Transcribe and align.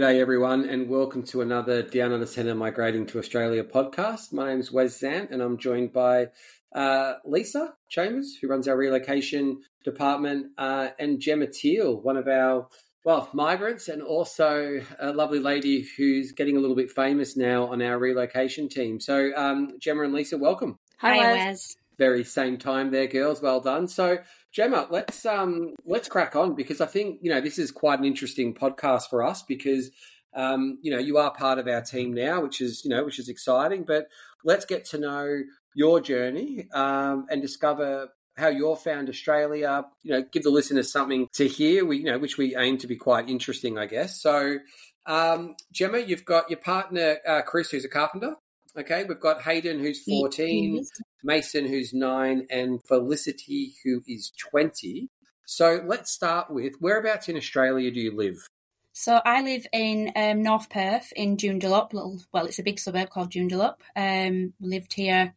G'day, 0.00 0.18
everyone, 0.18 0.66
and 0.66 0.88
welcome 0.88 1.22
to 1.24 1.42
another 1.42 1.82
Down 1.82 2.10
Under 2.10 2.24
Centre 2.24 2.54
Migrating 2.54 3.04
to 3.08 3.18
Australia 3.18 3.62
podcast. 3.62 4.32
My 4.32 4.48
name 4.48 4.58
is 4.58 4.72
Wes 4.72 4.98
Zant, 4.98 5.30
and 5.30 5.42
I'm 5.42 5.58
joined 5.58 5.92
by 5.92 6.28
uh, 6.74 7.16
Lisa 7.26 7.74
Chambers, 7.90 8.34
who 8.40 8.48
runs 8.48 8.66
our 8.66 8.78
relocation 8.78 9.60
department, 9.84 10.52
uh, 10.56 10.88
and 10.98 11.20
Gemma 11.20 11.48
Teale, 11.48 12.00
one 12.00 12.16
of 12.16 12.28
our 12.28 12.68
well 13.04 13.28
migrants, 13.34 13.88
and 13.88 14.00
also 14.00 14.80
a 15.00 15.12
lovely 15.12 15.38
lady 15.38 15.86
who's 15.98 16.32
getting 16.32 16.56
a 16.56 16.60
little 16.60 16.76
bit 16.76 16.90
famous 16.90 17.36
now 17.36 17.66
on 17.66 17.82
our 17.82 17.98
relocation 17.98 18.70
team. 18.70 19.00
So, 19.00 19.32
um, 19.36 19.72
Gemma 19.80 20.04
and 20.04 20.14
Lisa, 20.14 20.38
welcome. 20.38 20.78
Hi, 21.00 21.16
Hi 21.16 21.18
Wes. 21.18 21.36
Wes. 21.36 21.76
Very 21.98 22.24
same 22.24 22.56
time 22.56 22.90
there, 22.90 23.06
girls. 23.06 23.42
Well 23.42 23.60
done. 23.60 23.86
So, 23.86 24.16
Gemma, 24.52 24.88
let's 24.90 25.24
um 25.26 25.74
let's 25.84 26.08
crack 26.08 26.34
on 26.34 26.54
because 26.54 26.80
I 26.80 26.86
think 26.86 27.20
you 27.22 27.30
know 27.30 27.40
this 27.40 27.58
is 27.58 27.70
quite 27.70 27.98
an 27.98 28.04
interesting 28.04 28.54
podcast 28.54 29.08
for 29.08 29.22
us 29.22 29.42
because 29.42 29.90
um 30.34 30.78
you 30.82 30.90
know 30.90 30.98
you 30.98 31.18
are 31.18 31.32
part 31.32 31.58
of 31.58 31.68
our 31.68 31.82
team 31.82 32.12
now, 32.12 32.42
which 32.42 32.60
is 32.60 32.84
you 32.84 32.90
know 32.90 33.04
which 33.04 33.18
is 33.18 33.28
exciting. 33.28 33.84
But 33.84 34.08
let's 34.44 34.64
get 34.64 34.84
to 34.86 34.98
know 34.98 35.42
your 35.74 36.00
journey 36.00 36.68
um, 36.72 37.26
and 37.30 37.40
discover 37.40 38.08
how 38.36 38.48
you 38.48 38.74
found 38.74 39.08
Australia. 39.08 39.84
You 40.02 40.12
know, 40.12 40.22
give 40.22 40.42
the 40.42 40.50
listeners 40.50 40.90
something 40.90 41.28
to 41.34 41.46
hear. 41.46 41.84
We 41.84 41.98
you 41.98 42.04
know 42.04 42.18
which 42.18 42.36
we 42.36 42.56
aim 42.56 42.78
to 42.78 42.88
be 42.88 42.96
quite 42.96 43.28
interesting, 43.28 43.78
I 43.78 43.86
guess. 43.86 44.20
So. 44.20 44.58
Um, 45.06 45.56
Gemma, 45.72 45.98
you've 45.98 46.26
got 46.26 46.50
your 46.50 46.58
partner 46.58 47.16
uh, 47.26 47.40
Chris, 47.40 47.70
who's 47.70 47.86
a 47.86 47.88
carpenter. 47.88 48.36
Okay, 48.78 49.02
we've 49.04 49.18
got 49.18 49.40
Hayden, 49.42 49.80
who's 49.80 50.04
14, 50.04 50.84
Mason, 51.22 51.66
who's 51.66 51.92
nine, 51.92 52.46
and 52.50 52.82
Felicity, 52.82 53.74
who 53.84 54.02
is 54.06 54.32
20. 54.50 55.08
So 55.46 55.82
let's 55.86 56.12
start 56.12 56.50
with 56.50 56.74
whereabouts 56.80 57.28
in 57.28 57.36
Australia 57.36 57.90
do 57.90 58.00
you 58.00 58.16
live? 58.16 58.48
So 58.92 59.20
I 59.24 59.42
live 59.42 59.66
in 59.72 60.12
um, 60.16 60.42
North 60.42 60.68
Perth 60.68 61.12
in 61.16 61.36
Joondalup. 61.36 61.92
Little, 61.92 62.20
well, 62.32 62.46
it's 62.46 62.58
a 62.58 62.62
big 62.62 62.78
suburb 62.78 63.10
called 63.10 63.30
Joondalup. 63.30 63.76
Um, 63.96 64.52
lived 64.60 64.92
here 64.92 65.34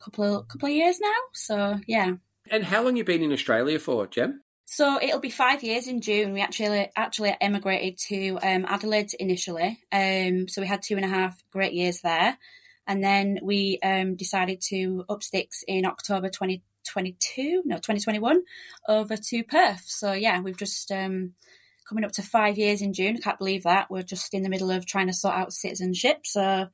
a 0.00 0.02
couple 0.02 0.38
of, 0.40 0.48
couple 0.48 0.68
of 0.68 0.74
years 0.74 0.98
now. 1.00 1.12
So 1.32 1.80
yeah. 1.86 2.14
And 2.50 2.64
how 2.64 2.82
long 2.82 2.96
you 2.96 3.04
been 3.04 3.22
in 3.22 3.32
Australia 3.32 3.78
for, 3.78 4.06
Gem? 4.06 4.42
So 4.66 4.98
it'll 5.00 5.20
be 5.20 5.30
five 5.30 5.62
years 5.62 5.86
in 5.86 6.00
June. 6.00 6.32
We 6.32 6.40
actually 6.40 6.90
actually 6.96 7.36
emigrated 7.40 7.98
to 8.08 8.38
um, 8.42 8.64
Adelaide 8.66 9.12
initially. 9.20 9.78
Um, 9.92 10.48
so 10.48 10.60
we 10.60 10.66
had 10.66 10.82
two 10.82 10.96
and 10.96 11.04
a 11.04 11.08
half 11.08 11.42
great 11.52 11.74
years 11.74 12.00
there. 12.00 12.38
And 12.86 13.02
then 13.02 13.38
we 13.42 13.78
um, 13.82 14.16
decided 14.16 14.60
to 14.68 15.04
up 15.08 15.22
sticks 15.22 15.64
in 15.66 15.86
October 15.86 16.28
2022, 16.28 17.62
no, 17.64 17.76
2021, 17.76 18.42
over 18.88 19.16
to 19.16 19.44
Perth. 19.44 19.84
So 19.86 20.12
yeah, 20.12 20.40
we've 20.40 20.56
just 20.56 20.90
um, 20.92 21.32
coming 21.88 22.04
up 22.04 22.12
to 22.12 22.22
five 22.22 22.58
years 22.58 22.82
in 22.82 22.92
June. 22.92 23.16
I 23.16 23.20
can't 23.20 23.38
believe 23.38 23.62
that. 23.62 23.90
We're 23.90 24.02
just 24.02 24.34
in 24.34 24.42
the 24.42 24.50
middle 24.50 24.70
of 24.70 24.86
trying 24.86 25.06
to 25.06 25.12
sort 25.12 25.34
out 25.34 25.52
citizenship. 25.52 26.20
So 26.24 26.68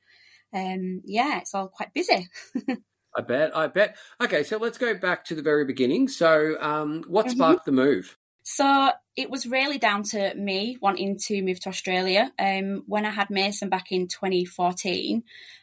um, 0.52 1.02
yeah, 1.04 1.38
it's 1.38 1.54
all 1.54 1.68
quite 1.68 1.94
busy. 1.94 2.28
I 3.16 3.22
bet. 3.22 3.56
I 3.56 3.66
bet. 3.66 3.96
Okay, 4.20 4.42
so 4.44 4.56
let's 4.56 4.78
go 4.78 4.94
back 4.94 5.24
to 5.26 5.34
the 5.34 5.42
very 5.42 5.64
beginning. 5.64 6.08
So, 6.08 6.56
um, 6.60 7.02
what 7.08 7.26
mm-hmm. 7.26 7.36
sparked 7.36 7.66
mm-hmm. 7.66 7.76
the 7.76 7.82
move? 7.82 8.16
So 8.52 8.90
it 9.14 9.30
was 9.30 9.46
really 9.46 9.78
down 9.78 10.02
to 10.02 10.34
me 10.34 10.76
wanting 10.82 11.18
to 11.26 11.40
move 11.40 11.60
to 11.60 11.68
Australia. 11.68 12.32
Um, 12.36 12.82
when 12.86 13.06
I 13.06 13.10
had 13.10 13.30
Mason 13.30 13.68
back 13.68 13.92
in 13.92 14.08
2014, 14.08 15.22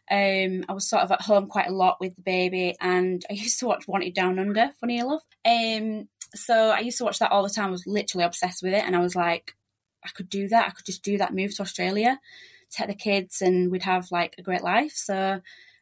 um, 0.10 0.66
I 0.70 0.72
was 0.72 0.90
sort 0.90 1.04
of 1.04 1.12
at 1.12 1.22
home 1.22 1.48
quite 1.48 1.68
a 1.68 1.74
lot 1.74 1.98
with 2.00 2.16
the 2.16 2.22
baby, 2.22 2.78
and 2.80 3.26
I 3.30 3.34
used 3.46 3.60
to 3.60 3.68
watch 3.68 3.90
Wanted 3.90 4.14
Down 4.14 4.40
Under. 4.40 4.72
Funny 4.80 5.00
enough, 5.00 5.24
um, 5.44 6.08
so 6.34 6.70
I 6.70 6.80
used 6.80 6.98
to 7.00 7.04
watch 7.04 7.20
that 7.20 7.32
all 7.34 7.44
the 7.44 7.50
time. 7.50 7.68
I 7.68 7.72
was 7.72 7.86
literally 7.86 8.24
obsessed 8.24 8.64
with 8.64 8.74
it, 8.74 8.86
and 8.86 8.96
I 8.96 9.00
was 9.00 9.18
like, 9.18 9.58
I 10.06 10.10
could 10.16 10.30
do 10.30 10.48
that. 10.48 10.68
I 10.68 10.70
could 10.70 10.86
just 10.86 11.04
do 11.04 11.18
that. 11.18 11.36
Move 11.36 11.54
to 11.58 11.64
Australia, 11.64 12.22
take 12.70 12.88
the 12.88 12.96
kids, 12.96 13.42
and 13.42 13.70
we'd 13.70 13.84
have 13.84 14.12
like 14.12 14.36
a 14.38 14.44
great 14.44 14.64
life. 14.64 14.94
So 14.94 15.42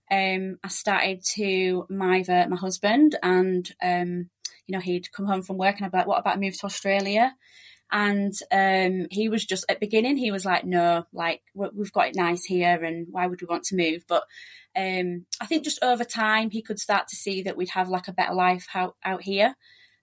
um, 0.09 0.57
I 0.63 0.67
started 0.69 1.23
to 1.35 1.85
migrate 1.87 2.49
my 2.49 2.57
husband, 2.57 3.15
and 3.21 3.71
um, 3.79 4.31
you 4.67 4.73
know 4.73 4.79
he'd 4.79 5.11
come 5.11 5.25
home 5.25 5.41
from 5.41 5.57
work, 5.57 5.77
and 5.77 5.85
I'd 5.85 5.91
be 5.91 5.97
like, 5.97 6.07
"What 6.07 6.19
about 6.19 6.37
a 6.37 6.39
move 6.39 6.57
to 6.59 6.65
Australia?" 6.65 7.35
And 7.91 8.33
um, 8.51 9.07
he 9.11 9.29
was 9.29 9.45
just 9.45 9.65
at 9.69 9.79
beginning, 9.79 10.17
he 10.17 10.31
was 10.31 10.45
like, 10.45 10.65
"No, 10.65 11.05
like 11.13 11.41
we've 11.53 11.91
got 11.91 12.07
it 12.07 12.15
nice 12.15 12.43
here, 12.45 12.83
and 12.83 13.07
why 13.11 13.27
would 13.27 13.41
we 13.41 13.47
want 13.47 13.63
to 13.65 13.75
move?" 13.75 14.03
But 14.07 14.23
um, 14.75 15.25
I 15.39 15.45
think 15.45 15.63
just 15.63 15.83
over 15.83 16.03
time, 16.03 16.49
he 16.49 16.61
could 16.61 16.79
start 16.79 17.07
to 17.09 17.15
see 17.15 17.43
that 17.43 17.57
we'd 17.57 17.69
have 17.69 17.89
like 17.89 18.07
a 18.07 18.13
better 18.13 18.33
life 18.33 18.67
out 18.73 18.95
out 19.03 19.21
here. 19.21 19.55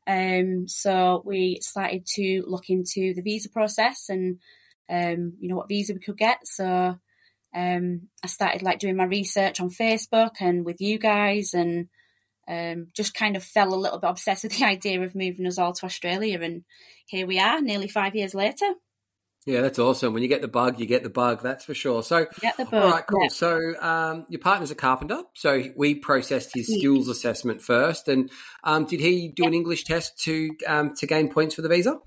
Um, 0.06 0.66
so 0.66 1.22
we 1.24 1.58
started 1.60 2.06
to 2.14 2.42
look 2.46 2.68
into 2.68 3.14
the 3.14 3.22
visa 3.22 3.48
process 3.48 4.08
and 4.08 4.38
um, 4.90 5.34
you 5.40 5.48
know 5.48 5.56
what 5.56 5.68
visa 5.68 5.94
we 5.94 6.00
could 6.00 6.18
get. 6.18 6.38
So 6.44 6.98
um, 7.54 8.08
I 8.22 8.26
started 8.26 8.62
like 8.62 8.78
doing 8.78 8.96
my 8.96 9.04
research 9.04 9.60
on 9.60 9.70
Facebook 9.70 10.36
and 10.40 10.64
with 10.64 10.80
you 10.80 10.98
guys, 10.98 11.52
and 11.54 11.88
um, 12.48 12.88
just 12.94 13.14
kind 13.14 13.36
of 13.36 13.44
fell 13.44 13.72
a 13.72 13.76
little 13.76 13.98
bit 13.98 14.10
obsessed 14.10 14.44
with 14.44 14.58
the 14.58 14.64
idea 14.66 15.00
of 15.02 15.14
moving 15.14 15.46
us 15.46 15.58
all 15.58 15.72
to 15.72 15.86
Australia. 15.86 16.40
And 16.40 16.64
here 17.06 17.26
we 17.26 17.38
are, 17.38 17.60
nearly 17.60 17.88
five 17.88 18.14
years 18.14 18.34
later. 18.34 18.74
Yeah, 19.44 19.62
that's 19.62 19.80
awesome. 19.80 20.14
When 20.14 20.22
you 20.22 20.28
get 20.28 20.40
the 20.40 20.46
bug, 20.46 20.78
you 20.78 20.86
get 20.86 21.02
the 21.02 21.10
bug. 21.10 21.42
That's 21.42 21.64
for 21.64 21.74
sure. 21.74 22.04
So, 22.04 22.26
get 22.40 22.56
the 22.56 22.64
bug. 22.64 22.82
All 22.82 22.90
right, 22.92 23.04
cool. 23.04 23.24
Yeah. 23.24 23.28
So, 23.28 23.74
um, 23.80 24.24
your 24.28 24.40
partner's 24.40 24.70
a 24.70 24.76
carpenter. 24.76 25.22
So 25.34 25.64
we 25.74 25.96
processed 25.96 26.54
his 26.54 26.68
skills 26.68 27.08
assessment 27.08 27.60
first, 27.60 28.06
and 28.06 28.30
um, 28.62 28.84
did 28.84 29.00
he 29.00 29.32
do 29.34 29.42
yeah. 29.42 29.48
an 29.48 29.54
English 29.54 29.82
test 29.82 30.16
to 30.20 30.50
um, 30.68 30.94
to 30.94 31.08
gain 31.08 31.28
points 31.28 31.56
for 31.56 31.62
the 31.62 31.68
visa? 31.68 31.98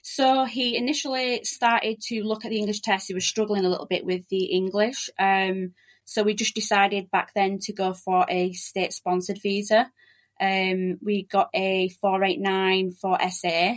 So 0.00 0.44
he 0.44 0.76
initially 0.76 1.44
started 1.44 2.00
to 2.02 2.22
look 2.22 2.44
at 2.44 2.50
the 2.50 2.58
English 2.58 2.80
test. 2.80 3.08
He 3.08 3.14
was 3.14 3.26
struggling 3.26 3.64
a 3.64 3.68
little 3.68 3.86
bit 3.86 4.04
with 4.04 4.28
the 4.28 4.44
English. 4.44 5.10
Um, 5.18 5.72
so 6.06 6.22
we 6.22 6.34
just 6.34 6.54
decided 6.54 7.10
back 7.10 7.34
then 7.34 7.58
to 7.62 7.72
go 7.72 7.92
for 7.92 8.24
a 8.28 8.52
state 8.52 8.92
sponsored 8.92 9.40
visa. 9.42 9.90
Um, 10.40 10.98
we 11.02 11.24
got 11.24 11.50
a 11.52 11.88
489 12.00 12.92
for 12.92 13.18
SA. 13.28 13.74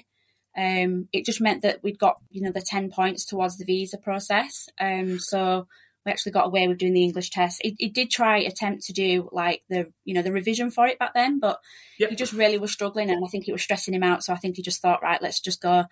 Um, 0.55 1.07
it 1.11 1.25
just 1.25 1.41
meant 1.41 1.63
that 1.63 1.83
we'd 1.83 1.97
got, 1.97 2.17
you 2.29 2.41
know, 2.41 2.51
the 2.51 2.61
10 2.61 2.91
points 2.91 3.25
towards 3.25 3.57
the 3.57 3.65
visa 3.65 3.97
process. 3.97 4.69
Um, 4.79 5.19
so 5.19 5.67
we 6.05 6.11
actually 6.11 6.31
got 6.33 6.45
away 6.45 6.67
with 6.67 6.77
doing 6.77 6.93
the 6.93 7.03
English 7.03 7.31
test. 7.31 7.61
It, 7.63 7.75
he, 7.79 7.89
did 7.89 8.11
try 8.11 8.37
attempt 8.39 8.83
to 8.85 8.93
do 8.93 9.27
like 9.31 9.63
the 9.69 9.91
you 10.05 10.13
know 10.13 10.21
the 10.21 10.31
revision 10.31 10.71
for 10.71 10.87
it 10.87 10.99
back 10.99 11.13
then, 11.13 11.39
but 11.39 11.59
yep. 11.99 12.09
he 12.09 12.15
just 12.15 12.33
really 12.33 12.57
was 12.57 12.71
struggling, 12.71 13.09
and 13.09 13.23
I 13.23 13.27
think 13.27 13.47
it 13.47 13.51
was 13.51 13.61
stressing 13.61 13.93
him 13.93 14.03
out. 14.03 14.23
So 14.23 14.33
I 14.33 14.37
think 14.37 14.55
he 14.55 14.61
just 14.61 14.81
thought, 14.81 15.03
right, 15.03 15.21
let's 15.21 15.41
just 15.41 15.61
go 15.61 15.85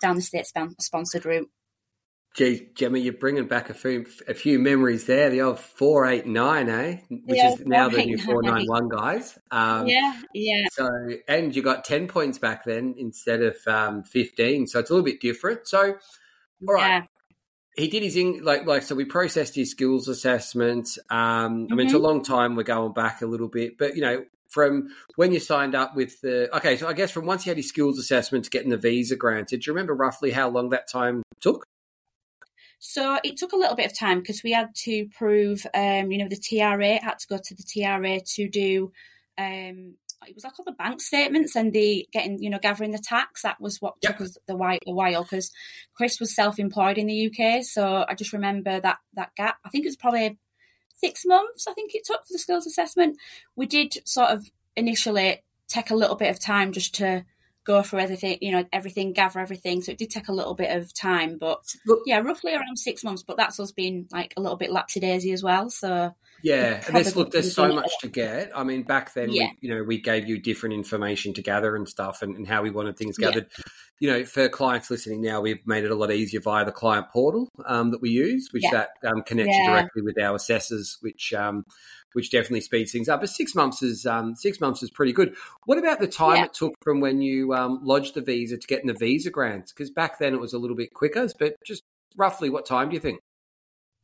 down 0.00 0.16
the 0.16 0.22
state 0.22 0.46
sponsored 0.80 1.24
route. 1.24 1.50
Gee, 2.34 2.68
Gemma, 2.74 2.98
you're 2.98 3.12
bringing 3.12 3.46
back 3.46 3.70
a 3.70 3.74
few 3.74 4.06
a 4.26 4.34
few 4.34 4.58
memories 4.58 5.06
there. 5.06 5.30
The 5.30 5.42
old 5.42 5.60
four 5.60 6.06
eight 6.06 6.26
nine, 6.26 6.68
eh? 6.68 6.98
Which 7.08 7.38
is 7.38 7.60
now 7.64 7.88
the 7.88 8.04
new 8.04 8.18
four 8.18 8.42
nine 8.42 8.66
one, 8.66 8.88
guys. 8.88 9.38
Um, 9.52 9.86
yeah, 9.86 10.20
yeah. 10.34 10.64
So, 10.72 10.88
and 11.28 11.54
you 11.54 11.62
got 11.62 11.84
ten 11.84 12.08
points 12.08 12.38
back 12.38 12.64
then 12.64 12.96
instead 12.98 13.40
of 13.40 13.56
um, 13.68 14.02
fifteen, 14.02 14.66
so 14.66 14.80
it's 14.80 14.90
a 14.90 14.92
little 14.92 15.04
bit 15.04 15.20
different. 15.20 15.68
So, 15.68 15.94
all 16.66 16.74
right. 16.74 16.88
Yeah 16.88 17.02
he 17.76 17.88
did 17.88 18.02
his 18.02 18.16
like 18.42 18.66
like 18.66 18.82
so 18.82 18.94
we 18.94 19.04
processed 19.04 19.54
his 19.54 19.70
skills 19.70 20.08
assessment. 20.08 20.96
Um, 21.10 21.18
mm-hmm. 21.18 21.72
I 21.72 21.76
mean, 21.76 21.86
it's 21.86 21.92
a 21.92 21.96
mm-hmm. 21.96 22.04
long 22.04 22.22
time. 22.22 22.56
We're 22.56 22.62
going 22.62 22.92
back 22.92 23.22
a 23.22 23.26
little 23.26 23.48
bit, 23.48 23.76
but 23.78 23.96
you 23.96 24.02
know, 24.02 24.24
from 24.48 24.88
when 25.16 25.32
you 25.32 25.40
signed 25.40 25.74
up 25.74 25.96
with 25.96 26.20
the 26.20 26.54
okay, 26.56 26.76
so 26.76 26.86
I 26.86 26.92
guess 26.92 27.10
from 27.10 27.26
once 27.26 27.44
he 27.44 27.50
had 27.50 27.56
his 27.56 27.68
skills 27.68 27.98
assessment 27.98 28.44
to 28.44 28.50
getting 28.50 28.70
the 28.70 28.76
visa 28.76 29.16
granted, 29.16 29.60
do 29.60 29.70
you 29.70 29.74
remember 29.74 29.94
roughly 29.94 30.30
how 30.30 30.48
long 30.48 30.68
that 30.70 30.88
time 30.88 31.22
took? 31.40 31.66
So 32.86 33.18
it 33.24 33.38
took 33.38 33.52
a 33.52 33.56
little 33.56 33.76
bit 33.76 33.86
of 33.86 33.98
time 33.98 34.20
because 34.20 34.42
we 34.42 34.52
had 34.52 34.74
to 34.84 35.06
prove, 35.16 35.66
um, 35.72 36.12
you 36.12 36.18
know, 36.18 36.28
the 36.28 36.36
TRA 36.36 37.02
had 37.02 37.18
to 37.18 37.26
go 37.26 37.38
to 37.42 37.54
the 37.54 37.62
TRA 37.62 38.20
to 38.20 38.48
do 38.48 38.92
um, 39.38 39.94
it 40.26 40.34
was 40.34 40.44
like 40.44 40.58
all 40.58 40.64
the 40.64 40.72
bank 40.72 41.00
statements 41.00 41.56
and 41.56 41.72
the 41.72 42.06
getting, 42.12 42.42
you 42.42 42.50
know, 42.50 42.58
gathering 42.58 42.92
the 42.92 42.98
tax. 42.98 43.42
That 43.42 43.60
was 43.60 43.80
what 43.80 43.94
yep. 44.02 44.12
took 44.12 44.26
us 44.26 44.36
the 44.46 44.56
while, 44.56 44.78
a 44.86 44.92
while 44.92 45.22
because 45.22 45.50
Chris 45.94 46.20
was 46.20 46.34
self-employed 46.34 46.98
in 46.98 47.06
the 47.06 47.26
UK. 47.30 47.62
So 47.64 48.04
I 48.08 48.14
just 48.14 48.32
remember 48.32 48.80
that 48.80 48.98
that 49.14 49.34
gap. 49.36 49.58
I 49.64 49.68
think 49.70 49.84
it 49.84 49.88
was 49.88 49.96
probably 49.96 50.38
six 50.94 51.24
months. 51.24 51.66
I 51.66 51.72
think 51.72 51.94
it 51.94 52.04
took 52.04 52.26
for 52.26 52.32
the 52.32 52.38
skills 52.38 52.66
assessment. 52.66 53.18
We 53.56 53.66
did 53.66 53.98
sort 54.06 54.30
of 54.30 54.50
initially 54.76 55.42
take 55.68 55.90
a 55.90 55.96
little 55.96 56.16
bit 56.16 56.30
of 56.30 56.40
time 56.40 56.72
just 56.72 56.94
to 56.96 57.24
go 57.64 57.82
through 57.82 58.00
everything, 58.00 58.38
you 58.40 58.52
know, 58.52 58.64
everything, 58.72 59.12
gather 59.12 59.40
everything. 59.40 59.82
So 59.82 59.92
it 59.92 59.98
did 59.98 60.10
take 60.10 60.28
a 60.28 60.32
little 60.32 60.54
bit 60.54 60.76
of 60.76 60.92
time, 60.94 61.38
but 61.38 61.60
yeah, 62.06 62.18
roughly 62.18 62.54
around 62.54 62.78
six 62.78 63.02
months. 63.02 63.22
But 63.22 63.36
that's 63.36 63.58
us 63.58 63.72
being 63.72 64.06
like 64.12 64.34
a 64.36 64.40
little 64.40 64.56
bit 64.56 64.70
lapsy 64.70 65.00
daisy 65.00 65.32
as 65.32 65.42
well. 65.42 65.70
So 65.70 66.14
yeah, 66.44 66.82
and 66.86 66.94
there's 66.94 67.16
look, 67.16 67.30
there's 67.30 67.54
so 67.54 67.72
much 67.72 67.90
to 68.00 68.08
get. 68.08 68.50
I 68.54 68.64
mean, 68.64 68.82
back 68.82 69.14
then, 69.14 69.30
yeah. 69.32 69.44
we, 69.62 69.68
you 69.68 69.74
know, 69.74 69.82
we 69.82 69.98
gave 69.98 70.28
you 70.28 70.38
different 70.38 70.74
information 70.74 71.32
to 71.34 71.42
gather 71.42 71.74
and 71.74 71.88
stuff, 71.88 72.20
and, 72.20 72.36
and 72.36 72.46
how 72.46 72.60
we 72.60 72.70
wanted 72.70 72.98
things 72.98 73.16
gathered. 73.16 73.46
Yeah. 73.56 73.64
You 73.98 74.10
know, 74.10 74.24
for 74.26 74.50
clients 74.50 74.90
listening 74.90 75.22
now, 75.22 75.40
we've 75.40 75.66
made 75.66 75.84
it 75.84 75.90
a 75.90 75.94
lot 75.94 76.12
easier 76.12 76.40
via 76.40 76.66
the 76.66 76.72
client 76.72 77.06
portal 77.10 77.48
um, 77.64 77.92
that 77.92 78.02
we 78.02 78.10
use, 78.10 78.48
which 78.50 78.64
yeah. 78.64 78.70
that 78.72 79.08
um, 79.08 79.22
connects 79.22 79.56
you 79.56 79.66
directly 79.66 80.02
with 80.02 80.20
our 80.20 80.36
assessors, 80.36 80.98
which 81.00 81.32
um, 81.32 81.64
which 82.12 82.30
definitely 82.30 82.60
speeds 82.60 82.92
things 82.92 83.08
up. 83.08 83.20
But 83.20 83.30
six 83.30 83.54
months 83.54 83.82
is 83.82 84.04
um, 84.04 84.34
six 84.36 84.60
months 84.60 84.82
is 84.82 84.90
pretty 84.90 85.14
good. 85.14 85.34
What 85.64 85.78
about 85.78 85.98
the 85.98 86.06
time 86.06 86.44
it 86.44 86.52
took 86.52 86.74
from 86.82 87.00
when 87.00 87.22
you 87.22 87.54
um, 87.54 87.80
lodged 87.82 88.14
the 88.14 88.20
visa 88.20 88.58
to 88.58 88.66
getting 88.66 88.88
the 88.88 88.94
visa 88.98 89.30
grants? 89.30 89.72
Because 89.72 89.90
back 89.90 90.18
then 90.18 90.34
it 90.34 90.40
was 90.40 90.52
a 90.52 90.58
little 90.58 90.76
bit 90.76 90.92
quicker. 90.92 91.26
But 91.38 91.54
just 91.64 91.84
roughly 92.18 92.50
what 92.50 92.66
time 92.66 92.90
do 92.90 92.94
you 92.94 93.00
think? 93.00 93.20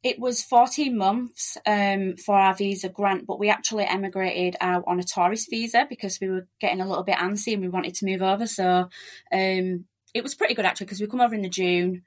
It 0.02 0.19
was 0.19 0.43
14 0.43 0.97
months 0.97 1.58
um, 1.67 2.17
for 2.17 2.35
our 2.35 2.55
visa 2.55 2.88
grant, 2.88 3.26
but 3.26 3.38
we 3.38 3.50
actually 3.50 3.85
emigrated 3.85 4.56
out 4.61 4.85
on 4.87 4.99
a 4.99 5.05
tourist 5.05 5.49
visa 5.50 5.87
because 5.88 6.19
we 6.20 6.29
were 6.29 6.49
getting 6.61 6.81
a 6.81 6.88
little 6.88 7.05
bit 7.05 7.17
antsy 7.19 7.52
and 7.52 7.62
we 7.62 7.69
wanted 7.69 7.94
to 7.97 8.06
move 8.06 8.23
over. 8.23 8.47
So 8.47 8.88
um, 9.32 9.85
it 10.14 10.23
was 10.23 10.35
pretty 10.35 10.55
good 10.55 10.64
actually 10.64 10.87
because 10.87 11.00
we 11.00 11.06
come 11.06 11.20
over 11.20 11.35
in 11.35 11.43
the 11.43 11.49
June 11.49 12.02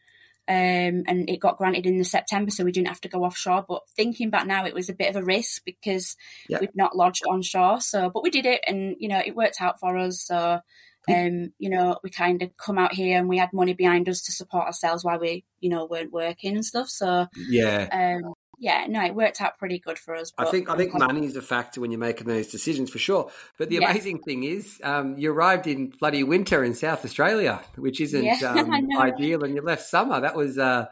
um, 0.47 1.03
and 1.07 1.29
it 1.29 1.39
got 1.39 1.57
granted 1.57 1.85
in 1.85 1.97
the 1.97 2.03
September, 2.03 2.51
so 2.51 2.65
we 2.65 2.73
didn't 2.73 2.89
have 2.89 2.99
to 3.01 3.07
go 3.07 3.23
offshore. 3.23 3.63
But 3.65 3.83
thinking 3.95 4.29
back 4.29 4.45
now, 4.45 4.65
it 4.65 4.73
was 4.73 4.89
a 4.89 4.93
bit 4.93 5.09
of 5.09 5.15
a 5.15 5.23
risk 5.23 5.63
because 5.65 6.17
yep. 6.49 6.59
we'd 6.59 6.75
not 6.75 6.97
lodged 6.97 7.23
onshore. 7.29 7.79
So, 7.79 8.09
but 8.09 8.23
we 8.23 8.29
did 8.29 8.45
it, 8.45 8.61
and 8.67 8.95
you 8.99 9.07
know, 9.07 9.21
it 9.25 9.37
worked 9.37 9.61
out 9.61 9.79
for 9.79 9.97
us. 9.97 10.21
So, 10.25 10.59
um, 11.09 11.53
you 11.57 11.69
know, 11.69 11.97
we 12.03 12.09
kind 12.09 12.41
of 12.41 12.55
come 12.57 12.77
out 12.77 12.93
here 12.93 13.17
and 13.17 13.27
we 13.27 13.37
had 13.37 13.51
money 13.53 13.73
behind 13.73 14.07
us 14.07 14.21
to 14.23 14.31
support 14.31 14.67
ourselves 14.67 15.03
while 15.03 15.19
we, 15.19 15.43
you 15.59 15.69
know, 15.69 15.85
weren't 15.85 16.13
working 16.13 16.55
and 16.55 16.65
stuff. 16.65 16.89
So, 16.89 17.27
yeah, 17.35 17.87
um, 17.91 18.33
yeah, 18.59 18.85
no, 18.87 19.03
it 19.03 19.13
worked 19.13 19.41
out 19.41 19.57
pretty 19.57 19.79
good 19.79 19.99
for 19.99 20.15
us. 20.15 20.31
I 20.37 20.45
think 20.45 20.69
I 20.69 20.77
think 20.77 20.93
money 20.93 21.25
is 21.25 21.35
a 21.35 21.41
factor 21.41 21.81
when 21.81 21.91
you're 21.91 21.99
making 21.99 22.27
those 22.27 22.47
decisions 22.47 22.89
for 22.89 22.99
sure. 22.99 23.29
But 23.57 23.69
the 23.69 23.77
yeah. 23.77 23.91
amazing 23.91 24.19
thing 24.19 24.43
is, 24.43 24.79
um, 24.83 25.17
you 25.17 25.33
arrived 25.33 25.67
in 25.67 25.87
bloody 25.99 26.23
winter 26.23 26.63
in 26.63 26.73
South 26.73 27.03
Australia, 27.03 27.61
which 27.75 27.99
isn't 27.99 28.23
yeah, 28.23 28.53
um, 28.57 28.89
ideal, 28.97 29.43
and 29.43 29.55
you 29.55 29.61
left 29.61 29.83
summer. 29.83 30.21
That 30.21 30.35
was, 30.35 30.57
uh, 30.57 30.85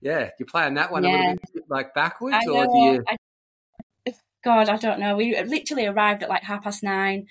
yeah, 0.00 0.30
you 0.38 0.46
playing 0.46 0.74
that 0.74 0.92
one 0.92 1.02
yeah. 1.02 1.10
a 1.10 1.30
little 1.30 1.38
bit 1.52 1.64
like 1.68 1.94
backwards, 1.94 2.46
or 2.48 2.66
do 2.66 2.78
you? 2.78 3.04
I, 3.08 3.16
God, 4.44 4.68
I 4.68 4.76
don't 4.76 5.00
know. 5.00 5.16
We 5.16 5.42
literally 5.42 5.86
arrived 5.86 6.22
at 6.22 6.28
like 6.28 6.42
half 6.42 6.62
past 6.62 6.82
nine 6.82 7.26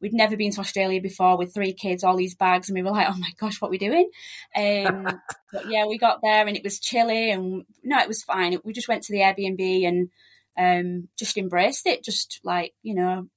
we'd 0.00 0.14
never 0.14 0.36
been 0.36 0.52
to 0.52 0.60
Australia 0.60 1.00
before 1.00 1.36
with 1.36 1.52
three 1.52 1.72
kids, 1.72 2.04
all 2.04 2.16
these 2.16 2.34
bags, 2.34 2.68
and 2.68 2.76
we 2.76 2.82
were 2.82 2.90
like, 2.90 3.08
oh 3.08 3.16
my 3.16 3.30
gosh, 3.38 3.60
what 3.60 3.68
are 3.68 3.70
we 3.70 3.78
doing? 3.78 4.10
Um, 4.54 5.20
but 5.52 5.70
yeah, 5.70 5.86
we 5.86 5.98
got 5.98 6.20
there 6.22 6.46
and 6.46 6.56
it 6.56 6.64
was 6.64 6.80
chilly, 6.80 7.30
and 7.30 7.64
no, 7.82 7.98
it 7.98 8.08
was 8.08 8.22
fine. 8.22 8.58
We 8.64 8.72
just 8.72 8.88
went 8.88 9.02
to 9.04 9.12
the 9.12 9.20
Airbnb 9.20 9.86
and 9.86 10.10
um, 10.58 11.08
just 11.18 11.36
embraced 11.36 11.86
it, 11.86 12.04
just 12.04 12.40
like, 12.44 12.74
you 12.82 12.94
know, 12.94 13.28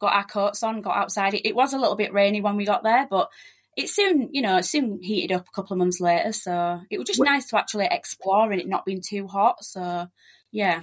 got 0.00 0.14
our 0.14 0.24
coats 0.24 0.62
on, 0.62 0.82
got 0.82 0.96
outside. 0.96 1.34
It, 1.34 1.46
it 1.46 1.54
was 1.54 1.72
a 1.72 1.78
little 1.78 1.96
bit 1.96 2.12
rainy 2.12 2.40
when 2.40 2.56
we 2.56 2.64
got 2.64 2.82
there, 2.82 3.06
but 3.10 3.28
it 3.76 3.88
soon, 3.88 4.30
you 4.32 4.42
know, 4.42 4.56
it 4.56 4.64
soon 4.64 5.00
heated 5.02 5.34
up 5.34 5.46
a 5.46 5.54
couple 5.54 5.74
of 5.74 5.78
months 5.78 6.00
later. 6.00 6.32
So 6.32 6.80
it 6.90 6.98
was 6.98 7.06
just 7.06 7.20
nice 7.20 7.46
to 7.48 7.58
actually 7.58 7.88
explore 7.90 8.50
and 8.50 8.60
it 8.60 8.68
not 8.68 8.84
being 8.84 9.02
too 9.06 9.26
hot. 9.26 9.64
So 9.64 10.08
yeah. 10.50 10.82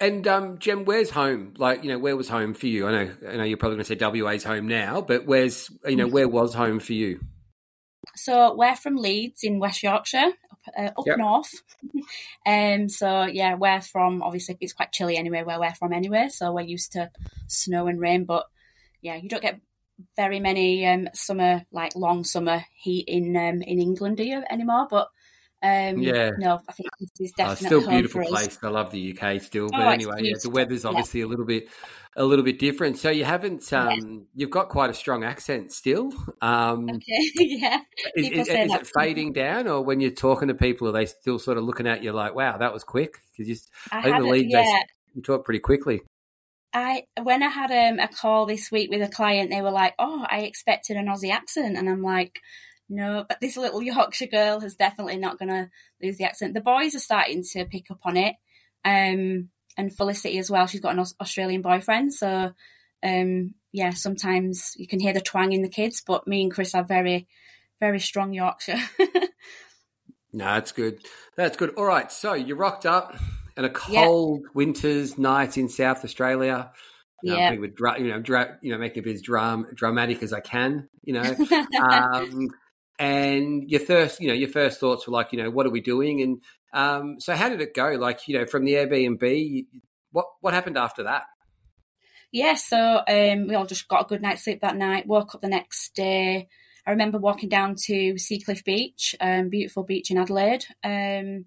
And 0.00 0.26
um, 0.26 0.58
Jem, 0.58 0.84
where's 0.84 1.10
home? 1.10 1.54
Like, 1.56 1.84
you 1.84 1.90
know, 1.90 1.98
where 1.98 2.16
was 2.16 2.28
home 2.28 2.54
for 2.54 2.66
you? 2.66 2.86
I 2.86 2.90
know, 2.90 3.12
I 3.28 3.36
know 3.36 3.44
you're 3.44 3.56
probably 3.56 3.76
going 3.76 3.86
to 3.86 4.04
say 4.12 4.20
WA's 4.22 4.44
home 4.44 4.66
now, 4.66 5.00
but 5.00 5.24
where's, 5.24 5.70
you 5.86 5.96
know, 5.96 6.08
where 6.08 6.28
was 6.28 6.52
home 6.54 6.80
for 6.80 6.92
you? 6.94 7.20
So 8.16 8.54
we're 8.54 8.76
from 8.76 8.96
Leeds 8.96 9.40
in 9.42 9.58
West 9.58 9.82
Yorkshire, 9.82 10.32
up, 10.50 10.58
uh, 10.76 10.90
up 10.98 11.06
yep. 11.06 11.18
north. 11.18 11.50
um, 12.46 12.88
so 12.88 13.24
yeah, 13.24 13.54
we're 13.54 13.80
from 13.80 14.22
obviously 14.22 14.56
it's 14.60 14.72
quite 14.72 14.92
chilly 14.92 15.16
anyway 15.16 15.42
where 15.42 15.58
we're 15.58 15.74
from 15.74 15.92
anyway. 15.92 16.28
So 16.28 16.52
we're 16.52 16.62
used 16.62 16.92
to 16.92 17.10
snow 17.48 17.86
and 17.86 18.00
rain, 18.00 18.24
but 18.24 18.46
yeah, 19.00 19.16
you 19.16 19.28
don't 19.28 19.42
get 19.42 19.60
very 20.16 20.40
many 20.40 20.86
um, 20.86 21.08
summer 21.14 21.64
like 21.72 21.94
long 21.96 22.24
summer 22.24 22.64
heat 22.74 23.04
in 23.08 23.36
um, 23.36 23.62
in 23.62 23.78
England 23.78 24.16
do 24.16 24.24
you 24.24 24.42
anymore? 24.50 24.86
But 24.90 25.08
um, 25.64 25.98
yeah, 25.98 26.32
no, 26.36 26.60
I 26.68 26.72
think 26.72 26.90
this 27.00 27.08
is 27.18 27.32
definitely 27.32 27.66
uh, 27.66 27.68
still 27.68 27.88
beautiful 27.88 28.22
place. 28.26 28.58
I 28.62 28.68
love 28.68 28.90
the 28.90 29.16
UK 29.16 29.40
still, 29.40 29.70
but 29.70 29.80
oh, 29.80 29.88
anyway, 29.88 30.16
yeah, 30.20 30.34
the 30.42 30.50
weather's 30.50 30.84
obviously 30.84 31.20
yeah. 31.20 31.26
a 31.26 31.28
little 31.28 31.46
bit 31.46 31.68
a 32.16 32.24
little 32.24 32.44
bit 32.44 32.58
different. 32.58 32.98
So 32.98 33.08
you 33.08 33.24
haven't 33.24 33.72
um, 33.72 34.26
you've 34.34 34.50
got 34.50 34.68
quite 34.68 34.90
a 34.90 34.94
strong 34.94 35.24
accent 35.24 35.72
still. 35.72 36.12
Um, 36.42 36.90
okay, 36.90 37.02
yeah. 37.36 37.80
Is, 38.14 38.28
is, 38.28 38.48
is 38.48 38.74
it 38.74 38.90
fading 38.94 39.32
down, 39.32 39.66
or 39.66 39.82
when 39.82 40.00
you're 40.00 40.10
talking 40.10 40.48
to 40.48 40.54
people, 40.54 40.86
are 40.88 40.92
they 40.92 41.06
still 41.06 41.38
sort 41.38 41.56
of 41.56 41.64
looking 41.64 41.86
at 41.86 42.02
you 42.02 42.12
like, 42.12 42.34
"Wow, 42.34 42.58
that 42.58 42.74
was 42.74 42.84
quick"? 42.84 43.14
Because 43.32 43.48
you, 43.48 43.56
I, 43.90 44.00
I 44.00 44.02
think 44.02 44.18
the 44.18 44.28
league, 44.28 44.50
yeah. 44.50 44.80
you 45.14 45.22
talk 45.22 45.46
pretty 45.46 45.60
quickly. 45.60 46.02
I 46.74 47.04
when 47.22 47.42
I 47.42 47.48
had 47.48 47.70
um, 47.70 48.00
a 48.00 48.08
call 48.08 48.44
this 48.44 48.70
week 48.70 48.90
with 48.90 49.00
a 49.00 49.08
client, 49.08 49.50
they 49.50 49.62
were 49.62 49.70
like, 49.70 49.94
"Oh, 49.98 50.26
I 50.28 50.40
expected 50.40 50.98
an 50.98 51.06
Aussie 51.06 51.30
accent," 51.30 51.78
and 51.78 51.88
I'm 51.88 52.02
like, 52.02 52.40
no, 52.88 53.24
but 53.28 53.40
this 53.40 53.56
little 53.56 53.82
Yorkshire 53.82 54.26
girl 54.26 54.62
is 54.62 54.76
definitely 54.76 55.16
not 55.16 55.38
going 55.38 55.48
to 55.48 55.70
lose 56.02 56.18
the 56.18 56.24
accent. 56.24 56.54
The 56.54 56.60
boys 56.60 56.94
are 56.94 57.00
starting 57.00 57.42
to 57.52 57.64
pick 57.64 57.90
up 57.90 58.00
on 58.04 58.16
it, 58.16 58.34
um, 58.84 59.48
and 59.76 59.96
Felicity 59.96 60.38
as 60.38 60.50
well. 60.50 60.66
She's 60.66 60.80
got 60.80 60.96
an 60.96 61.04
Australian 61.20 61.62
boyfriend, 61.62 62.12
so 62.12 62.52
um, 63.02 63.54
yeah, 63.72 63.90
sometimes 63.90 64.74
you 64.76 64.86
can 64.86 65.00
hear 65.00 65.12
the 65.12 65.20
twang 65.20 65.52
in 65.52 65.62
the 65.62 65.68
kids. 65.68 66.02
But 66.06 66.26
me 66.26 66.42
and 66.42 66.52
Chris 66.52 66.74
are 66.74 66.84
very, 66.84 67.26
very 67.80 68.00
strong 68.00 68.32
Yorkshire. 68.32 68.80
no, 70.32 70.44
that's 70.44 70.72
good. 70.72 71.00
That's 71.36 71.56
good. 71.56 71.74
All 71.76 71.84
right, 71.84 72.12
so 72.12 72.34
you 72.34 72.54
rocked 72.54 72.86
up 72.86 73.16
in 73.56 73.64
a 73.64 73.70
cold 73.70 74.42
yep. 74.42 74.54
winter's 74.54 75.16
night 75.18 75.56
in 75.56 75.68
South 75.68 76.04
Australia. 76.04 76.70
Yeah, 77.22 77.52
you 77.52 77.60
know, 77.60 77.66
dra- 78.20 78.58
you 78.60 78.72
know, 78.72 78.78
making 78.78 79.04
it 79.04 79.10
as 79.10 79.22
dram- 79.22 79.68
dramatic 79.74 80.22
as 80.22 80.34
I 80.34 80.40
can. 80.40 80.88
You 81.02 81.14
know, 81.14 81.22
um, 81.90 82.50
and 82.98 83.68
your 83.68 83.80
first, 83.80 84.20
you 84.20 84.28
know, 84.28 84.34
your 84.34 84.48
first 84.48 84.80
thoughts 84.80 85.06
were 85.06 85.12
like, 85.12 85.32
you 85.32 85.42
know, 85.42 85.50
what 85.50 85.66
are 85.66 85.70
we 85.70 85.80
doing? 85.80 86.22
And 86.22 86.42
um, 86.72 87.20
so, 87.20 87.34
how 87.34 87.48
did 87.48 87.60
it 87.60 87.74
go? 87.74 87.90
Like, 87.90 88.28
you 88.28 88.38
know, 88.38 88.46
from 88.46 88.64
the 88.64 88.74
Airbnb, 88.74 89.66
what 90.12 90.26
what 90.40 90.54
happened 90.54 90.78
after 90.78 91.04
that? 91.04 91.24
Yeah, 92.32 92.54
so 92.54 93.00
um, 93.06 93.46
we 93.46 93.54
all 93.54 93.66
just 93.66 93.86
got 93.86 94.02
a 94.02 94.08
good 94.08 94.20
night's 94.22 94.42
sleep 94.42 94.60
that 94.62 94.76
night. 94.76 95.06
Woke 95.06 95.34
up 95.34 95.40
the 95.40 95.48
next 95.48 95.94
day. 95.94 96.48
I 96.86 96.90
remember 96.90 97.18
walking 97.18 97.48
down 97.48 97.76
to 97.84 98.14
Seacliff 98.14 98.64
Beach, 98.64 99.14
um, 99.20 99.48
beautiful 99.48 99.84
beach 99.84 100.10
in 100.10 100.18
Adelaide. 100.18 100.66
Um, 100.82 101.46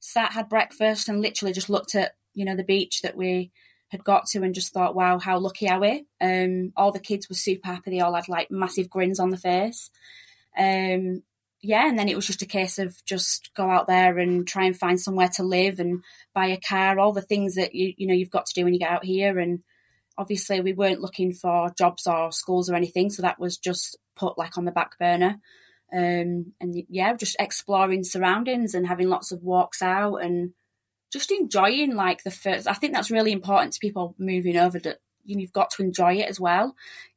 sat, 0.00 0.32
had 0.32 0.48
breakfast, 0.48 1.08
and 1.08 1.22
literally 1.22 1.52
just 1.52 1.70
looked 1.70 1.94
at 1.94 2.16
you 2.34 2.44
know 2.44 2.56
the 2.56 2.64
beach 2.64 3.02
that 3.02 3.16
we 3.16 3.52
had 3.88 4.02
got 4.02 4.26
to, 4.26 4.42
and 4.42 4.54
just 4.54 4.72
thought, 4.72 4.96
wow, 4.96 5.18
how 5.18 5.38
lucky 5.38 5.68
are 5.68 5.80
we? 5.80 6.06
Um, 6.20 6.72
all 6.76 6.90
the 6.90 6.98
kids 6.98 7.28
were 7.28 7.36
super 7.36 7.68
happy. 7.68 7.92
They 7.92 8.00
all 8.00 8.14
had 8.14 8.28
like 8.28 8.50
massive 8.50 8.90
grins 8.90 9.20
on 9.20 9.30
the 9.30 9.36
face. 9.36 9.90
Um, 10.58 11.22
yeah, 11.60 11.88
and 11.88 11.98
then 11.98 12.08
it 12.08 12.16
was 12.16 12.26
just 12.26 12.42
a 12.42 12.46
case 12.46 12.78
of 12.78 12.94
just 13.06 13.50
go 13.56 13.70
out 13.70 13.86
there 13.86 14.18
and 14.18 14.46
try 14.46 14.64
and 14.64 14.76
find 14.76 15.00
somewhere 15.00 15.28
to 15.30 15.42
live 15.42 15.80
and 15.80 16.02
buy 16.34 16.46
a 16.46 16.60
car, 16.60 16.98
all 16.98 17.12
the 17.12 17.22
things 17.22 17.54
that 17.54 17.74
you 17.74 17.94
you 17.96 18.06
know 18.06 18.14
you've 18.14 18.30
got 18.30 18.46
to 18.46 18.54
do 18.54 18.64
when 18.64 18.74
you 18.74 18.80
get 18.80 18.90
out 18.90 19.04
here. 19.04 19.38
And 19.38 19.60
obviously, 20.18 20.60
we 20.60 20.74
weren't 20.74 21.00
looking 21.00 21.32
for 21.32 21.70
jobs 21.76 22.06
or 22.06 22.30
schools 22.32 22.68
or 22.68 22.74
anything, 22.74 23.08
so 23.10 23.22
that 23.22 23.40
was 23.40 23.56
just 23.56 23.96
put 24.14 24.36
like 24.36 24.58
on 24.58 24.66
the 24.66 24.72
back 24.72 24.98
burner. 24.98 25.40
Um, 25.92 26.52
and 26.60 26.84
yeah, 26.88 27.14
just 27.14 27.36
exploring 27.38 28.04
surroundings 28.04 28.74
and 28.74 28.86
having 28.86 29.08
lots 29.08 29.32
of 29.32 29.42
walks 29.42 29.80
out 29.80 30.16
and 30.16 30.52
just 31.12 31.30
enjoying 31.30 31.94
like 31.94 32.24
the 32.24 32.30
first. 32.30 32.66
I 32.66 32.74
think 32.74 32.92
that's 32.92 33.10
really 33.10 33.32
important 33.32 33.72
to 33.72 33.80
people 33.80 34.14
moving 34.18 34.56
over 34.56 34.78
that 34.80 34.98
you 35.24 35.38
you've 35.38 35.52
got 35.52 35.70
to 35.70 35.82
enjoy 35.82 36.14
it 36.14 36.28
as 36.28 36.38
well 36.38 36.74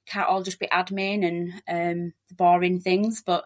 can't 0.07 0.27
all 0.27 0.41
just 0.41 0.59
be 0.59 0.67
admin 0.67 1.25
and 1.25 1.53
um, 1.67 2.13
the 2.29 2.35
boring 2.35 2.79
things. 2.79 3.21
But 3.25 3.45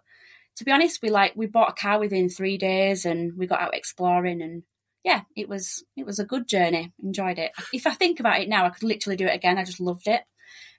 to 0.57 0.63
be 0.63 0.71
honest, 0.71 1.01
we 1.01 1.09
like 1.09 1.33
we 1.35 1.47
bought 1.47 1.71
a 1.71 1.81
car 1.81 1.99
within 1.99 2.29
three 2.29 2.57
days 2.57 3.05
and 3.05 3.37
we 3.37 3.47
got 3.47 3.61
out 3.61 3.75
exploring 3.75 4.41
and 4.41 4.63
yeah, 5.03 5.21
it 5.35 5.49
was 5.49 5.83
it 5.97 6.05
was 6.05 6.19
a 6.19 6.25
good 6.25 6.47
journey. 6.47 6.93
Enjoyed 7.03 7.39
it. 7.39 7.51
If 7.73 7.87
I 7.87 7.91
think 7.91 8.19
about 8.19 8.39
it 8.39 8.49
now, 8.49 8.65
I 8.65 8.69
could 8.69 8.83
literally 8.83 9.17
do 9.17 9.25
it 9.25 9.35
again. 9.35 9.57
I 9.57 9.63
just 9.63 9.79
loved 9.79 10.07
it. 10.07 10.21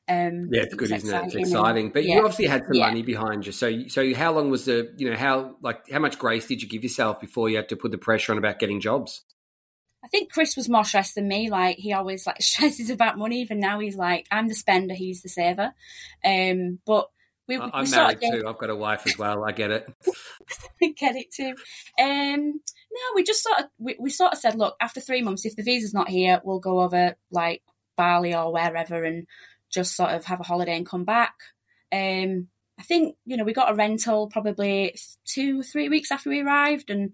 Um, 0.08 0.48
yeah, 0.50 0.62
it's 0.62 0.74
good, 0.74 0.90
isn't 0.90 1.14
it? 1.14 1.26
It's 1.26 1.34
exciting. 1.34 1.86
And, 1.86 1.94
but 1.94 2.04
yeah, 2.04 2.16
you 2.16 2.20
obviously 2.20 2.46
had 2.46 2.64
some 2.64 2.74
yeah. 2.74 2.88
money 2.88 3.02
behind 3.02 3.46
you. 3.46 3.52
So, 3.52 3.86
so 3.86 4.12
how 4.14 4.32
long 4.32 4.50
was 4.50 4.64
the, 4.64 4.92
you 4.96 5.08
know, 5.08 5.16
how 5.16 5.56
like 5.62 5.88
how 5.90 6.00
much 6.00 6.18
grace 6.18 6.46
did 6.46 6.60
you 6.60 6.68
give 6.68 6.82
yourself 6.82 7.20
before 7.20 7.48
you 7.48 7.56
had 7.56 7.68
to 7.68 7.76
put 7.76 7.92
the 7.92 7.98
pressure 7.98 8.32
on 8.32 8.38
about 8.38 8.58
getting 8.58 8.80
jobs? 8.80 9.22
I 10.04 10.08
think 10.08 10.32
Chris 10.32 10.56
was 10.56 10.68
more 10.68 10.84
stressed 10.84 11.14
than 11.14 11.28
me. 11.28 11.50
Like 11.50 11.78
he 11.78 11.92
always 11.92 12.26
like 12.26 12.42
stresses 12.42 12.90
about 12.90 13.18
money. 13.18 13.40
Even 13.40 13.60
now, 13.60 13.78
he's 13.78 13.96
like, 13.96 14.26
I'm 14.30 14.48
the 14.48 14.54
spender, 14.54 14.94
he's 14.94 15.22
the 15.22 15.28
saver. 15.28 15.72
Um, 16.24 16.78
but 16.84 17.08
we, 17.48 17.58
I'm 17.58 17.84
we 17.84 17.90
married 17.90 18.20
too. 18.20 18.44
I've 18.46 18.58
got 18.58 18.70
a 18.70 18.76
wife 18.76 19.06
as 19.06 19.18
well. 19.18 19.44
I 19.44 19.52
get 19.52 19.70
it. 19.70 19.92
I 20.82 20.88
get 20.96 21.16
it 21.16 21.32
too. 21.32 21.54
Um, 22.00 22.60
no, 22.92 23.00
we 23.14 23.22
just 23.24 23.42
sort 23.42 23.60
of 23.60 23.66
we, 23.78 23.96
we 23.98 24.10
sort 24.10 24.32
of 24.32 24.38
said, 24.38 24.54
look, 24.54 24.76
after 24.80 25.00
three 25.00 25.22
months, 25.22 25.44
if 25.44 25.56
the 25.56 25.62
visa's 25.62 25.94
not 25.94 26.08
here, 26.08 26.40
we'll 26.44 26.60
go 26.60 26.80
over 26.80 27.16
like 27.30 27.62
Bali 27.96 28.34
or 28.34 28.52
wherever 28.52 29.02
and 29.04 29.26
just 29.70 29.96
sort 29.96 30.10
of 30.10 30.24
have 30.26 30.40
a 30.40 30.44
holiday 30.44 30.76
and 30.76 30.86
come 30.86 31.04
back. 31.04 31.34
Um, 31.92 32.48
I 32.78 32.82
think 32.84 33.16
you 33.24 33.36
know 33.36 33.44
we 33.44 33.52
got 33.52 33.70
a 33.70 33.74
rental 33.74 34.28
probably 34.28 34.96
two 35.24 35.62
three 35.62 35.88
weeks 35.88 36.10
after 36.10 36.30
we 36.30 36.40
arrived 36.40 36.90
and 36.90 37.12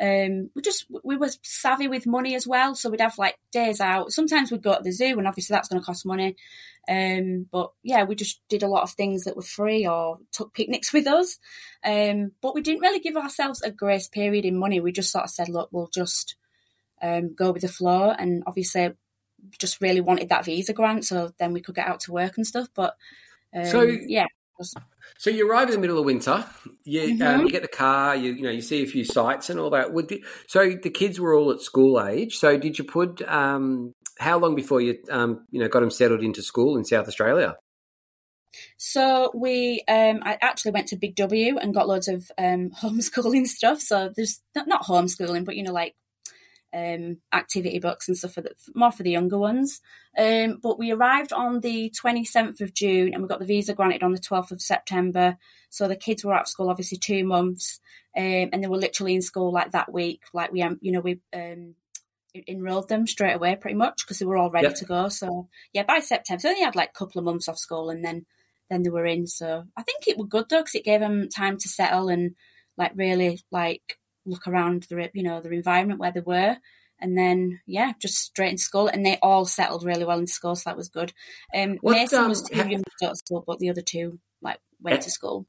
um, 0.00 0.50
we 0.54 0.62
just 0.62 0.86
we 1.04 1.16
were 1.16 1.30
savvy 1.42 1.88
with 1.88 2.06
money 2.06 2.34
as 2.34 2.46
well, 2.46 2.74
so 2.74 2.90
we'd 2.90 3.00
have 3.00 3.18
like 3.18 3.38
days 3.52 3.80
out. 3.80 4.12
Sometimes 4.12 4.50
we'd 4.50 4.62
go 4.62 4.76
to 4.76 4.82
the 4.82 4.92
zoo, 4.92 5.18
and 5.18 5.26
obviously 5.26 5.54
that's 5.54 5.68
going 5.68 5.80
to 5.80 5.86
cost 5.86 6.04
money. 6.04 6.36
Um, 6.88 7.46
but 7.50 7.70
yeah, 7.82 8.04
we 8.04 8.14
just 8.14 8.40
did 8.48 8.62
a 8.62 8.68
lot 8.68 8.82
of 8.82 8.92
things 8.92 9.24
that 9.24 9.36
were 9.36 9.42
free 9.42 9.86
or 9.86 10.18
took 10.32 10.54
picnics 10.54 10.92
with 10.92 11.06
us. 11.06 11.38
Um, 11.84 12.32
but 12.42 12.54
we 12.54 12.62
didn't 12.62 12.80
really 12.80 13.00
give 13.00 13.16
ourselves 13.16 13.62
a 13.62 13.70
grace 13.70 14.08
period 14.08 14.44
in 14.44 14.58
money. 14.58 14.80
We 14.80 14.92
just 14.92 15.10
sort 15.12 15.24
of 15.24 15.30
said, 15.30 15.48
look, 15.48 15.68
we'll 15.72 15.90
just 15.92 16.36
um, 17.02 17.34
go 17.34 17.52
with 17.52 17.62
the 17.62 17.68
flow. 17.68 18.10
And 18.10 18.42
obviously, 18.46 18.92
just 19.58 19.80
really 19.80 20.00
wanted 20.00 20.28
that 20.28 20.44
visa 20.44 20.72
grant, 20.72 21.04
so 21.04 21.32
then 21.38 21.52
we 21.52 21.60
could 21.60 21.74
get 21.74 21.86
out 21.86 22.00
to 22.00 22.12
work 22.12 22.36
and 22.36 22.46
stuff. 22.46 22.68
But 22.74 22.96
so 23.64 23.80
um, 23.80 24.00
yeah. 24.06 24.26
So 25.18 25.30
you 25.30 25.50
arrive 25.50 25.68
in 25.68 25.74
the 25.74 25.80
middle 25.80 25.98
of 25.98 26.04
winter. 26.04 26.44
You 26.84 27.02
um, 27.02 27.18
Mhm. 27.18 27.46
you 27.46 27.50
get 27.52 27.62
the 27.62 27.68
car. 27.68 28.14
You 28.16 28.32
you 28.32 28.42
know 28.42 28.50
you 28.50 28.60
see 28.62 28.82
a 28.82 28.86
few 28.86 29.04
sights 29.04 29.50
and 29.50 29.58
all 29.58 29.70
that. 29.70 29.94
The- 30.08 30.24
so 30.46 30.68
the 30.70 30.90
kids 30.90 31.18
were 31.18 31.34
all 31.34 31.50
at 31.50 31.60
school 31.60 32.02
age. 32.02 32.36
So 32.38 32.56
did 32.56 32.78
you 32.78 32.84
put 32.84 33.22
um, 33.28 33.92
how 34.18 34.38
long 34.38 34.54
before 34.54 34.80
you 34.80 34.98
um, 35.10 35.46
you 35.50 35.60
know 35.60 35.68
got 35.68 35.80
them 35.80 35.90
settled 35.90 36.22
into 36.22 36.42
school 36.42 36.76
in 36.76 36.84
South 36.84 37.08
Australia? 37.08 37.56
So 38.78 39.30
we, 39.34 39.82
um, 39.88 40.20
I 40.22 40.38
actually 40.40 40.72
went 40.72 40.88
to 40.88 40.96
Big 40.96 41.14
W 41.16 41.58
and 41.58 41.74
got 41.74 41.88
loads 41.88 42.08
of 42.08 42.30
um, 42.38 42.70
homeschooling 42.82 43.46
stuff. 43.46 43.80
So 43.80 44.10
there's 44.14 44.40
not, 44.54 44.68
not 44.68 44.82
homeschooling, 44.84 45.44
but 45.44 45.56
you 45.56 45.62
know, 45.62 45.72
like 45.72 45.94
um, 46.76 47.18
activity 47.32 47.78
books 47.78 48.06
and 48.06 48.16
stuff 48.16 48.34
for 48.34 48.42
the, 48.42 48.50
more 48.74 48.92
for 48.92 49.02
the 49.02 49.10
younger 49.10 49.38
ones. 49.38 49.80
Um, 50.18 50.58
but 50.62 50.78
we 50.78 50.90
arrived 50.90 51.32
on 51.32 51.60
the 51.60 51.92
27th 52.02 52.60
of 52.60 52.74
June 52.74 53.14
and 53.14 53.22
we 53.22 53.28
got 53.28 53.38
the 53.38 53.46
visa 53.46 53.72
granted 53.74 54.02
on 54.02 54.12
the 54.12 54.20
12th 54.20 54.50
of 54.50 54.60
September. 54.60 55.38
So 55.70 55.88
the 55.88 55.96
kids 55.96 56.24
were 56.24 56.34
out 56.34 56.42
of 56.42 56.48
school 56.48 56.68
obviously 56.68 56.98
two 56.98 57.24
months, 57.24 57.80
um, 58.16 58.50
and 58.52 58.62
they 58.62 58.68
were 58.68 58.76
literally 58.76 59.14
in 59.14 59.22
school 59.22 59.52
like 59.52 59.72
that 59.72 59.92
week. 59.92 60.22
Like 60.34 60.52
we, 60.52 60.62
um, 60.62 60.78
you 60.82 60.92
know, 60.92 61.00
we 61.00 61.20
um, 61.34 61.74
enrolled 62.46 62.88
them 62.88 63.06
straight 63.06 63.34
away 63.34 63.56
pretty 63.56 63.76
much 63.76 64.04
because 64.04 64.18
they 64.18 64.26
were 64.26 64.36
all 64.36 64.50
ready 64.50 64.68
Yep. 64.68 64.76
to 64.76 64.84
go. 64.84 65.08
So 65.08 65.48
yeah, 65.72 65.84
by 65.84 66.00
September, 66.00 66.40
so 66.40 66.48
they 66.48 66.60
had 66.60 66.76
like 66.76 66.90
a 66.90 66.98
couple 66.98 67.18
of 67.18 67.24
months 67.24 67.48
off 67.48 67.58
school, 67.58 67.90
and 67.90 68.04
then 68.04 68.26
then 68.68 68.82
they 68.82 68.90
were 68.90 69.06
in. 69.06 69.26
So 69.26 69.64
I 69.76 69.82
think 69.82 70.06
it 70.06 70.18
was 70.18 70.28
good 70.28 70.46
though 70.48 70.60
because 70.60 70.74
it 70.74 70.84
gave 70.84 71.00
them 71.00 71.28
time 71.28 71.56
to 71.58 71.68
settle 71.68 72.08
and 72.08 72.34
like 72.76 72.92
really 72.94 73.40
like 73.50 73.98
look 74.26 74.46
around 74.46 74.84
the 74.84 75.10
you 75.14 75.22
know 75.22 75.40
their 75.40 75.52
environment 75.52 76.00
where 76.00 76.12
they 76.12 76.20
were. 76.20 76.56
And 76.98 77.16
then, 77.16 77.60
yeah, 77.66 77.92
just 78.00 78.16
straight 78.16 78.52
into 78.52 78.62
school, 78.62 78.88
and 78.88 79.04
they 79.04 79.18
all 79.20 79.44
settled 79.44 79.84
really 79.84 80.06
well 80.06 80.18
in 80.18 80.26
school, 80.26 80.56
so 80.56 80.70
that 80.70 80.78
was 80.78 80.88
good. 80.88 81.12
Um, 81.54 81.76
What, 81.82 81.92
Mason 81.94 82.26
was 82.26 82.40
um, 82.40 82.46
too 82.48 82.56
ha- 82.56 82.68
young 82.70 82.82
to 82.84 82.90
go 83.02 83.08
to 83.10 83.16
school, 83.16 83.44
but 83.46 83.58
the 83.58 83.68
other 83.68 83.82
two 83.82 84.18
like 84.40 84.60
went 84.80 85.02
Eh, 85.02 85.04
to 85.04 85.10
school. 85.10 85.46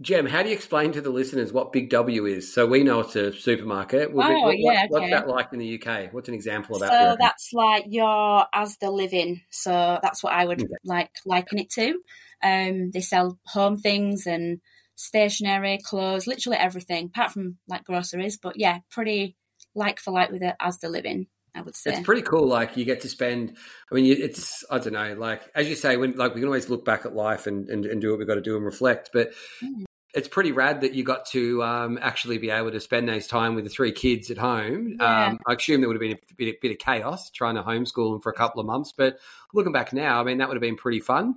Jem, 0.00 0.26
how 0.26 0.42
do 0.42 0.48
you 0.48 0.56
explain 0.56 0.90
to 0.92 1.00
the 1.00 1.10
listeners 1.10 1.52
what 1.52 1.72
Big 1.72 1.88
W 1.90 2.26
is? 2.26 2.52
So 2.52 2.66
we 2.66 2.82
know 2.82 2.98
it's 3.00 3.14
a 3.14 3.32
supermarket. 3.32 4.10
Oh, 4.12 4.16
what- 4.16 4.58
yeah, 4.58 4.86
What's 4.88 5.04
okay. 5.04 5.10
that 5.12 5.28
like 5.28 5.52
in 5.52 5.60
the 5.60 5.78
UK? 5.80 6.08
What's 6.10 6.28
an 6.28 6.34
example 6.34 6.74
of 6.74 6.80
that? 6.80 6.92
So 6.98 7.16
that's 7.16 7.50
like 7.52 7.84
your 7.88 8.46
Asda 8.52 8.92
Living. 8.92 9.42
So 9.50 10.00
that's 10.02 10.20
what 10.24 10.32
I 10.32 10.44
would 10.44 10.60
Okay. 10.60 10.74
like 10.84 11.10
liken 11.24 11.60
it 11.60 11.70
to. 11.74 12.00
Um, 12.42 12.90
they 12.90 13.00
sell 13.02 13.38
home 13.46 13.76
things 13.76 14.26
and 14.26 14.60
stationery, 15.02 15.78
clothes, 15.82 16.26
literally 16.26 16.58
everything, 16.58 17.06
apart 17.06 17.32
from 17.32 17.58
like 17.68 17.84
groceries. 17.84 18.38
But 18.38 18.58
yeah, 18.58 18.78
pretty 18.90 19.36
like 19.74 20.00
for 20.00 20.12
like 20.12 20.30
with 20.30 20.42
it 20.42 20.56
Asda 20.60 20.90
Living. 20.90 21.26
I 21.54 21.60
would 21.60 21.76
say. 21.76 21.90
It's 21.92 22.00
pretty 22.00 22.22
cool. 22.22 22.46
Like 22.46 22.78
you 22.78 22.86
get 22.86 23.02
to 23.02 23.10
spend. 23.10 23.58
I 23.90 23.94
mean, 23.94 24.06
it's 24.10 24.64
I 24.70 24.78
don't 24.78 24.94
know. 24.94 25.14
Like 25.18 25.42
as 25.54 25.68
you 25.68 25.74
say, 25.74 25.98
when 25.98 26.12
like 26.16 26.34
we 26.34 26.40
can 26.40 26.48
always 26.48 26.70
look 26.70 26.84
back 26.84 27.04
at 27.04 27.14
life 27.14 27.46
and 27.46 27.68
and, 27.68 27.84
and 27.84 28.00
do 28.00 28.08
what 28.10 28.18
we've 28.18 28.28
got 28.28 28.36
to 28.36 28.40
do 28.40 28.56
and 28.56 28.64
reflect. 28.64 29.10
But 29.12 29.32
Mm. 29.62 29.84
it's 30.14 30.28
pretty 30.28 30.52
rad 30.52 30.80
that 30.80 30.94
you 30.94 31.04
got 31.04 31.26
to 31.26 31.62
um, 31.62 31.98
actually 32.00 32.38
be 32.38 32.48
able 32.48 32.70
to 32.70 32.80
spend 32.80 33.06
those 33.08 33.26
time 33.26 33.54
with 33.54 33.64
the 33.64 33.70
three 33.70 33.92
kids 33.92 34.30
at 34.30 34.38
home. 34.38 34.96
Yeah. 34.98 35.26
Um, 35.26 35.38
I 35.46 35.52
assume 35.54 35.80
there 35.82 35.88
would 35.88 35.96
have 35.96 36.00
been 36.00 36.16
a 36.16 36.34
bit, 36.36 36.60
bit 36.60 36.70
of 36.70 36.78
chaos 36.78 37.30
trying 37.30 37.56
to 37.56 37.62
homeschool 37.62 38.12
them 38.12 38.20
for 38.22 38.30
a 38.30 38.34
couple 38.34 38.60
of 38.60 38.66
months. 38.66 38.94
But 38.96 39.18
looking 39.52 39.72
back 39.72 39.92
now, 39.92 40.20
I 40.20 40.24
mean, 40.24 40.38
that 40.38 40.48
would 40.48 40.56
have 40.56 40.62
been 40.62 40.76
pretty 40.76 41.00
fun. 41.00 41.34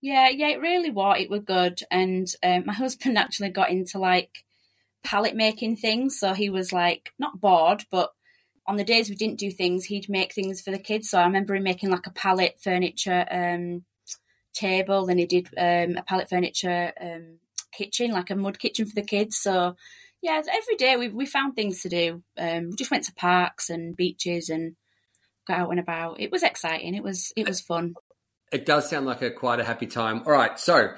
Yeah, 0.00 0.28
yeah, 0.28 0.48
it 0.48 0.60
really 0.60 0.90
was. 0.90 1.16
It 1.20 1.30
was 1.30 1.42
good, 1.44 1.80
and 1.90 2.26
um, 2.42 2.64
my 2.66 2.72
husband 2.74 3.18
actually 3.18 3.50
got 3.50 3.70
into 3.70 3.98
like 3.98 4.44
pallet 5.04 5.36
making 5.36 5.76
things. 5.76 6.18
So 6.18 6.34
he 6.34 6.50
was 6.50 6.72
like 6.72 7.12
not 7.18 7.40
bored, 7.40 7.84
but 7.90 8.12
on 8.66 8.76
the 8.76 8.84
days 8.84 9.10
we 9.10 9.16
didn't 9.16 9.38
do 9.40 9.50
things, 9.50 9.86
he'd 9.86 10.08
make 10.08 10.34
things 10.34 10.60
for 10.60 10.70
the 10.70 10.78
kids. 10.78 11.10
So 11.10 11.18
I 11.18 11.24
remember 11.24 11.54
him 11.54 11.64
making 11.64 11.90
like 11.90 12.06
a 12.06 12.12
pallet 12.12 12.58
furniture 12.62 13.26
um, 13.30 13.84
table, 14.54 15.08
and 15.08 15.20
he 15.20 15.26
did 15.26 15.48
um, 15.58 15.96
a 15.98 16.04
pallet 16.06 16.28
furniture 16.30 16.92
um, 17.00 17.38
kitchen, 17.72 18.12
like 18.12 18.30
a 18.30 18.36
mud 18.36 18.58
kitchen 18.58 18.86
for 18.86 18.94
the 18.94 19.02
kids. 19.04 19.36
So 19.38 19.76
yeah, 20.22 20.42
every 20.52 20.76
day 20.76 20.96
we 20.96 21.08
we 21.08 21.26
found 21.26 21.56
things 21.56 21.82
to 21.82 21.88
do. 21.90 22.22
Um, 22.38 22.70
we 22.70 22.76
just 22.76 22.90
went 22.90 23.04
to 23.04 23.14
parks 23.14 23.70
and 23.70 23.96
beaches 23.96 24.50
and 24.50 24.76
got 25.48 25.60
out 25.60 25.70
and 25.70 25.80
about. 25.80 26.20
It 26.20 26.32
was 26.32 26.42
exciting. 26.42 26.94
It 26.94 27.04
was 27.04 27.32
it 27.36 27.48
was 27.48 27.60
fun. 27.60 27.94
It 28.52 28.64
does 28.64 28.88
sound 28.88 29.06
like 29.06 29.22
a 29.22 29.30
quite 29.30 29.60
a 29.60 29.64
happy 29.64 29.86
time. 29.86 30.22
All 30.24 30.32
right, 30.32 30.58
so 30.58 30.94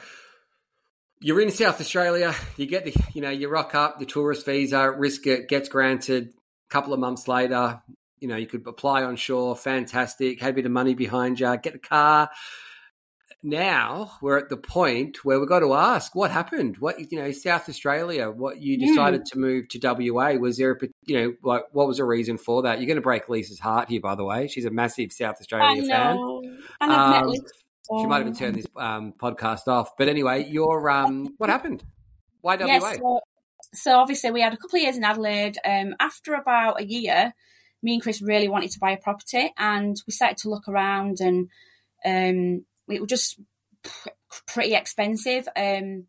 you're 1.21 1.41
in 1.41 1.51
South 1.51 1.81
Australia. 1.81 2.35
You 2.57 2.67
get 2.67 2.85
the, 2.85 2.95
you 3.15 3.23
know, 3.23 3.31
you 3.31 3.49
rock 3.49 3.75
up 3.75 3.99
the 3.99 4.07
tourist 4.07 4.45
visa, 4.47 4.91
risk 4.91 5.27
it 5.27 5.49
gets 5.49 5.69
granted. 5.69 6.29
A 6.29 6.73
couple 6.73 6.93
of 6.93 7.01
months 7.01 7.27
later, 7.27 7.83
you 8.21 8.29
know, 8.29 8.37
you 8.37 8.47
could 8.47 8.67
apply 8.67 9.03
on 9.03 9.17
shore. 9.17 9.57
Fantastic. 9.57 10.41
Had 10.41 10.51
a 10.51 10.55
bit 10.55 10.67
of 10.67 10.73
money 10.73 10.95
behind 10.95 11.41
you. 11.41 11.57
Get 11.57 11.75
a 11.75 11.79
car. 11.79 12.31
Now 13.43 14.13
we're 14.21 14.39
at 14.39 14.49
the 14.49 14.57
point 14.57 15.25
where 15.25 15.39
we've 15.39 15.49
got 15.49 15.61
to 15.61 15.73
ask 15.75 16.15
what 16.15 16.33
happened. 16.33 16.79
What 16.79 17.13
you 17.13 17.19
know, 17.19 17.31
South 17.31 17.69
Australia. 17.69 18.31
What 18.31 18.61
you 18.61 18.77
decided 18.77 19.27
to 19.27 19.39
move 19.39 19.69
to 19.69 19.79
WA? 20.11 20.33
Was 20.33 20.57
there, 20.57 20.73
a, 20.73 20.87
you 21.07 21.17
know, 21.17 21.35
like 21.45 21.65
what 21.71 21.87
was 21.87 21.99
the 21.99 22.05
reason 22.05 22.37
for 22.37 22.63
that? 22.63 22.79
You're 22.79 22.89
going 22.89 22.97
to 22.97 23.03
break 23.03 23.29
Lisa's 23.29 23.61
heart 23.61 23.89
here, 23.89 24.01
by 24.01 24.17
the 24.17 24.25
way. 24.25 24.49
She's 24.49 24.65
a 24.65 24.71
massive 24.71 25.13
South 25.13 25.37
Australia 25.41 25.83
fan. 25.83 26.17
know. 26.17 26.43
And 26.81 26.93
I've 26.93 27.27
met 27.27 27.39
Um, 27.91 28.01
She 28.01 28.07
might 28.07 28.21
even 28.21 28.35
turn 28.35 28.55
this 28.55 28.67
um, 28.77 29.13
podcast 29.13 29.69
off. 29.69 29.97
But 29.97 30.09
anyway, 30.09 30.45
your 30.49 30.91
um, 30.91 31.35
what 31.39 31.49
happened? 31.49 31.85
Why 32.41 32.57
WA? 32.57 32.67
Yes, 32.67 32.99
so, 32.99 33.21
so 33.73 33.97
obviously 33.97 34.33
we 34.33 34.41
had 34.41 34.53
a 34.53 34.57
couple 34.57 34.79
of 34.79 34.83
years 34.83 34.97
in 34.97 35.05
Adelaide. 35.05 35.59
Um, 35.65 35.95
after 36.01 36.35
about 36.35 36.81
a 36.81 36.85
year, 36.85 37.33
me 37.83 37.95
and 37.95 38.03
Chris 38.03 38.21
really 38.21 38.49
wanted 38.49 38.73
to 38.73 38.81
buy 38.81 38.91
a 38.91 38.97
property, 38.97 39.53
and 39.57 39.97
we 40.07 40.13
started 40.13 40.39
to 40.39 40.51
look 40.51 40.69
around, 40.69 41.19
and 41.21 41.49
um, 42.05 42.65
it 42.89 43.01
was 43.01 43.09
just 43.09 43.41
pr- 43.83 44.09
pretty 44.47 44.75
expensive. 44.75 45.49
Um, 45.57 46.07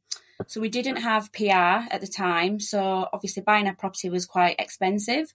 so 0.48 0.62
we 0.62 0.70
didn't 0.70 0.98
have 0.98 1.34
PR 1.34 1.88
at 1.92 2.02
the 2.02 2.08
time, 2.08 2.60
so 2.60 3.08
obviously 3.12 3.44
buying 3.44 3.68
a 3.68 3.74
property 3.74 4.10
was 4.10 4.26
quite 4.26 4.56
expensive. 4.60 5.34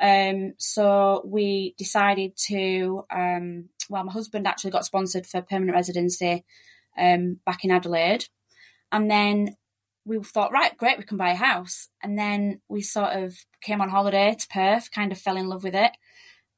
Um, 0.00 0.54
so 0.58 1.22
we 1.24 1.74
decided 1.78 2.36
to. 2.48 3.04
Um, 3.10 3.68
well, 3.88 4.04
my 4.04 4.12
husband 4.12 4.46
actually 4.46 4.70
got 4.70 4.84
sponsored 4.84 5.26
for 5.26 5.42
permanent 5.42 5.74
residency 5.76 6.44
um, 6.98 7.38
back 7.44 7.64
in 7.64 7.70
Adelaide, 7.70 8.26
and 8.90 9.10
then 9.10 9.56
we 10.04 10.18
thought, 10.22 10.52
right, 10.52 10.76
great, 10.76 10.98
we 10.98 11.04
can 11.04 11.16
buy 11.16 11.30
a 11.30 11.36
house. 11.36 11.88
And 12.02 12.18
then 12.18 12.60
we 12.68 12.82
sort 12.82 13.10
of 13.12 13.36
came 13.60 13.80
on 13.80 13.90
holiday 13.90 14.34
to 14.38 14.48
Perth, 14.48 14.90
kind 14.90 15.12
of 15.12 15.18
fell 15.18 15.36
in 15.36 15.48
love 15.48 15.62
with 15.62 15.74
it. 15.74 15.92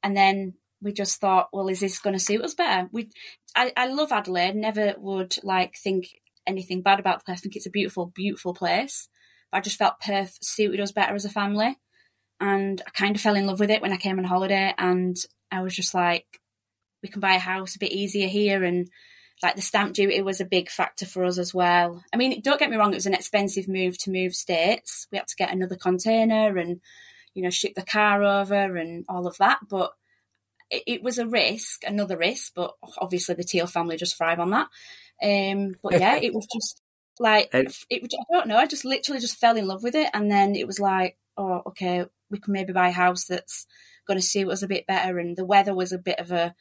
And 0.01 0.15
then 0.15 0.55
we 0.83 0.93
just 0.93 1.19
thought, 1.19 1.49
well, 1.53 1.69
is 1.69 1.79
this 1.79 1.99
going 1.99 2.13
to 2.13 2.19
suit 2.19 2.43
us 2.43 2.53
better? 2.53 2.89
We, 2.91 3.09
I, 3.55 3.71
I 3.75 3.87
love 3.87 4.11
Adelaide. 4.11 4.55
Never 4.55 4.95
would 4.97 5.35
like 5.43 5.75
think 5.77 6.07
anything 6.45 6.81
bad 6.81 6.99
about 6.99 7.19
the 7.19 7.25
place. 7.25 7.39
I 7.39 7.41
think 7.41 7.55
it's 7.55 7.65
a 7.65 7.71
beautiful, 7.71 8.07
beautiful 8.07 8.53
place. 8.53 9.07
But 9.51 9.59
I 9.59 9.61
just 9.61 9.77
felt 9.77 9.99
Perth 9.99 10.37
suited 10.41 10.79
us 10.79 10.91
better 10.91 11.15
as 11.15 11.25
a 11.25 11.29
family. 11.29 11.77
And 12.39 12.81
I 12.85 12.89
kind 12.91 13.15
of 13.15 13.21
fell 13.21 13.35
in 13.35 13.47
love 13.47 13.59
with 13.59 13.71
it 13.71 13.81
when 13.81 13.93
I 13.93 13.97
came 13.97 14.19
on 14.19 14.25
holiday. 14.25 14.73
And 14.77 15.15
I 15.51 15.61
was 15.61 15.75
just 15.75 15.93
like, 15.93 16.25
we 17.01 17.09
can 17.09 17.21
buy 17.21 17.35
a 17.35 17.39
house 17.39 17.75
a 17.75 17.79
bit 17.79 17.91
easier 17.91 18.27
here. 18.27 18.63
And 18.63 18.89
like 19.41 19.55
the 19.55 19.61
stamp 19.61 19.93
duty 19.93 20.21
was 20.21 20.41
a 20.41 20.45
big 20.45 20.69
factor 20.69 21.05
for 21.05 21.25
us 21.25 21.37
as 21.37 21.53
well. 21.53 22.03
I 22.13 22.17
mean, 22.17 22.41
don't 22.41 22.59
get 22.59 22.69
me 22.69 22.77
wrong, 22.77 22.93
it 22.93 22.97
was 22.97 23.05
an 23.05 23.13
expensive 23.13 23.67
move 23.67 23.97
to 23.99 24.11
move 24.11 24.33
states. 24.33 25.07
We 25.11 25.17
had 25.17 25.27
to 25.27 25.35
get 25.35 25.51
another 25.51 25.75
container 25.75 26.57
and, 26.57 26.79
you 27.33 27.43
know, 27.43 27.49
ship 27.49 27.73
the 27.75 27.83
car 27.83 28.23
over 28.23 28.77
and 28.77 29.05
all 29.09 29.27
of 29.27 29.37
that. 29.37 29.59
But 29.69 29.91
it, 30.69 30.83
it 30.87 31.03
was 31.03 31.17
a 31.17 31.27
risk, 31.27 31.83
another 31.85 32.17
risk, 32.17 32.53
but 32.55 32.73
obviously 32.97 33.35
the 33.35 33.43
Teale 33.43 33.67
family 33.67 33.97
just 33.97 34.17
thrive 34.17 34.39
on 34.39 34.51
that. 34.51 34.67
Um, 35.21 35.75
but 35.81 35.93
yeah, 35.99 36.15
it 36.17 36.33
was 36.33 36.47
just 36.53 36.81
like, 37.19 37.49
it, 37.89 38.01
was- 38.01 38.13
I 38.13 38.33
don't 38.33 38.47
know, 38.47 38.57
I 38.57 38.65
just 38.65 38.85
literally 38.85 39.21
just 39.21 39.37
fell 39.37 39.57
in 39.57 39.67
love 39.67 39.83
with 39.83 39.95
it. 39.95 40.09
And 40.13 40.29
then 40.31 40.55
it 40.55 40.67
was 40.67 40.79
like, 40.79 41.17
oh, 41.37 41.61
okay, 41.67 42.05
we 42.29 42.39
can 42.39 42.53
maybe 42.53 42.73
buy 42.73 42.89
a 42.89 42.91
house 42.91 43.25
that's 43.25 43.65
going 44.07 44.19
to 44.19 44.25
suit 44.25 44.49
us 44.49 44.63
a 44.63 44.67
bit 44.67 44.87
better. 44.87 45.19
And 45.19 45.35
the 45.35 45.45
weather 45.45 45.73
was 45.75 45.91
a 45.91 45.97
bit 45.97 46.19
of 46.19 46.31
a, 46.31 46.53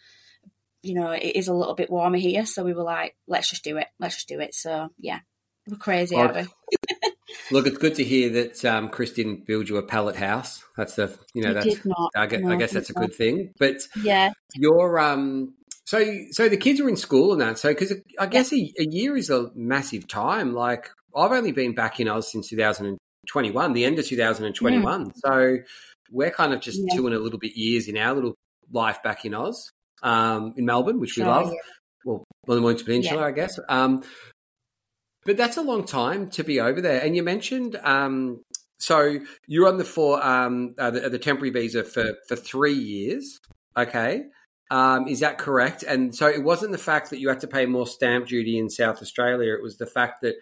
you 0.82 0.94
know, 0.94 1.10
it 1.10 1.36
is 1.36 1.48
a 1.48 1.54
little 1.54 1.74
bit 1.74 1.90
warmer 1.90 2.18
here. 2.18 2.44
So 2.46 2.64
we 2.64 2.74
were 2.74 2.82
like, 2.82 3.16
let's 3.26 3.50
just 3.50 3.64
do 3.64 3.76
it. 3.78 3.86
Let's 3.98 4.16
just 4.16 4.28
do 4.28 4.40
it. 4.40 4.54
So 4.54 4.90
yeah, 4.98 5.20
we're 5.68 5.76
crazy, 5.76 6.16
Well, 6.16 6.26
aren't 6.34 6.36
we? 6.36 6.88
Look, 7.52 7.66
it's 7.66 7.78
good 7.78 7.94
to 7.96 8.04
hear 8.04 8.30
that 8.30 8.64
um, 8.64 8.88
Chris 8.88 9.12
didn't 9.12 9.46
build 9.46 9.68
you 9.68 9.76
a 9.76 9.82
pallet 9.82 10.16
house. 10.16 10.64
That's 10.76 10.98
a 10.98 11.10
you 11.34 11.42
know 11.42 11.48
He 11.62 11.70
that's 11.74 11.86
not. 11.86 12.10
I 12.16 12.26
guess, 12.26 12.40
No, 12.40 12.50
I 12.52 12.56
guess 12.56 12.72
that's 12.72 12.90
a 12.90 12.94
not. 12.94 13.00
good 13.02 13.14
thing. 13.14 13.52
But 13.58 13.76
Yeah. 14.02 14.32
your 14.54 14.98
um, 14.98 15.54
so 15.84 16.02
so 16.30 16.48
the 16.48 16.56
kids 16.56 16.80
are 16.80 16.88
in 16.88 16.96
school 16.96 17.32
and 17.32 17.40
that. 17.40 17.58
So 17.58 17.68
because 17.68 17.92
I 18.18 18.26
guess 18.26 18.52
a, 18.52 18.56
a 18.78 18.84
year 18.86 19.16
is 19.16 19.30
a 19.30 19.50
massive 19.54 20.08
time. 20.08 20.54
Like 20.54 20.90
I've 21.14 21.32
only 21.32 21.52
been 21.52 21.74
back 21.74 22.00
in 22.00 22.08
Oz 22.08 22.30
since 22.32 22.48
2021, 22.48 23.72
the 23.74 23.84
end 23.84 23.98
of 23.98 24.06
2021. 24.06 25.12
So 25.16 25.58
we're 26.10 26.30
kind 26.30 26.52
of 26.54 26.60
just 26.60 26.78
Mm. 26.80 26.86
Yeah. 26.90 26.96
two 26.96 27.06
and 27.06 27.14
a 27.14 27.18
little 27.18 27.38
bit 27.38 27.52
years 27.56 27.88
in 27.88 27.96
our 27.96 28.14
little 28.14 28.34
life 28.72 29.02
back 29.02 29.24
in 29.24 29.34
Oz, 29.34 29.70
um, 30.02 30.54
in 30.56 30.64
Melbourne, 30.64 30.98
which 31.00 31.16
we 31.16 31.24
love. 31.24 31.46
yeah. 31.48 31.58
Well, 32.04 32.24
on 32.48 32.56
the 32.56 32.60
Mornington 32.60 32.86
Peninsula, 32.86 33.22
I 33.22 33.30
guess. 33.30 33.60
Um, 33.68 34.02
but 35.24 35.36
that's 35.36 35.56
a 35.56 35.62
long 35.62 35.84
time 35.84 36.30
to 36.30 36.44
be 36.44 36.60
over 36.60 36.80
there. 36.80 37.00
And 37.00 37.14
you 37.14 37.22
mentioned, 37.22 37.76
um, 37.82 38.42
so 38.78 39.18
you're 39.46 39.68
on 39.68 39.78
the 39.78 39.84
for 39.84 40.24
um, 40.24 40.74
uh, 40.78 40.90
the, 40.90 41.08
the 41.08 41.18
temporary 41.18 41.50
visa 41.50 41.84
for 41.84 42.14
for 42.26 42.36
three 42.36 42.74
years. 42.74 43.40
Okay, 43.76 44.24
um, 44.70 45.06
is 45.06 45.20
that 45.20 45.38
correct? 45.38 45.82
And 45.82 46.14
so 46.14 46.26
it 46.26 46.42
wasn't 46.42 46.72
the 46.72 46.78
fact 46.78 47.10
that 47.10 47.20
you 47.20 47.28
had 47.28 47.40
to 47.40 47.48
pay 47.48 47.66
more 47.66 47.86
stamp 47.86 48.26
duty 48.26 48.58
in 48.58 48.68
South 48.68 49.00
Australia; 49.00 49.54
it 49.54 49.62
was 49.62 49.78
the 49.78 49.86
fact 49.86 50.22
that 50.22 50.34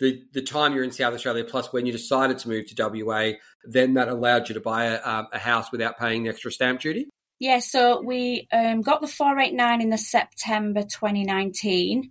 the 0.00 0.22
the 0.32 0.42
time 0.42 0.74
you're 0.74 0.84
in 0.84 0.92
South 0.92 1.14
Australia 1.14 1.44
plus 1.44 1.72
when 1.72 1.86
you 1.86 1.92
decided 1.92 2.38
to 2.38 2.48
move 2.48 2.66
to 2.66 3.04
WA, 3.04 3.32
then 3.64 3.94
that 3.94 4.08
allowed 4.08 4.48
you 4.48 4.54
to 4.54 4.60
buy 4.60 4.84
a, 4.84 5.02
um, 5.04 5.26
a 5.32 5.38
house 5.38 5.72
without 5.72 5.98
paying 5.98 6.22
the 6.22 6.30
extra 6.30 6.52
stamp 6.52 6.80
duty. 6.80 7.08
Yeah, 7.40 7.60
so 7.60 8.00
we 8.00 8.48
um, 8.52 8.82
got 8.82 9.00
the 9.00 9.06
489 9.06 9.80
in 9.80 9.90
the 9.90 9.98
September 9.98 10.82
2019, 10.82 12.10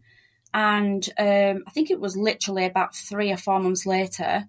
and 0.53 1.07
um, 1.17 1.63
I 1.67 1.71
think 1.71 1.91
it 1.91 1.99
was 1.99 2.17
literally 2.17 2.65
about 2.65 2.95
three 2.95 3.31
or 3.31 3.37
four 3.37 3.59
months 3.59 3.85
later, 3.85 4.45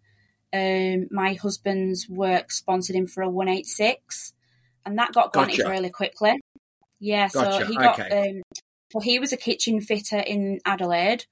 um, 0.52 1.08
my 1.10 1.34
husband's 1.34 2.08
work 2.08 2.50
sponsored 2.50 2.96
him 2.96 3.06
for 3.06 3.22
a 3.22 3.28
186, 3.28 4.32
and 4.86 4.98
that 4.98 5.12
got 5.12 5.32
granted 5.32 5.58
gotcha. 5.58 5.70
really 5.70 5.90
quickly. 5.90 6.40
Yeah, 7.00 7.28
gotcha. 7.28 7.64
so 7.64 7.66
he 7.66 7.76
got. 7.76 8.00
Okay. 8.00 8.30
Um, 8.30 8.42
well, 8.94 9.02
he 9.02 9.18
was 9.18 9.32
a 9.32 9.36
kitchen 9.36 9.80
fitter 9.80 10.18
in 10.18 10.60
Adelaide. 10.64 11.26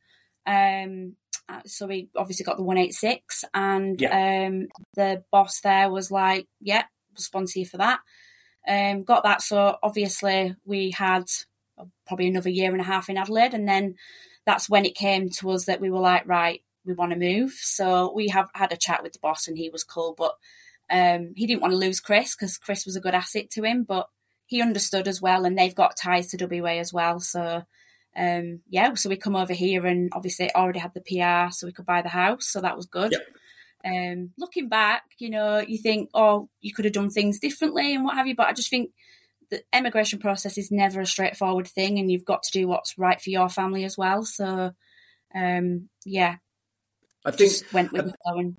Um, 0.47 1.17
uh, 1.49 1.61
so 1.65 1.87
we 1.87 2.11
obviously 2.17 2.45
got 2.45 2.57
the 2.57 2.63
186, 2.63 3.45
and 3.55 4.01
yeah. 4.01 4.47
um, 4.47 4.67
the 4.95 5.25
boss 5.31 5.61
there 5.61 5.91
was 5.91 6.11
like, 6.11 6.47
"Yeah, 6.61 6.85
we'll 7.11 7.23
sponsor 7.23 7.61
you 7.61 7.67
for 7.67 7.79
that." 7.79 8.01
Um, 8.69 9.05
got 9.05 9.23
that, 9.23 9.43
so 9.43 9.77
obviously 9.83 10.57
we 10.65 10.91
had 10.91 11.25
probably 12.07 12.27
another 12.27 12.51
year 12.51 12.73
and 12.73 12.81
a 12.81 12.85
half 12.85 13.09
in 13.09 13.17
Adelaide, 13.17 13.55
and 13.55 13.69
then 13.69 13.95
that's 14.47 14.71
when 14.71 14.85
it 14.85 14.95
came 14.95 15.29
to 15.29 15.51
us 15.51 15.67
that 15.67 15.81
we 15.81 15.91
were 15.91 16.01
like, 16.01 16.27
right, 16.27 16.63
we 16.85 16.95
want 16.95 17.13
to 17.13 17.19
move. 17.19 17.53
So 17.53 18.13
we 18.15 18.29
have 18.29 18.49
had 18.55 18.73
a 18.73 18.77
chat 18.77 19.03
with 19.03 19.13
the 19.13 19.19
boss, 19.21 19.49
and 19.49 19.59
he 19.59 19.69
was 19.69 19.85
cool, 19.85 20.15
but 20.17 20.35
um, 20.89 21.33
he 21.37 21.47
didn't 21.47 21.63
want 21.63 21.73
to 21.73 21.79
lose 21.79 22.01
Chris 22.01 22.35
because 22.35 22.57
Chris 22.57 22.87
was 22.87 22.97
a 22.97 23.01
good 23.01 23.15
asset 23.15 23.51
to 23.51 23.65
him, 23.65 23.83
but 23.83 24.09
he 24.47 24.63
understood 24.63 25.09
as 25.09 25.21
well, 25.21 25.45
and 25.45 25.59
they've 25.59 25.75
got 25.75 25.97
ties 25.97 26.29
to 26.31 26.47
WA 26.47 26.79
as 26.79 26.93
well, 26.93 27.19
so 27.19 27.65
um, 28.17 28.61
yeah, 28.71 28.95
so 28.95 29.11
we 29.11 29.17
come 29.17 29.37
over 29.37 29.53
here 29.53 29.85
and 29.85 30.11
obviously 30.13 30.53
already 30.55 30.79
had 30.79 30.95
the 30.95 31.01
PR, 31.01 31.53
so 31.53 31.67
we 31.67 31.73
could 31.73 31.85
buy 31.85 32.03
the 32.03 32.09
house, 32.09 32.47
so 32.47 32.61
that 32.61 32.77
was 32.77 32.87
good. 32.87 33.13
Yep. 33.13 33.23
Um, 33.85 34.31
looking 34.39 34.69
back, 34.69 35.03
you 35.19 35.31
know, 35.31 35.59
you 35.59 35.79
think, 35.79 36.11
oh, 36.15 36.49
you 36.61 36.73
could 36.73 36.87
have 36.87 36.95
done 36.95 37.11
things 37.11 37.39
differently 37.39 37.95
and 37.95 38.05
what 38.05 38.15
have 38.15 38.27
you, 38.27 38.35
but 38.35 38.47
I 38.47 38.53
just 38.53 38.71
think 38.71 38.93
the 39.51 39.63
immigration 39.75 40.19
process 40.19 40.59
is 40.59 40.71
never 40.71 41.01
a 41.01 41.07
straightforward 41.07 41.69
thing, 41.69 41.99
and 41.99 42.11
you've 42.11 42.25
got 42.25 42.43
to 42.45 42.53
do 42.53 42.69
what's 42.69 42.99
right 42.99 43.21
for 43.21 43.31
your 43.31 43.49
family 43.49 43.85
as 43.85 43.97
well. 43.97 44.25
So, 44.25 44.73
um, 45.35 45.89
yeah, 46.05 46.37
I 47.25 47.31
think 47.31 47.53
went 47.73 47.93
with 47.93 48.07
the 48.07 48.55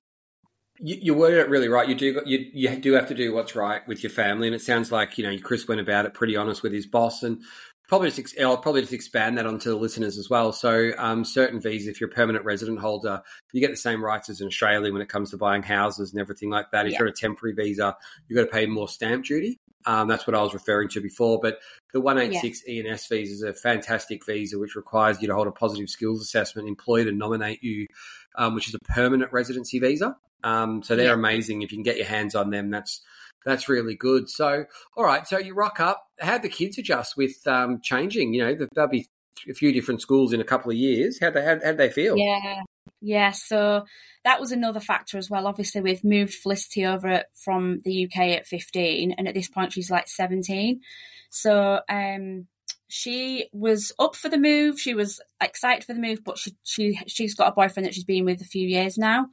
You, 0.80 1.26
it 1.26 1.50
really 1.50 1.70
right. 1.70 1.90
You 1.90 1.96
do 1.96 2.22
you 2.26 2.50
you 2.54 2.76
do 2.78 2.94
have 2.94 3.08
to 3.08 3.16
do 3.16 3.34
what's 3.34 3.56
right 3.56 3.88
with 3.88 4.04
your 4.04 4.12
family, 4.12 4.48
and 4.48 4.56
it 4.56 4.62
sounds 4.62 4.92
like 4.92 5.18
you 5.18 5.24
know 5.24 5.38
Chris 5.40 5.68
went 5.68 5.82
about 5.82 6.06
it 6.06 6.14
pretty 6.14 6.36
honest 6.36 6.64
with 6.64 6.74
his 6.74 6.86
boss, 6.86 7.24
and 7.24 7.42
probably 7.88 8.12
just 8.12 8.40
I'll 8.40 8.58
probably 8.58 8.82
just 8.82 8.94
expand 8.94 9.38
that 9.38 9.48
onto 9.48 9.70
the 9.70 9.76
listeners 9.76 10.18
as 10.18 10.30
well. 10.30 10.52
So, 10.52 10.92
um, 10.98 11.26
certain 11.26 11.60
visas, 11.60 11.88
if 11.88 12.02
you're 12.02 12.10
a 12.10 12.14
permanent 12.14 12.46
resident 12.46 12.80
holder, 12.80 13.22
you 13.54 13.62
get 13.62 13.72
the 13.72 13.78
same 13.78 14.04
rights 14.04 14.30
as 14.30 14.42
in 14.42 14.48
Australia 14.48 14.92
when 14.92 15.02
it 15.02 15.10
comes 15.10 15.32
to 15.32 15.38
buying 15.38 15.64
houses 15.64 16.12
and 16.12 16.22
everything 16.22 16.50
like 16.50 16.72
that. 16.72 16.86
If 16.86 16.94
yeah. 16.94 17.00
you're 17.00 17.08
a 17.08 17.14
temporary 17.14 17.56
visa, 17.56 17.96
you've 18.28 18.38
got 18.38 18.44
to 18.44 18.52
pay 18.52 18.66
more 18.66 18.90
stamp 18.90 19.26
duty. 19.26 19.60
Um, 19.88 20.10
that's 20.10 20.28
what 20.28 20.36
I 20.36 20.42
was 20.42 20.54
referring 20.54 20.90
to 20.90 21.02
before. 21.02 21.40
But 21.42 21.60
the 21.94 22.02
186 22.02 22.64
yeah. 22.68 22.92
ENS 22.92 23.08
visa 23.08 23.34
is 23.34 23.42
a 23.42 23.54
fantastic 23.54 24.26
visa 24.26 24.60
which 24.60 24.76
requires 24.76 25.22
you 25.22 25.30
to 25.30 25.34
hold 25.34 25.48
a 25.48 25.52
positive 25.52 25.90
skills 25.90 26.22
assessment, 26.22 26.68
employ 26.68 27.06
to 27.06 27.12
nominate 27.14 27.64
you, 27.64 27.88
um, 28.36 28.54
which 28.54 28.68
is 28.68 28.76
a 28.76 28.80
permanent 28.80 29.32
residency 29.32 29.80
visa. 29.80 30.18
Um, 30.44 30.84
so 30.84 30.96
they're 30.96 31.08
yeah. 31.08 31.14
amazing. 31.14 31.62
If 31.62 31.72
you 31.72 31.78
can 31.78 31.84
get 31.84 31.98
your 31.98 32.06
hands 32.06 32.36
on 32.36 32.50
them, 32.50 32.70
that's 32.70 33.02
that's 33.46 33.70
really 33.70 33.96
good. 33.96 34.30
So, 34.30 34.66
all 34.98 35.06
right, 35.06 35.26
so 35.26 35.38
you 35.38 35.54
rock 35.54 35.80
up. 35.80 36.06
How 36.20 36.38
the 36.38 36.50
kids 36.50 36.78
adjust 36.78 37.16
with 37.16 37.48
um, 37.48 37.80
changing? 37.82 38.34
You 38.34 38.46
know, 38.46 38.68
there'll 38.74 38.90
be 38.90 39.08
a 39.50 39.54
few 39.54 39.72
different 39.72 40.02
schools 40.02 40.34
in 40.34 40.42
a 40.42 40.44
couple 40.44 40.70
of 40.70 40.78
years. 40.78 41.20
How 41.20 41.32
they 41.32 41.44
how, 41.44 41.58
how 41.64 41.74
they 41.74 41.90
feel? 41.90 42.18
Yeah, 42.18 42.64
yeah. 43.02 43.32
So 43.32 43.86
that 44.24 44.40
was 44.40 44.52
another 44.52 44.80
factor 44.80 45.18
as 45.18 45.30
well. 45.30 45.48
Obviously, 45.48 45.82
we've 45.82 46.04
moved 46.04 46.34
Felicity 46.34 46.86
over 46.86 47.24
from 47.34 47.80
the 47.84 48.06
UK 48.06 48.18
at 48.38 48.48
fifteen, 48.48 49.12
and 49.12 49.28
at 49.28 49.34
this 49.34 49.50
point 49.50 49.74
she's 49.74 49.92
like 49.92 50.08
seventeen. 50.08 50.82
So 51.30 51.82
um, 51.90 52.48
she 52.88 53.50
was 53.52 53.92
up 54.00 54.16
for 54.16 54.30
the 54.30 54.38
move. 54.38 54.80
She 54.80 54.94
was 54.94 55.20
excited 55.42 55.84
for 55.84 55.94
the 55.94 56.00
move, 56.00 56.24
but 56.24 56.38
she 56.38 56.56
she 56.64 57.00
she's 57.08 57.36
got 57.36 57.50
a 57.50 57.56
boyfriend 57.56 57.86
that 57.86 57.94
she's 57.94 58.04
been 58.04 58.26
with 58.26 58.42
a 58.42 58.46
few 58.46 58.68
years 58.68 58.98
now. 58.98 59.28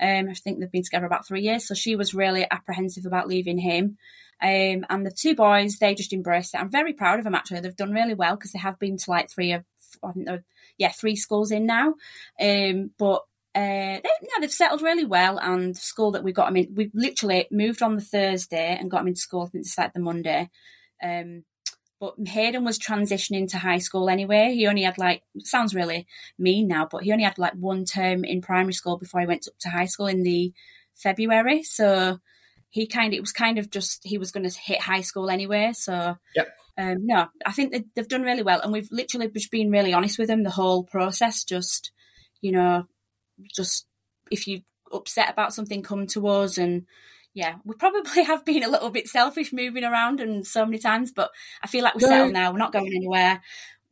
Um, 0.00 0.28
I 0.28 0.34
think 0.34 0.60
they've 0.60 0.70
been 0.70 0.82
together 0.82 1.06
about 1.06 1.26
three 1.26 1.42
years, 1.42 1.66
so 1.66 1.74
she 1.74 1.96
was 1.96 2.14
really 2.14 2.46
apprehensive 2.50 3.06
about 3.06 3.28
leaving 3.28 3.58
him. 3.58 3.96
Um, 4.40 4.86
and 4.88 5.04
the 5.04 5.10
two 5.10 5.34
boys, 5.34 5.78
they 5.78 5.94
just 5.94 6.12
embraced 6.12 6.54
it. 6.54 6.58
I'm 6.58 6.70
very 6.70 6.92
proud 6.92 7.18
of 7.18 7.24
them 7.24 7.34
actually. 7.34 7.60
They've 7.60 7.74
done 7.74 7.90
really 7.90 8.14
well 8.14 8.36
because 8.36 8.52
they 8.52 8.60
have 8.60 8.78
been 8.78 8.96
to 8.96 9.10
like 9.10 9.30
three 9.30 9.50
of, 9.52 9.64
I 10.02 10.12
think 10.12 10.26
they're, 10.26 10.44
yeah, 10.76 10.90
three 10.90 11.16
schools 11.16 11.50
in 11.50 11.66
now. 11.66 11.94
Um, 12.40 12.90
but 12.98 13.22
uh, 13.54 14.00
they, 14.02 14.10
yeah, 14.22 14.40
they've 14.40 14.52
settled 14.52 14.82
really 14.82 15.04
well. 15.04 15.38
And 15.38 15.74
the 15.74 15.80
school 15.80 16.12
that 16.12 16.24
we 16.24 16.32
got 16.32 16.46
them 16.46 16.56
in, 16.56 16.74
we 16.74 16.90
literally 16.94 17.46
moved 17.50 17.82
on 17.82 17.94
the 17.94 18.00
Thursday 18.00 18.76
and 18.78 18.90
got 18.90 18.98
them 18.98 19.08
into 19.08 19.20
school. 19.20 19.42
I 19.42 19.46
think 19.46 19.64
it's 19.64 19.78
like 19.78 19.92
the 19.92 20.00
Monday. 20.00 20.50
Um, 21.02 21.44
but 22.00 22.14
Hayden 22.26 22.64
was 22.64 22.78
transitioning 22.78 23.48
to 23.48 23.58
high 23.58 23.78
school 23.78 24.08
anyway. 24.08 24.54
He 24.54 24.66
only 24.66 24.82
had 24.82 24.98
like 24.98 25.22
sounds 25.40 25.74
really 25.74 26.06
mean 26.38 26.68
now, 26.68 26.86
but 26.88 27.02
he 27.02 27.12
only 27.12 27.24
had 27.24 27.38
like 27.38 27.54
one 27.54 27.84
term 27.84 28.24
in 28.24 28.40
primary 28.40 28.72
school 28.72 28.96
before 28.96 29.20
he 29.20 29.26
went 29.26 29.48
up 29.48 29.58
to 29.60 29.68
high 29.68 29.86
school 29.86 30.06
in 30.06 30.22
the 30.22 30.52
February. 30.94 31.64
So 31.64 32.20
he 32.70 32.86
kind 32.86 33.12
of 33.12 33.18
it 33.18 33.20
was 33.20 33.32
kind 33.32 33.58
of 33.58 33.70
just 33.70 34.02
he 34.04 34.18
was 34.18 34.30
going 34.30 34.48
to 34.48 34.58
hit 34.58 34.80
high 34.80 35.00
school 35.00 35.28
anyway. 35.28 35.72
So 35.72 36.16
yep. 36.36 36.48
Um, 36.78 37.06
no, 37.06 37.26
I 37.44 37.52
think 37.52 37.72
they, 37.72 37.84
they've 37.94 38.06
done 38.06 38.22
really 38.22 38.42
well, 38.42 38.60
and 38.60 38.72
we've 38.72 38.88
literally 38.92 39.28
just 39.28 39.50
been 39.50 39.70
really 39.70 39.92
honest 39.92 40.18
with 40.18 40.28
them 40.28 40.44
the 40.44 40.50
whole 40.50 40.84
process. 40.84 41.42
Just 41.44 41.90
you 42.40 42.52
know, 42.52 42.86
just 43.54 43.86
if 44.30 44.46
you 44.46 44.62
upset 44.92 45.30
about 45.30 45.52
something, 45.52 45.82
come 45.82 46.06
to 46.08 46.28
us 46.28 46.56
and 46.56 46.86
yeah, 47.34 47.56
we 47.64 47.74
probably 47.74 48.22
have 48.24 48.44
been 48.44 48.62
a 48.62 48.68
little 48.68 48.90
bit 48.90 49.08
selfish 49.08 49.52
moving 49.52 49.84
around 49.84 50.20
and 50.20 50.46
so 50.46 50.64
many 50.64 50.78
times, 50.78 51.12
but 51.12 51.30
I 51.62 51.66
feel 51.66 51.84
like 51.84 51.94
we're 51.94 52.08
no. 52.08 52.08
settled 52.08 52.32
now. 52.32 52.52
We're 52.52 52.58
not 52.58 52.72
going 52.72 52.92
anywhere. 52.94 53.42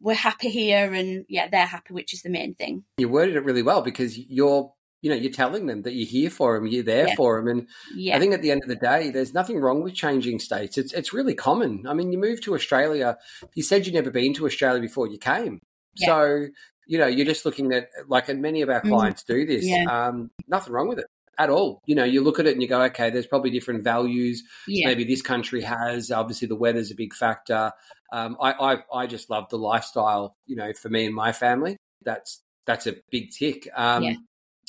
We're 0.01 0.15
happy 0.15 0.51
here, 0.51 0.93
and 0.93 1.25
yeah, 1.29 1.49
they're 1.49 1.65
happy, 1.65 1.95
which 1.95 2.13
is 2.13 2.23
the 2.23 2.29
main 2.29 2.55
thing. 2.55 2.85
You 2.99 3.09
worded 3.09 3.37
it 3.37 3.45
really 3.45 3.63
well 3.63 3.81
because 3.81 4.19
you're, 4.19 4.73
you 5.03 5.11
know, 5.11 5.17
you're 5.17 5.33
telling 5.33 5.67
them 5.67 5.83
that 5.83 5.95
you're 5.95 6.07
here 6.07 6.31
for 6.31 6.59
them, 6.59 6.67
you're 6.67 6.83
there 6.83 7.09
yeah. 7.09 7.15
for 7.15 7.39
them, 7.39 7.49
and 7.49 7.69
yeah. 7.95 8.17
I 8.17 8.21
think 8.21 8.35
at 8.35 8.43
the 8.43 8.51
end 8.51 8.63
of 8.63 8.69
the 8.69 8.77
day, 8.77 9.11
there's 9.11 9.35
nothing 9.35 9.59
wrong 9.61 9.83
with 9.83 9.95
changing 9.95 10.39
states. 10.39 10.79
It's 10.79 10.93
it's 10.93 11.13
really 11.13 11.35
common. 11.35 11.87
I 11.87 11.95
mean, 11.95 12.13
you 12.13 12.19
moved 12.19 12.43
to 12.45 12.55
Australia. 12.55 13.19
You 13.55 13.63
said 13.63 13.87
you'd 13.87 13.95
never 13.95 14.11
been 14.11 14.35
to 14.35 14.47
Australia 14.47 14.81
before 14.81 15.07
you 15.07 15.19
came, 15.19 15.61
yeah. 15.97 16.07
so 16.07 16.47
you 16.87 16.99
know, 16.99 17.07
you're 17.07 17.27
just 17.27 17.45
looking 17.45 17.73
at 17.73 17.89
like, 18.09 18.29
and 18.29 18.41
many 18.41 18.63
of 18.63 18.71
our 18.71 18.81
mm. 18.81 18.89
clients 18.89 19.23
mm. 19.25 19.27
do 19.27 19.47
this. 19.47 19.89
Um, 19.89 20.31
nothing 20.49 20.73
wrong 20.73 20.89
with 20.89 21.01
it 21.01 21.07
at 21.39 21.51
all. 21.51 21.83
You 21.87 21.95
know, 21.95 22.05
you 22.05 22.23
look 22.23 22.39
at 22.39 22.47
it 22.47 22.53
and 22.53 22.63
you 22.63 22.69
go, 22.69 22.83
okay, 22.85 23.11
there's 23.11 23.27
probably 23.27 23.51
different 23.51 23.83
values. 23.83 24.43
Yeah. 24.67 24.89
Maybe 24.89 25.05
this 25.05 25.23
country 25.23 25.63
has. 25.63 26.11
Obviously, 26.11 26.49
the 26.49 26.57
weather's 26.57 26.91
a 26.91 26.95
big 26.95 27.15
factor. 27.15 27.73
Um, 28.13 28.37
I, 28.41 28.53
I, 28.53 28.79
I 28.95 29.07
just 29.07 29.29
love 29.31 29.49
the 29.51 29.59
lifestyle. 29.59 30.37
You 30.47 30.57
know, 30.57 30.73
for 30.73 30.89
me 30.89 31.07
and 31.07 31.15
my 31.15 31.33
family, 31.33 31.77
that's 32.03 32.41
that's 32.67 32.87
a 32.87 32.95
big 33.11 33.31
tick. 33.31 33.69
Um, 33.75 34.03
yeah. 34.03 34.15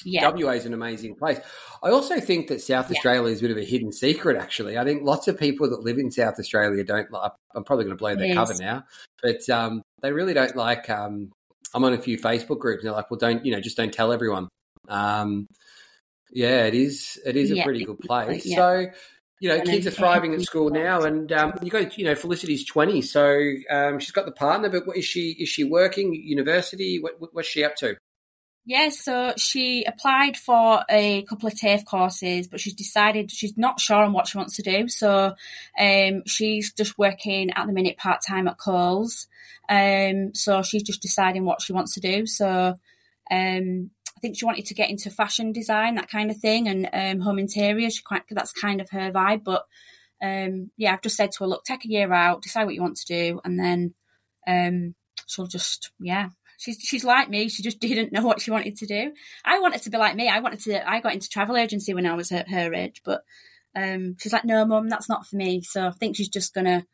Yeah. 0.06 0.30
WA 0.30 0.52
is 0.52 0.66
an 0.66 0.74
amazing 0.74 1.16
place. 1.16 1.40
I 1.84 1.90
also 1.90 2.20
think 2.20 2.48
that 2.50 2.62
South 2.62 2.90
yeah. 2.90 2.96
Australia 2.96 3.34
is 3.34 3.40
a 3.40 3.42
bit 3.42 3.52
of 3.52 3.58
a 3.58 3.66
hidden 3.66 3.92
secret, 3.92 4.38
actually. 4.38 4.78
I 4.78 4.84
think 4.84 5.04
lots 5.04 5.28
of 5.28 5.40
people 5.40 5.70
that 5.70 5.82
live 5.82 5.98
in 5.98 6.12
South 6.12 6.40
Australia 6.40 6.84
don't 6.84 7.12
like, 7.12 7.32
I'm 7.56 7.64
probably 7.64 7.86
going 7.86 7.98
to 7.98 8.00
blow 8.00 8.16
their 8.16 8.28
yes. 8.28 8.36
cover 8.36 8.54
now, 8.60 8.84
but 9.24 9.50
um, 9.50 9.82
they 10.02 10.12
really 10.12 10.34
don't 10.34 10.56
like, 10.56 10.90
um, 10.90 11.32
I'm 11.74 11.84
on 11.84 11.94
a 11.94 11.98
few 11.98 12.18
Facebook 12.20 12.60
groups 12.60 12.84
and 12.84 12.88
they're 12.88 12.96
like, 12.96 13.10
well, 13.10 13.18
don't, 13.18 13.44
you 13.46 13.52
know, 13.52 13.60
just 13.60 13.78
don't 13.78 13.94
tell 13.94 14.12
everyone. 14.12 14.50
Um, 14.88 15.48
yeah, 16.32 16.66
it 16.66 16.76
is. 16.76 17.20
It 17.26 17.36
is 17.36 17.52
yeah, 17.52 17.62
a 17.62 17.64
pretty 17.64 17.86
good 17.86 18.00
place. 18.00 18.46
Yeah. 18.46 18.56
So, 18.56 18.86
you 19.40 19.50
know, 19.50 19.62
kids 19.62 19.86
are 19.88 19.92
thriving 19.92 20.34
at 20.34 20.42
school 20.42 20.70
now, 20.70 21.04
and 21.04 21.32
um, 21.32 21.54
you 21.62 21.70
got 21.70 21.98
you 21.98 22.06
know 22.06 22.16
Felicity's 22.16 22.66
twenty, 22.66 23.02
so 23.02 23.40
um, 23.70 24.00
she's 24.00 24.12
got 24.12 24.26
the 24.26 24.32
partner. 24.32 24.70
But 24.70 24.88
what, 24.88 24.98
is 24.98 25.06
she 25.06 25.32
is 25.32 25.48
she 25.48 25.64
working 25.64 26.14
university? 26.14 27.00
What, 27.00 27.14
what's 27.34 27.48
she 27.48 27.64
up 27.64 27.76
to? 27.78 27.98
Yeah, 28.70 28.90
so 28.90 29.34
she 29.38 29.86
applied 29.86 30.36
for 30.36 30.84
a 30.90 31.22
couple 31.22 31.48
of 31.48 31.56
TAFE 31.56 31.86
courses, 31.86 32.50
but 32.50 32.60
she's 32.60 32.74
decided 32.74 33.32
she's 33.32 33.58
not 33.58 33.80
sure 33.80 34.04
on 34.04 34.12
what 34.12 34.28
she 34.28 34.38
wants 34.38 34.58
to 34.58 34.62
do. 34.62 34.90
So 34.90 35.36
um, 35.80 36.24
she's 36.26 36.74
just 36.74 36.98
working 36.98 37.50
at 37.52 37.66
the 37.66 37.72
minute 37.72 37.96
part 37.96 38.20
time 38.28 38.46
at 38.46 38.58
Coles. 38.58 39.28
Um, 39.70 40.36
so 40.36 40.64
she's 40.64 40.84
just 40.84 41.02
deciding 41.02 41.46
what 41.46 41.62
she 41.62 41.72
wants 41.72 41.94
to 41.94 42.02
do. 42.02 42.26
So 42.26 42.76
um, 43.32 43.92
I 44.18 44.20
think 44.20 44.38
she 44.38 44.44
wanted 44.44 44.66
to 44.66 44.74
get 44.74 44.90
into 44.90 45.12
fashion 45.12 45.54
design, 45.54 45.96
that 45.96 46.12
kind 46.12 46.30
of 46.30 46.36
thing, 46.36 46.68
and 46.68 46.90
um, 46.92 47.22
home 47.22 47.40
interior. 47.40 47.90
She 47.90 48.04
quite 48.04 48.24
that's 48.30 48.52
kind 48.52 48.82
of 48.82 48.90
her 48.90 49.14
vibe. 49.14 49.46
But 49.46 49.64
um, 50.22 50.72
yeah, 50.76 50.92
I've 50.92 51.02
just 51.02 51.16
said 51.16 51.32
to 51.32 51.46
her, 51.46 51.48
look, 51.48 51.64
take 51.64 51.86
a 51.86 51.90
year 51.90 52.12
out, 52.12 52.42
decide 52.42 52.66
what 52.66 52.76
you 52.76 52.82
want 52.82 52.98
to 52.98 53.06
do, 53.06 53.40
and 53.46 53.58
then 53.58 53.94
um, 54.46 54.94
she'll 55.26 55.48
just 55.48 55.92
yeah. 56.02 56.32
She's 56.58 56.78
she's 56.80 57.04
like 57.04 57.30
me. 57.30 57.50
She 57.50 57.64
just 57.64 57.80
didn't 57.82 58.12
know 58.12 58.24
what 58.24 58.42
she 58.42 58.52
wanted 58.52 58.78
to 58.78 58.86
do. 58.86 59.14
I 59.46 59.60
wanted 59.60 59.82
to 59.84 59.90
be 59.90 59.98
like 59.98 60.16
me. 60.16 60.30
I 60.30 60.40
wanted 60.40 60.60
to. 60.62 60.90
I 60.90 61.00
got 61.00 61.14
into 61.14 61.30
travel 61.30 61.58
agency 61.58 61.94
when 61.94 62.06
I 62.06 62.16
was 62.16 62.32
at 62.32 62.50
her 62.50 62.74
age, 62.74 63.02
but 63.06 63.24
um, 63.76 64.16
she's 64.20 64.34
like, 64.34 64.46
no, 64.46 64.66
mum, 64.66 64.90
that's 64.90 65.10
not 65.10 65.26
for 65.26 65.36
me. 65.36 65.62
So 65.62 65.88
I 65.88 65.92
think 65.92 66.16
she's 66.16 66.30
just 66.30 66.54
gonna 66.54 66.86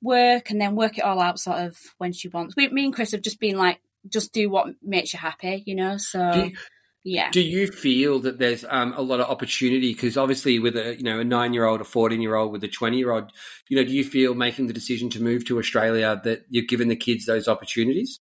work 0.00 0.50
and 0.50 0.60
then 0.60 0.76
work 0.76 0.98
it 0.98 1.04
all 1.04 1.20
out 1.20 1.38
sort 1.38 1.58
of 1.58 1.76
when 1.98 2.12
she 2.12 2.28
wants. 2.28 2.56
We, 2.56 2.68
me 2.68 2.86
and 2.86 2.94
Chris 2.94 3.12
have 3.12 3.22
just 3.22 3.40
been 3.40 3.56
like, 3.56 3.80
just 4.08 4.32
do 4.32 4.50
what 4.50 4.68
makes 4.82 5.12
you 5.12 5.18
happy, 5.18 5.62
you 5.66 5.74
know. 5.74 5.96
So 5.96 6.50
Yeah. 7.04 7.30
Do 7.30 7.40
you 7.40 7.66
feel 7.66 8.20
that 8.20 8.38
there's 8.38 8.64
um, 8.68 8.94
a 8.96 9.02
lot 9.02 9.20
of 9.20 9.28
opportunity? 9.28 9.92
Because 9.92 10.16
obviously, 10.16 10.58
with 10.60 10.76
a 10.76 10.96
you 10.96 11.02
know 11.02 11.18
a 11.18 11.24
nine 11.24 11.52
year 11.52 11.64
old, 11.64 11.80
a 11.80 11.84
fourteen 11.84 12.20
year 12.20 12.36
old, 12.36 12.52
with 12.52 12.62
a 12.62 12.68
twenty 12.68 12.98
year 12.98 13.10
old, 13.10 13.32
you 13.68 13.76
know, 13.76 13.84
do 13.84 13.92
you 13.92 14.04
feel 14.04 14.34
making 14.34 14.68
the 14.68 14.72
decision 14.72 15.10
to 15.10 15.22
move 15.22 15.44
to 15.46 15.58
Australia 15.58 16.20
that 16.22 16.44
you're 16.48 16.64
giving 16.64 16.88
the 16.88 16.96
kids 16.96 17.26
those 17.26 17.48
opportunities? 17.48 18.20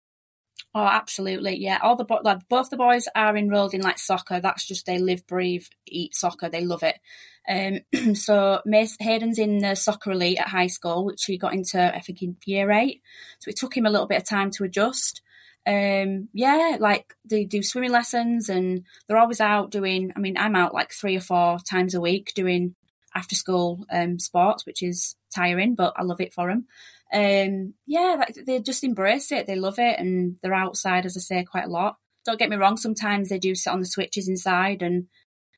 Oh, 0.75 0.86
absolutely. 0.86 1.57
Yeah. 1.57 1.79
All 1.83 1.95
the 1.95 2.05
like 2.23 2.49
both 2.49 2.71
the 2.71 2.77
boys 2.77 3.07
are 3.15 3.38
enrolled 3.38 3.75
in 3.75 3.81
like 3.81 3.99
soccer. 3.99 4.39
That's 4.39 4.65
just 4.65 4.86
they 4.86 4.97
live, 4.97 5.25
breathe, 5.27 5.65
eat 5.86 6.15
soccer. 6.15 6.49
They 6.49 6.65
love 6.65 6.81
it. 6.83 6.99
Um, 7.47 8.15
so 8.15 8.62
Mace 8.65 8.97
Hayden's 8.99 9.38
in 9.38 9.59
the 9.59 9.75
soccer 9.75 10.12
elite 10.12 10.39
at 10.39 10.47
high 10.47 10.67
school, 10.67 11.05
which 11.05 11.25
he 11.25 11.38
got 11.38 11.53
into 11.53 11.79
I 11.95 11.99
think 11.99 12.23
in 12.23 12.38
year 12.45 12.71
eight. 12.71 13.03
So 13.39 13.49
it 13.49 13.57
took 13.57 13.77
him 13.77 13.86
a 13.86 13.91
little 13.91 14.07
bit 14.07 14.17
of 14.21 14.27
time 14.27 14.49
to 14.51 14.63
adjust. 14.63 15.21
Um, 15.65 16.27
yeah, 16.33 16.77
like 16.79 17.13
they 17.23 17.45
do 17.45 17.62
swimming 17.62 17.91
lessons 17.91 18.49
and 18.49 18.83
they're 19.07 19.17
always 19.17 19.41
out 19.41 19.69
doing. 19.69 20.12
I 20.15 20.19
mean, 20.19 20.38
I'm 20.38 20.55
out 20.55 20.73
like 20.73 20.91
three 20.91 21.15
or 21.15 21.21
four 21.21 21.59
times 21.59 21.93
a 21.93 22.01
week 22.01 22.33
doing 22.33 22.73
after 23.15 23.36
school 23.36 23.86
um, 23.91 24.17
sports, 24.17 24.65
which 24.65 24.81
is 24.81 25.15
tiring, 25.33 25.75
but 25.75 25.93
I 25.95 26.01
love 26.01 26.19
it 26.19 26.33
for 26.33 26.47
them 26.49 26.65
um, 27.13 27.76
yeah, 27.86 28.15
like, 28.19 28.36
they 28.45 28.60
just 28.60 28.84
embrace 28.84 29.32
it. 29.32 29.45
They 29.45 29.56
love 29.56 29.78
it, 29.78 29.99
and 29.99 30.38
they're 30.41 30.54
outside, 30.54 31.06
as 31.06 31.15
I 31.15 31.19
say, 31.19 31.43
quite 31.43 31.65
a 31.65 31.69
lot. 31.69 31.97
Don't 32.26 32.39
get 32.39 32.49
me 32.49 32.56
wrong. 32.56 32.78
Sometimes 32.78 33.30
they 33.30 33.39
do 33.39 33.54
sit 33.54 33.71
on 33.71 33.80
the 33.80 33.86
switches 33.86 34.28
inside, 34.28 34.82
and 34.82 35.08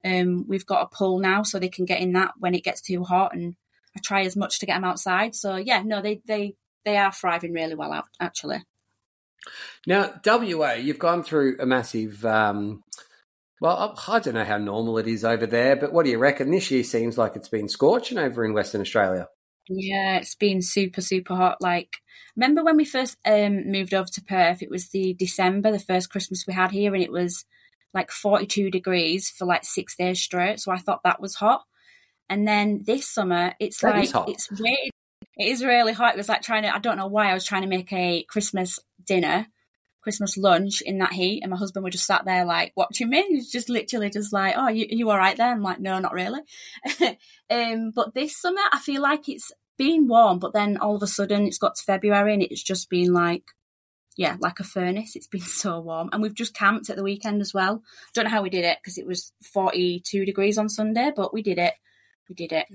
um, 0.03 0.45
we've 0.47 0.65
got 0.65 0.83
a 0.83 0.95
pool 0.95 1.19
now, 1.19 1.43
so 1.43 1.57
they 1.57 1.69
can 1.69 1.85
get 1.85 2.01
in 2.01 2.13
that 2.13 2.33
when 2.37 2.55
it 2.55 2.63
gets 2.63 2.81
too 2.81 3.03
hot. 3.03 3.33
And 3.33 3.55
I 3.95 4.01
try 4.03 4.23
as 4.23 4.35
much 4.35 4.59
to 4.59 4.65
get 4.65 4.75
them 4.75 4.83
outside. 4.83 5.33
So 5.35 5.55
yeah, 5.55 5.81
no, 5.83 6.01
they 6.01 6.21
they 6.27 6.55
they 6.83 6.97
are 6.97 7.11
thriving 7.11 7.53
really 7.53 7.75
well 7.75 7.93
out 7.93 8.05
actually. 8.19 8.63
Now, 9.87 10.13
WA, 10.25 10.73
you've 10.73 10.99
gone 10.99 11.23
through 11.23 11.57
a 11.59 11.65
massive. 11.65 12.25
Um, 12.25 12.83
well, 13.61 13.95
I 14.07 14.19
don't 14.19 14.33
know 14.33 14.43
how 14.43 14.57
normal 14.57 14.97
it 14.97 15.07
is 15.07 15.23
over 15.23 15.45
there, 15.45 15.75
but 15.75 15.93
what 15.93 16.03
do 16.03 16.11
you 16.11 16.17
reckon? 16.17 16.51
This 16.51 16.69
year 16.71 16.83
seems 16.83 17.17
like 17.17 17.35
it's 17.35 17.47
been 17.47 17.69
scorching 17.69 18.17
over 18.17 18.43
in 18.43 18.53
Western 18.53 18.81
Australia. 18.81 19.27
Yeah, 19.67 20.17
it's 20.17 20.35
been 20.35 20.61
super, 20.61 21.01
super 21.01 21.35
hot. 21.35 21.61
Like, 21.61 21.97
remember 22.35 22.63
when 22.63 22.77
we 22.77 22.85
first 22.85 23.17
um, 23.25 23.71
moved 23.71 23.93
over 23.93 24.07
to 24.13 24.23
Perth? 24.23 24.61
It 24.61 24.69
was 24.69 24.89
the 24.89 25.13
December, 25.13 25.71
the 25.71 25.79
first 25.79 26.09
Christmas 26.09 26.45
we 26.47 26.53
had 26.53 26.71
here, 26.71 26.93
and 26.93 27.03
it 27.03 27.11
was 27.11 27.45
like 27.93 28.11
42 28.11 28.69
degrees 28.69 29.29
for 29.29 29.45
like 29.45 29.63
six 29.63 29.95
days 29.95 30.21
straight. 30.21 30.59
So 30.59 30.71
I 30.71 30.77
thought 30.77 31.03
that 31.03 31.21
was 31.21 31.35
hot. 31.35 31.63
And 32.29 32.47
then 32.47 32.83
this 32.85 33.07
summer, 33.07 33.53
it's 33.59 33.79
that 33.81 33.95
like, 33.95 34.27
it's 34.27 34.49
really, 34.51 34.91
it 35.37 35.47
is 35.47 35.63
really 35.63 35.93
hot. 35.93 36.13
It 36.13 36.17
was 36.17 36.29
like 36.29 36.41
trying 36.41 36.63
to, 36.63 36.75
I 36.75 36.79
don't 36.79 36.97
know 36.97 37.07
why 37.07 37.29
I 37.29 37.33
was 37.33 37.45
trying 37.45 37.61
to 37.61 37.67
make 37.67 37.91
a 37.93 38.23
Christmas 38.23 38.79
dinner, 39.05 39.47
Christmas 40.05 40.37
lunch 40.37 40.81
in 40.81 40.99
that 40.99 41.13
heat. 41.13 41.41
And 41.41 41.49
my 41.49 41.57
husband 41.57 41.83
would 41.83 41.91
just 41.91 42.05
sat 42.05 42.25
there 42.25 42.45
like 42.45 42.73
watching 42.77 43.09
me. 43.09 43.23
He's 43.27 43.51
just 43.51 43.69
literally 43.69 44.11
just 44.11 44.31
like, 44.31 44.53
oh, 44.55 44.69
you, 44.69 44.85
you 44.87 45.09
all 45.09 45.17
right 45.17 45.35
there? 45.35 45.51
I'm 45.51 45.63
like, 45.63 45.79
no, 45.79 45.97
not 45.97 46.13
really. 46.13 46.41
um, 47.49 47.89
but 47.89 48.13
this 48.13 48.39
summer, 48.39 48.61
I 48.71 48.77
feel 48.77 49.01
like 49.01 49.27
it's 49.27 49.51
been 49.79 50.07
warm, 50.07 50.37
but 50.37 50.53
then 50.53 50.77
all 50.77 50.95
of 50.95 51.01
a 51.01 51.07
sudden 51.07 51.47
it's 51.47 51.57
got 51.57 51.73
to 51.75 51.83
February 51.83 52.35
and 52.35 52.43
it's 52.43 52.61
just 52.61 52.87
been 52.87 53.13
like, 53.13 53.45
yeah, 54.15 54.37
like 54.39 54.59
a 54.59 54.63
furnace. 54.63 55.15
It's 55.15 55.27
been 55.27 55.41
so 55.41 55.79
warm. 55.79 56.09
And 56.13 56.21
we've 56.21 56.35
just 56.35 56.53
camped 56.53 56.91
at 56.91 56.97
the 56.97 57.03
weekend 57.03 57.41
as 57.41 57.51
well. 57.51 57.81
Don't 58.13 58.25
know 58.25 58.31
how 58.31 58.43
we 58.43 58.51
did 58.51 58.63
it 58.63 58.77
because 58.81 58.99
it 58.99 59.07
was 59.07 59.33
42 59.53 60.23
degrees 60.23 60.59
on 60.59 60.69
Sunday, 60.69 61.11
but 61.15 61.33
we 61.33 61.41
did 61.41 61.57
it. 61.57 61.73
We 62.29 62.35
did 62.35 62.51
it. 62.51 62.67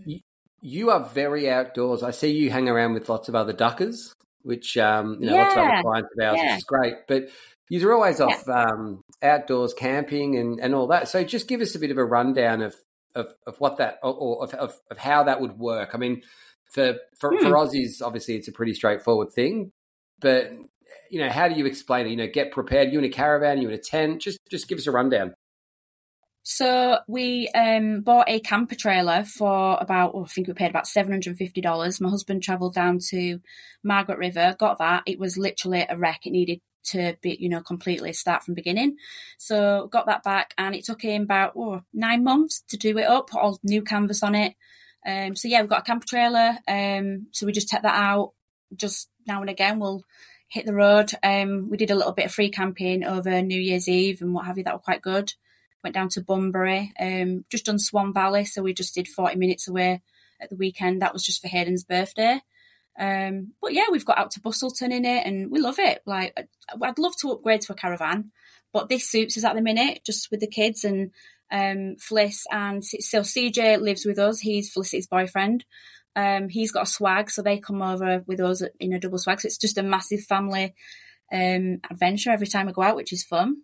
You 0.61 0.91
are 0.91 1.01
very 1.01 1.49
outdoors. 1.49 2.03
I 2.03 2.11
see 2.11 2.33
you 2.33 2.51
hang 2.51 2.69
around 2.69 2.95
with 2.95 3.09
lots 3.09 3.29
of 3.29 3.37
other 3.37 3.53
duckers, 3.53 4.15
which, 4.43 4.77
um, 4.77 5.19
you 5.21 5.27
know, 5.27 5.35
yeah. 5.35 5.43
lots 5.43 5.57
of 5.57 5.59
other 5.59 5.83
clients 5.83 6.09
of 6.17 6.25
ours, 6.25 6.37
yeah. 6.39 6.53
which 6.53 6.59
is 6.59 6.65
great. 6.65 6.95
But 7.07 7.29
you're 7.69 7.95
always 7.95 8.21
off 8.21 8.45
yeah. 8.47 8.65
um, 8.65 9.05
outdoors 9.23 9.75
camping 9.75 10.37
and, 10.37 10.59
and 10.61 10.75
all 10.75 10.89
that. 10.89 11.09
So 11.09 11.23
just 11.25 11.49
give 11.49 11.61
us 11.61 11.75
a 11.75 11.79
bit 11.79 11.91
of 11.91 11.99
a 11.99 12.05
rundown 12.05 12.63
of, 12.63 12.75
of, 13.15 13.33
of 13.47 13.61
what 13.61 13.79
that, 13.79 13.99
or, 14.03 14.43
of, 14.43 14.55
of, 14.55 14.75
of 14.91 14.99
how 14.99 15.25
that 15.25 15.41
would 15.41 15.59
work. 15.59 15.91
I 15.95 15.99
mean, 15.99 16.23
for 16.71 16.97
for, 17.19 17.31
hmm. 17.31 17.43
for 17.43 17.53
Aussies, 17.53 18.01
obviously, 18.03 18.37
it's 18.37 18.49
a 18.49 18.53
pretty 18.53 18.75
straightforward 18.75 19.33
thing. 19.33 19.73
But 20.21 20.53
you 21.11 21.21
know, 21.21 21.29
how 21.29 21.49
do 21.49 21.55
you 21.55 21.67
explain 21.67 22.07
it? 22.07 22.11
You 22.11 22.17
know, 22.17 22.29
get 22.33 22.53
prepared. 22.53 22.93
You 22.93 22.99
in 22.99 23.05
a 23.05 23.09
caravan? 23.09 23.61
You 23.61 23.69
in 23.69 23.75
a 23.75 23.79
tent? 23.79 24.23
Just 24.23 24.39
just 24.51 24.69
give 24.69 24.79
us 24.79 24.87
a 24.87 24.93
rundown. 24.93 25.35
So 26.43 26.99
we 27.07 27.49
um, 27.49 28.01
bought 28.01 28.29
a 28.29 28.41
camper 28.41 28.75
trailer 28.75 29.25
for 29.25 29.77
about, 29.81 30.13
oh, 30.15 30.25
I 30.25 30.29
think 30.29 30.49
we 30.49 30.55
paid 30.55 30.71
about 30.71 30.87
seven 30.87 31.13
hundred 31.13 31.31
and 31.31 31.39
fifty 31.39 31.61
dollars. 31.61 32.01
My 32.01 32.09
husband 32.09 32.43
travelled 32.43 32.75
down 32.75 32.99
to 33.11 33.41
Margaret 33.85 34.19
River, 34.19 34.57
got 34.59 34.79
that. 34.79 35.03
It 35.07 35.19
was 35.19 35.37
literally 35.37 35.87
a 35.89 35.97
wreck. 35.97 36.27
It 36.27 36.31
needed 36.31 36.61
to 36.83 37.15
be, 37.21 37.37
you 37.39 37.51
know, 37.51 37.61
completely 37.61 38.15
start 38.15 38.43
from 38.43 38.55
beginning. 38.55 38.97
So 39.37 39.89
got 39.93 40.07
that 40.07 40.23
back, 40.23 40.55
and 40.57 40.75
it 40.75 40.85
took 40.85 41.03
him 41.03 41.23
about 41.23 41.53
oh, 41.57 41.83
nine 41.93 42.25
months 42.25 42.65
to 42.71 42.79
do 42.79 42.97
it 42.97 43.07
up. 43.07 43.29
Put 43.29 43.43
all 43.43 43.61
new 43.63 43.83
canvas 43.83 44.23
on 44.23 44.35
it. 44.35 44.55
Um, 45.07 45.37
so 45.37 45.47
yeah, 45.47 45.61
we've 45.61 45.71
got 45.71 45.81
a 45.81 45.85
camper 45.85 46.07
trailer. 46.07 46.59
Um, 46.67 47.27
so 47.33 47.45
we 47.45 47.53
just 47.53 47.69
take 47.69 47.83
that 47.83 47.95
out 47.95 48.33
just 48.75 49.09
now 49.27 49.43
and 49.43 49.51
again. 49.51 49.79
We'll 49.79 50.05
hit 50.49 50.65
the 50.65 50.75
road. 50.75 51.13
Um, 51.23 51.69
we 51.71 51.77
did 51.77 51.91
a 51.91 51.95
little 51.95 52.13
bit 52.13 52.27
of 52.27 52.33
free 52.33 52.51
camping 52.51 53.05
over 53.05 53.43
New 53.43 53.61
Year's 53.61 53.89
Eve 53.89 54.23
and 54.23 54.35
what 54.35 54.47
have 54.47 54.57
you. 54.57 54.65
That 54.65 54.75
were 54.75 54.81
quite 54.81 55.03
good. 55.03 55.35
Went 55.83 55.95
down 55.95 56.09
to 56.11 56.21
Bunbury. 56.21 56.93
Um, 57.01 57.45
just 57.51 57.67
done 57.67 57.79
Swan 57.79 58.13
Valley, 58.13 58.45
so 58.45 58.63
we 58.63 58.75
just 58.75 58.95
did 58.95 59.09
forty 59.09 59.37
minutes 59.37 59.69
away 59.69 60.03
at 60.41 60.51
the 60.51 60.57
weekend. 60.57 61.03
That 61.03 61.13
was 61.13 61.25
just 61.25 61.41
for 61.41 61.49
Hayden's 61.49 61.85
birthday. 61.85 62.41
Um, 62.99 63.53
but 63.63 63.73
yeah, 63.73 63.85
we've 63.91 64.05
got 64.05 64.19
out 64.19 64.31
to 64.33 64.41
Busselton 64.41 64.93
in 64.93 65.05
it, 65.05 65.27
and 65.27 65.51
we 65.51 65.61
love 65.61 65.79
it. 65.79 66.03
Like, 66.07 66.49
I'd 66.83 66.99
love 66.99 67.17
to 67.21 67.33
upgrade 67.33 67.63
to 67.63 67.73
a 67.73 67.77
caravan, 67.77 68.33
but 68.73 68.89
this 68.89 69.09
suits 69.09 69.39
us 69.39 69.45
at 69.45 69.55
the 69.55 69.63
minute, 69.63 70.03
just 70.05 70.31
with 70.31 70.41
the 70.41 70.47
kids 70.47 70.85
and 70.85 71.11
um, 71.51 71.97
Fliss 71.99 72.45
and 72.51 72.85
so 72.85 73.21
CJ 73.21 73.81
lives 73.81 74.05
with 74.05 74.19
us. 74.19 74.41
He's 74.41 74.73
Felicity's 74.73 75.07
boyfriend. 75.07 75.65
Um, 76.17 76.49
he's 76.49 76.73
got 76.73 76.85
a 76.85 76.91
swag, 76.91 77.31
so 77.31 77.43
they 77.43 77.59
come 77.59 77.83
over 77.83 78.23
with 78.27 78.41
us 78.41 78.63
in 78.79 78.93
a 78.93 79.01
double 79.01 79.19
swag. 79.19 79.41
So 79.41 79.47
it's 79.47 79.59
just 79.59 79.79
a 79.79 79.83
massive 79.83 80.21
family 80.21 80.75
um, 81.33 81.81
adventure 81.91 82.31
every 82.31 82.47
time 82.47 82.67
we 82.67 82.73
go 82.73 82.83
out, 82.83 82.97
which 82.97 83.13
is 83.13 83.25
fun. 83.25 83.63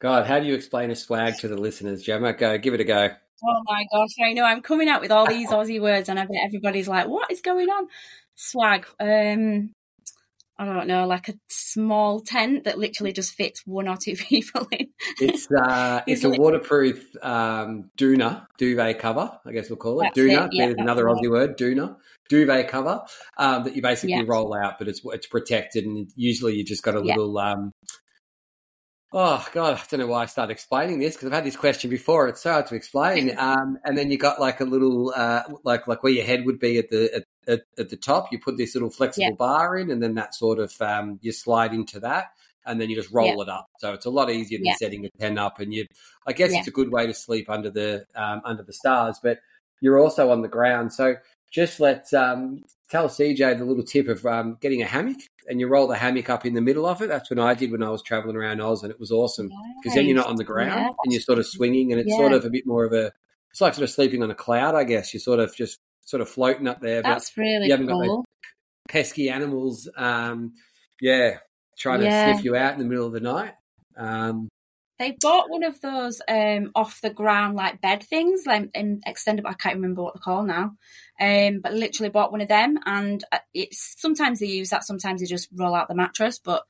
God, 0.00 0.26
how 0.26 0.38
do 0.38 0.46
you 0.46 0.54
explain 0.54 0.90
a 0.90 0.96
swag 0.96 1.38
to 1.38 1.48
the 1.48 1.56
listeners, 1.56 2.02
Gemma? 2.02 2.32
Go, 2.32 2.56
give 2.58 2.74
it 2.74 2.80
a 2.80 2.84
go. 2.84 3.10
Oh 3.44 3.62
my 3.66 3.84
gosh, 3.92 4.10
I 4.24 4.32
know 4.32 4.44
I'm 4.44 4.62
coming 4.62 4.88
out 4.88 5.00
with 5.00 5.12
all 5.12 5.26
these 5.26 5.50
Aussie 5.50 5.80
words, 5.80 6.08
and 6.08 6.18
I 6.18 6.24
bet 6.24 6.36
everybody's 6.44 6.88
like, 6.88 7.06
"What 7.06 7.30
is 7.30 7.40
going 7.40 7.68
on?" 7.68 7.88
Swag. 8.34 8.86
Um, 9.00 9.70
I 10.60 10.64
don't 10.64 10.88
know, 10.88 11.06
like 11.06 11.28
a 11.28 11.34
small 11.48 12.20
tent 12.20 12.64
that 12.64 12.78
literally 12.78 13.12
just 13.12 13.34
fits 13.34 13.62
one 13.64 13.86
or 13.86 13.96
two 13.96 14.16
people 14.16 14.66
in. 14.72 14.88
It's 15.20 15.46
uh, 15.50 16.02
it's 16.06 16.24
a 16.24 16.30
waterproof 16.30 17.04
um, 17.22 17.90
doona 17.96 18.46
duvet 18.58 18.98
cover, 18.98 19.38
I 19.46 19.52
guess 19.52 19.70
we'll 19.70 19.76
call 19.76 20.00
it 20.00 20.14
doona. 20.14 20.46
It, 20.46 20.50
yeah, 20.52 20.66
There's 20.66 20.78
another 20.78 21.04
Aussie 21.04 21.30
word, 21.30 21.56
doona 21.56 21.96
duvet 22.28 22.68
cover 22.68 23.02
um, 23.36 23.64
that 23.64 23.76
you 23.76 23.82
basically 23.82 24.16
yeah. 24.16 24.24
roll 24.26 24.52
out, 24.54 24.78
but 24.78 24.88
it's 24.88 25.00
it's 25.04 25.28
protected, 25.28 25.84
and 25.84 26.10
usually 26.16 26.56
you 26.56 26.64
just 26.64 26.82
got 26.82 26.96
a 26.96 27.00
little. 27.00 27.32
Yeah. 27.36 27.52
Um, 27.52 27.72
oh 29.12 29.46
God, 29.52 29.74
I 29.74 29.82
don't 29.90 30.00
know 30.00 30.06
why 30.06 30.22
I 30.22 30.26
started 30.26 30.52
explaining 30.52 30.98
this 30.98 31.14
because 31.14 31.28
I've 31.28 31.34
had 31.34 31.44
this 31.44 31.56
question 31.56 31.90
before. 31.90 32.28
It's 32.28 32.42
so 32.42 32.52
hard 32.52 32.66
to 32.66 32.74
explain. 32.74 33.36
Um, 33.48 33.78
and 33.84 33.96
then 33.96 34.10
you 34.10 34.18
got 34.18 34.40
like 34.40 34.60
a 34.60 34.64
little, 34.64 35.12
uh, 35.14 35.42
like 35.64 35.86
like 35.86 36.02
where 36.02 36.12
your 36.12 36.24
head 36.24 36.44
would 36.44 36.58
be 36.58 36.78
at 36.78 36.90
the 36.90 37.24
at 37.46 37.62
at, 37.78 37.88
the 37.88 37.96
top. 37.96 38.32
You 38.32 38.40
put 38.40 38.56
this 38.56 38.74
little 38.74 38.90
flexible 38.90 39.28
yeah. 39.28 39.34
bar 39.34 39.76
in, 39.76 39.90
and 39.90 40.02
then 40.02 40.14
that 40.14 40.34
sort 40.34 40.58
of 40.58 40.74
um, 40.82 41.18
you 41.22 41.30
slide 41.32 41.72
into 41.72 42.00
that, 42.00 42.26
and 42.66 42.80
then 42.80 42.90
you 42.90 42.96
just 42.96 43.12
roll 43.12 43.36
yeah. 43.36 43.42
it 43.42 43.48
up. 43.48 43.68
So 43.78 43.92
it's 43.92 44.06
a 44.06 44.10
lot 44.10 44.30
easier 44.30 44.58
than 44.58 44.66
yeah. 44.66 44.74
setting 44.76 45.06
a 45.06 45.10
pen 45.18 45.38
up. 45.38 45.60
And 45.60 45.72
you, 45.72 45.86
I 46.26 46.32
guess, 46.32 46.52
it's 46.52 46.66
a 46.66 46.72
good 46.72 46.90
way 46.90 47.06
to 47.06 47.14
sleep 47.14 47.48
under 47.48 47.70
the 47.70 48.06
um, 48.14 48.42
under 48.44 48.62
the 48.62 48.72
stars. 48.72 49.18
But 49.22 49.38
you're 49.80 50.00
also 50.00 50.30
on 50.30 50.42
the 50.42 50.48
ground, 50.48 50.92
so 50.92 51.16
just 51.50 51.80
let 51.80 52.12
um, 52.12 52.64
tell 52.90 53.08
CJ 53.08 53.58
the 53.58 53.64
little 53.64 53.84
tip 53.84 54.08
of 54.08 54.24
um, 54.26 54.56
getting 54.60 54.82
a 54.82 54.86
hammock 54.86 55.18
and 55.48 55.60
you 55.60 55.68
roll 55.68 55.86
the 55.86 55.96
hammock 55.96 56.28
up 56.30 56.44
in 56.44 56.54
the 56.54 56.60
middle 56.60 56.86
of 56.86 57.00
it. 57.02 57.08
That's 57.08 57.30
what 57.30 57.38
I 57.38 57.54
did 57.54 57.70
when 57.70 57.82
I 57.82 57.90
was 57.90 58.02
traveling 58.02 58.36
around 58.36 58.60
Oz, 58.60 58.82
and 58.82 58.90
it 58.90 59.00
was 59.00 59.10
awesome 59.10 59.48
because 59.48 59.86
nice. 59.86 59.94
then 59.94 60.06
you're 60.06 60.16
not 60.16 60.26
on 60.26 60.36
the 60.36 60.44
ground 60.44 60.70
yeah. 60.70 60.88
and 61.04 61.12
you're 61.12 61.22
sort 61.22 61.38
of 61.38 61.46
swinging, 61.46 61.92
and 61.92 62.00
it's 62.00 62.14
sort 62.14 62.32
of 62.32 62.44
a 62.44 62.50
bit 62.50 62.66
more 62.66 62.84
of 62.84 62.92
a 62.92 63.12
it's 63.50 63.60
like 63.60 63.74
sort 63.74 63.84
of 63.84 63.90
sleeping 63.90 64.22
on 64.22 64.30
a 64.30 64.34
cloud, 64.34 64.74
I 64.74 64.84
guess. 64.84 65.12
You're 65.12 65.20
sort 65.20 65.40
of 65.40 65.54
just 65.56 65.78
sort 66.04 66.20
of 66.20 66.28
floating 66.28 66.68
up 66.68 66.80
there. 66.80 67.02
That's 67.02 67.36
really 67.36 67.66
you 67.66 67.72
haven't 67.72 67.88
cool. 67.88 68.16
got 68.18 68.24
pesky 68.88 69.30
animals. 69.30 69.88
Um, 69.96 70.52
yeah, 71.00 71.38
trying 71.78 72.02
yeah. 72.02 72.26
to 72.26 72.32
sniff 72.34 72.44
you 72.44 72.56
out 72.56 72.74
in 72.74 72.78
the 72.78 72.84
middle 72.84 73.06
of 73.06 73.12
the 73.12 73.20
night. 73.20 73.54
Um, 73.96 74.48
they 74.98 75.16
bought 75.20 75.48
one 75.48 75.62
of 75.62 75.80
those 75.80 76.20
um, 76.28 76.72
off 76.74 77.00
the 77.00 77.10
ground 77.10 77.54
like 77.54 77.80
bed 77.80 78.02
things, 78.02 78.42
like 78.46 78.68
in 78.74 79.00
extended. 79.06 79.46
I 79.46 79.54
can't 79.54 79.76
remember 79.76 80.02
what 80.02 80.14
they're 80.14 80.20
called 80.20 80.48
now, 80.48 80.72
um, 81.20 81.60
but 81.60 81.74
literally 81.74 82.10
bought 82.10 82.32
one 82.32 82.40
of 82.40 82.48
them, 82.48 82.78
and 82.86 83.22
uh, 83.32 83.38
it's 83.54 83.94
sometimes 83.98 84.40
they 84.40 84.46
use 84.46 84.70
that, 84.70 84.84
sometimes 84.84 85.20
they 85.20 85.26
just 85.26 85.48
roll 85.54 85.74
out 85.74 85.88
the 85.88 85.94
mattress. 85.94 86.38
But 86.38 86.62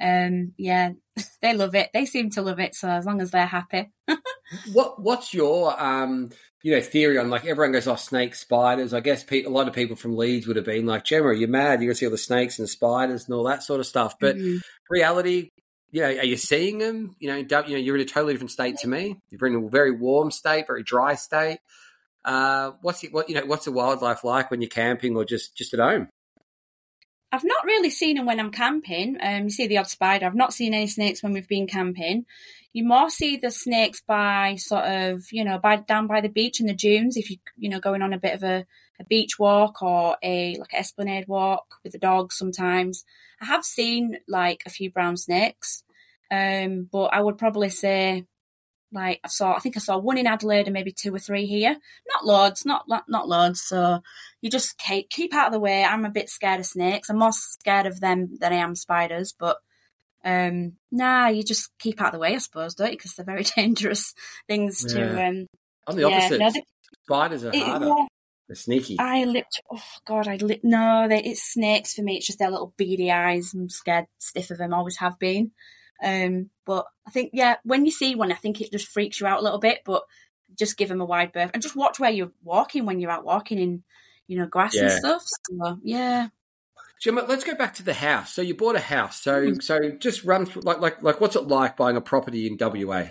um, 0.00 0.52
yeah, 0.56 0.92
they 1.42 1.54
love 1.54 1.74
it. 1.74 1.90
They 1.92 2.06
seem 2.06 2.30
to 2.30 2.42
love 2.42 2.60
it. 2.60 2.74
So 2.74 2.88
as 2.88 3.06
long 3.06 3.20
as 3.20 3.30
they're 3.30 3.46
happy. 3.46 3.90
what 4.72 5.00
What's 5.00 5.32
your 5.34 5.80
um, 5.80 6.30
you 6.62 6.72
know, 6.72 6.80
theory 6.80 7.18
on 7.18 7.28
like 7.28 7.44
everyone 7.44 7.72
goes 7.72 7.88
off 7.88 8.00
snakes, 8.00 8.40
spiders. 8.40 8.94
I 8.94 9.00
guess 9.00 9.24
pe- 9.24 9.42
a 9.42 9.50
lot 9.50 9.68
of 9.68 9.74
people 9.74 9.96
from 9.96 10.16
Leeds 10.16 10.46
would 10.46 10.56
have 10.56 10.64
been 10.64 10.86
like, 10.86 11.04
Gemma, 11.04 11.34
you're 11.34 11.48
mad. 11.48 11.80
You're 11.80 11.88
going 11.88 11.90
to 11.90 11.94
see 11.96 12.06
all 12.06 12.12
the 12.12 12.18
snakes 12.18 12.58
and 12.58 12.68
spiders 12.68 13.24
and 13.24 13.34
all 13.34 13.44
that 13.44 13.64
sort 13.64 13.80
of 13.80 13.86
stuff. 13.86 14.14
But 14.20 14.36
mm-hmm. 14.36 14.58
reality, 14.88 15.50
you 15.90 16.02
know, 16.02 16.08
are 16.08 16.24
you 16.24 16.36
seeing 16.36 16.78
them? 16.78 17.16
You 17.18 17.30
know, 17.30 17.36
you 17.36 17.46
know, 17.74 17.82
you're 17.82 17.96
in 17.96 18.02
a 18.02 18.06
totally 18.06 18.32
different 18.32 18.52
state 18.52 18.76
to 18.78 18.88
me. 18.88 19.16
You're 19.30 19.46
in 19.48 19.56
a 19.56 19.68
very 19.68 19.90
warm 19.90 20.30
state, 20.30 20.66
very 20.68 20.84
dry 20.84 21.16
state. 21.16 21.58
Uh, 22.24 22.72
what's 22.82 23.02
it, 23.04 23.12
what 23.12 23.28
you 23.28 23.34
know? 23.34 23.46
What's 23.46 23.64
the 23.64 23.72
wildlife 23.72 24.24
like 24.24 24.50
when 24.50 24.60
you're 24.60 24.68
camping 24.68 25.16
or 25.16 25.24
just 25.24 25.56
just 25.56 25.74
at 25.74 25.80
home? 25.80 26.08
I've 27.32 27.44
not 27.44 27.64
really 27.64 27.90
seen 27.90 28.16
them 28.16 28.26
when 28.26 28.38
I'm 28.38 28.50
camping. 28.50 29.16
Um, 29.20 29.44
you 29.44 29.50
see 29.50 29.66
the 29.66 29.78
odd 29.78 29.86
spider. 29.86 30.26
I've 30.26 30.34
not 30.34 30.52
seen 30.52 30.74
any 30.74 30.86
snakes 30.86 31.22
when 31.22 31.32
we've 31.32 31.48
been 31.48 31.66
camping. 31.66 32.26
You 32.74 32.84
more 32.84 33.08
see 33.08 33.38
the 33.38 33.50
snakes 33.50 34.02
by 34.06 34.56
sort 34.56 34.84
of, 34.84 35.24
you 35.32 35.42
know, 35.42 35.58
by 35.58 35.76
down 35.76 36.06
by 36.06 36.20
the 36.20 36.28
beach 36.28 36.60
and 36.60 36.68
the 36.68 36.74
dunes. 36.74 37.16
If 37.16 37.30
you, 37.30 37.38
you 37.56 37.70
know, 37.70 37.80
going 37.80 38.02
on 38.02 38.12
a 38.12 38.18
bit 38.18 38.34
of 38.34 38.42
a, 38.42 38.66
a 39.00 39.04
beach 39.04 39.38
walk 39.38 39.82
or 39.82 40.16
a 40.22 40.56
like 40.58 40.74
an 40.74 40.78
esplanade 40.78 41.26
walk 41.26 41.76
with 41.82 41.92
the 41.92 41.98
dogs. 41.98 42.36
Sometimes 42.36 43.04
I 43.40 43.46
have 43.46 43.64
seen 43.64 44.18
like 44.28 44.62
a 44.66 44.70
few 44.70 44.90
brown 44.90 45.16
snakes, 45.16 45.84
um, 46.30 46.88
but 46.92 47.06
I 47.14 47.20
would 47.20 47.38
probably 47.38 47.70
say 47.70 48.26
like 48.92 49.20
I 49.24 49.28
saw, 49.28 49.54
I 49.54 49.58
think 49.58 49.76
I 49.76 49.80
saw 49.80 49.98
one 49.98 50.18
in 50.18 50.26
Adelaide 50.26 50.66
and 50.66 50.74
maybe 50.74 50.92
two 50.92 51.14
or 51.14 51.18
three 51.18 51.46
here. 51.46 51.76
Not 52.08 52.26
loads, 52.26 52.64
not 52.66 52.84
not 52.88 53.28
loads. 53.28 53.62
So 53.62 54.02
you 54.40 54.50
just 54.50 54.78
keep 54.78 55.08
keep 55.10 55.34
out 55.34 55.46
of 55.46 55.52
the 55.52 55.60
way. 55.60 55.84
I'm 55.84 56.04
a 56.04 56.10
bit 56.10 56.28
scared 56.28 56.60
of 56.60 56.66
snakes. 56.66 57.08
I'm 57.08 57.18
more 57.18 57.32
scared 57.32 57.86
of 57.86 58.00
them 58.00 58.36
than 58.38 58.52
I 58.52 58.56
am 58.56 58.74
spiders. 58.74 59.34
But 59.36 59.58
um, 60.24 60.74
nah, 60.90 61.28
you 61.28 61.42
just 61.42 61.70
keep 61.78 62.00
out 62.00 62.08
of 62.08 62.12
the 62.12 62.18
way, 62.18 62.34
I 62.34 62.38
suppose, 62.38 62.74
don't 62.74 62.90
you? 62.90 62.96
Because 62.96 63.14
they're 63.14 63.24
very 63.24 63.44
dangerous 63.56 64.14
things 64.46 64.84
yeah. 64.88 64.94
to. 64.94 65.26
Um, 65.26 65.46
I'm 65.86 65.96
the 65.96 66.04
opposite. 66.04 66.38
Yeah, 66.38 66.48
no, 66.48 66.52
they, 66.52 66.62
spiders 67.04 67.44
are 67.44 67.50
it, 67.52 67.62
harder. 67.62 67.86
Yeah, 67.86 68.06
they're 68.48 68.56
sneaky. 68.56 68.96
I 68.98 69.24
lipped. 69.24 69.60
Oh 69.72 69.82
God, 70.06 70.28
I 70.28 70.36
lit. 70.36 70.60
No, 70.62 71.08
they, 71.08 71.22
it's 71.22 71.42
snakes 71.42 71.94
for 71.94 72.02
me. 72.02 72.16
It's 72.16 72.26
just 72.26 72.38
their 72.38 72.50
little 72.50 72.74
beady 72.76 73.10
eyes. 73.10 73.52
I'm 73.54 73.68
scared 73.68 74.06
stiff 74.18 74.50
of 74.50 74.58
them. 74.58 74.74
Always 74.74 74.98
have 74.98 75.18
been. 75.18 75.52
Um, 76.02 76.50
but 76.64 76.86
I 77.06 77.10
think, 77.10 77.30
yeah, 77.32 77.56
when 77.64 77.84
you 77.84 77.92
see 77.92 78.14
one, 78.14 78.32
I 78.32 78.36
think 78.36 78.60
it 78.60 78.72
just 78.72 78.88
freaks 78.88 79.20
you 79.20 79.26
out 79.26 79.40
a 79.40 79.42
little 79.42 79.58
bit, 79.58 79.80
but 79.84 80.02
just 80.58 80.76
give 80.76 80.88
them 80.88 81.00
a 81.00 81.04
wide 81.04 81.32
berth 81.32 81.50
and 81.54 81.62
just 81.62 81.76
watch 81.76 81.98
where 81.98 82.10
you're 82.10 82.32
walking 82.42 82.86
when 82.86 83.00
you're 83.00 83.10
out 83.10 83.24
walking 83.24 83.58
in, 83.58 83.82
you 84.26 84.38
know, 84.38 84.46
grass 84.46 84.74
yeah. 84.74 84.82
and 84.82 84.92
stuff. 84.92 85.22
So, 85.24 85.78
yeah. 85.82 86.28
Jim, 87.00 87.18
let's 87.26 87.44
go 87.44 87.54
back 87.54 87.74
to 87.74 87.82
the 87.82 87.94
house. 87.94 88.32
So 88.32 88.42
you 88.42 88.54
bought 88.54 88.76
a 88.76 88.80
house. 88.80 89.20
So, 89.20 89.42
mm. 89.42 89.62
so 89.62 89.78
just 89.98 90.24
run 90.24 90.46
through, 90.46 90.62
like, 90.62 90.80
like, 90.80 91.02
like, 91.02 91.20
what's 91.20 91.36
it 91.36 91.48
like 91.48 91.76
buying 91.76 91.96
a 91.96 92.00
property 92.00 92.46
in 92.46 92.56
WA? 92.60 93.08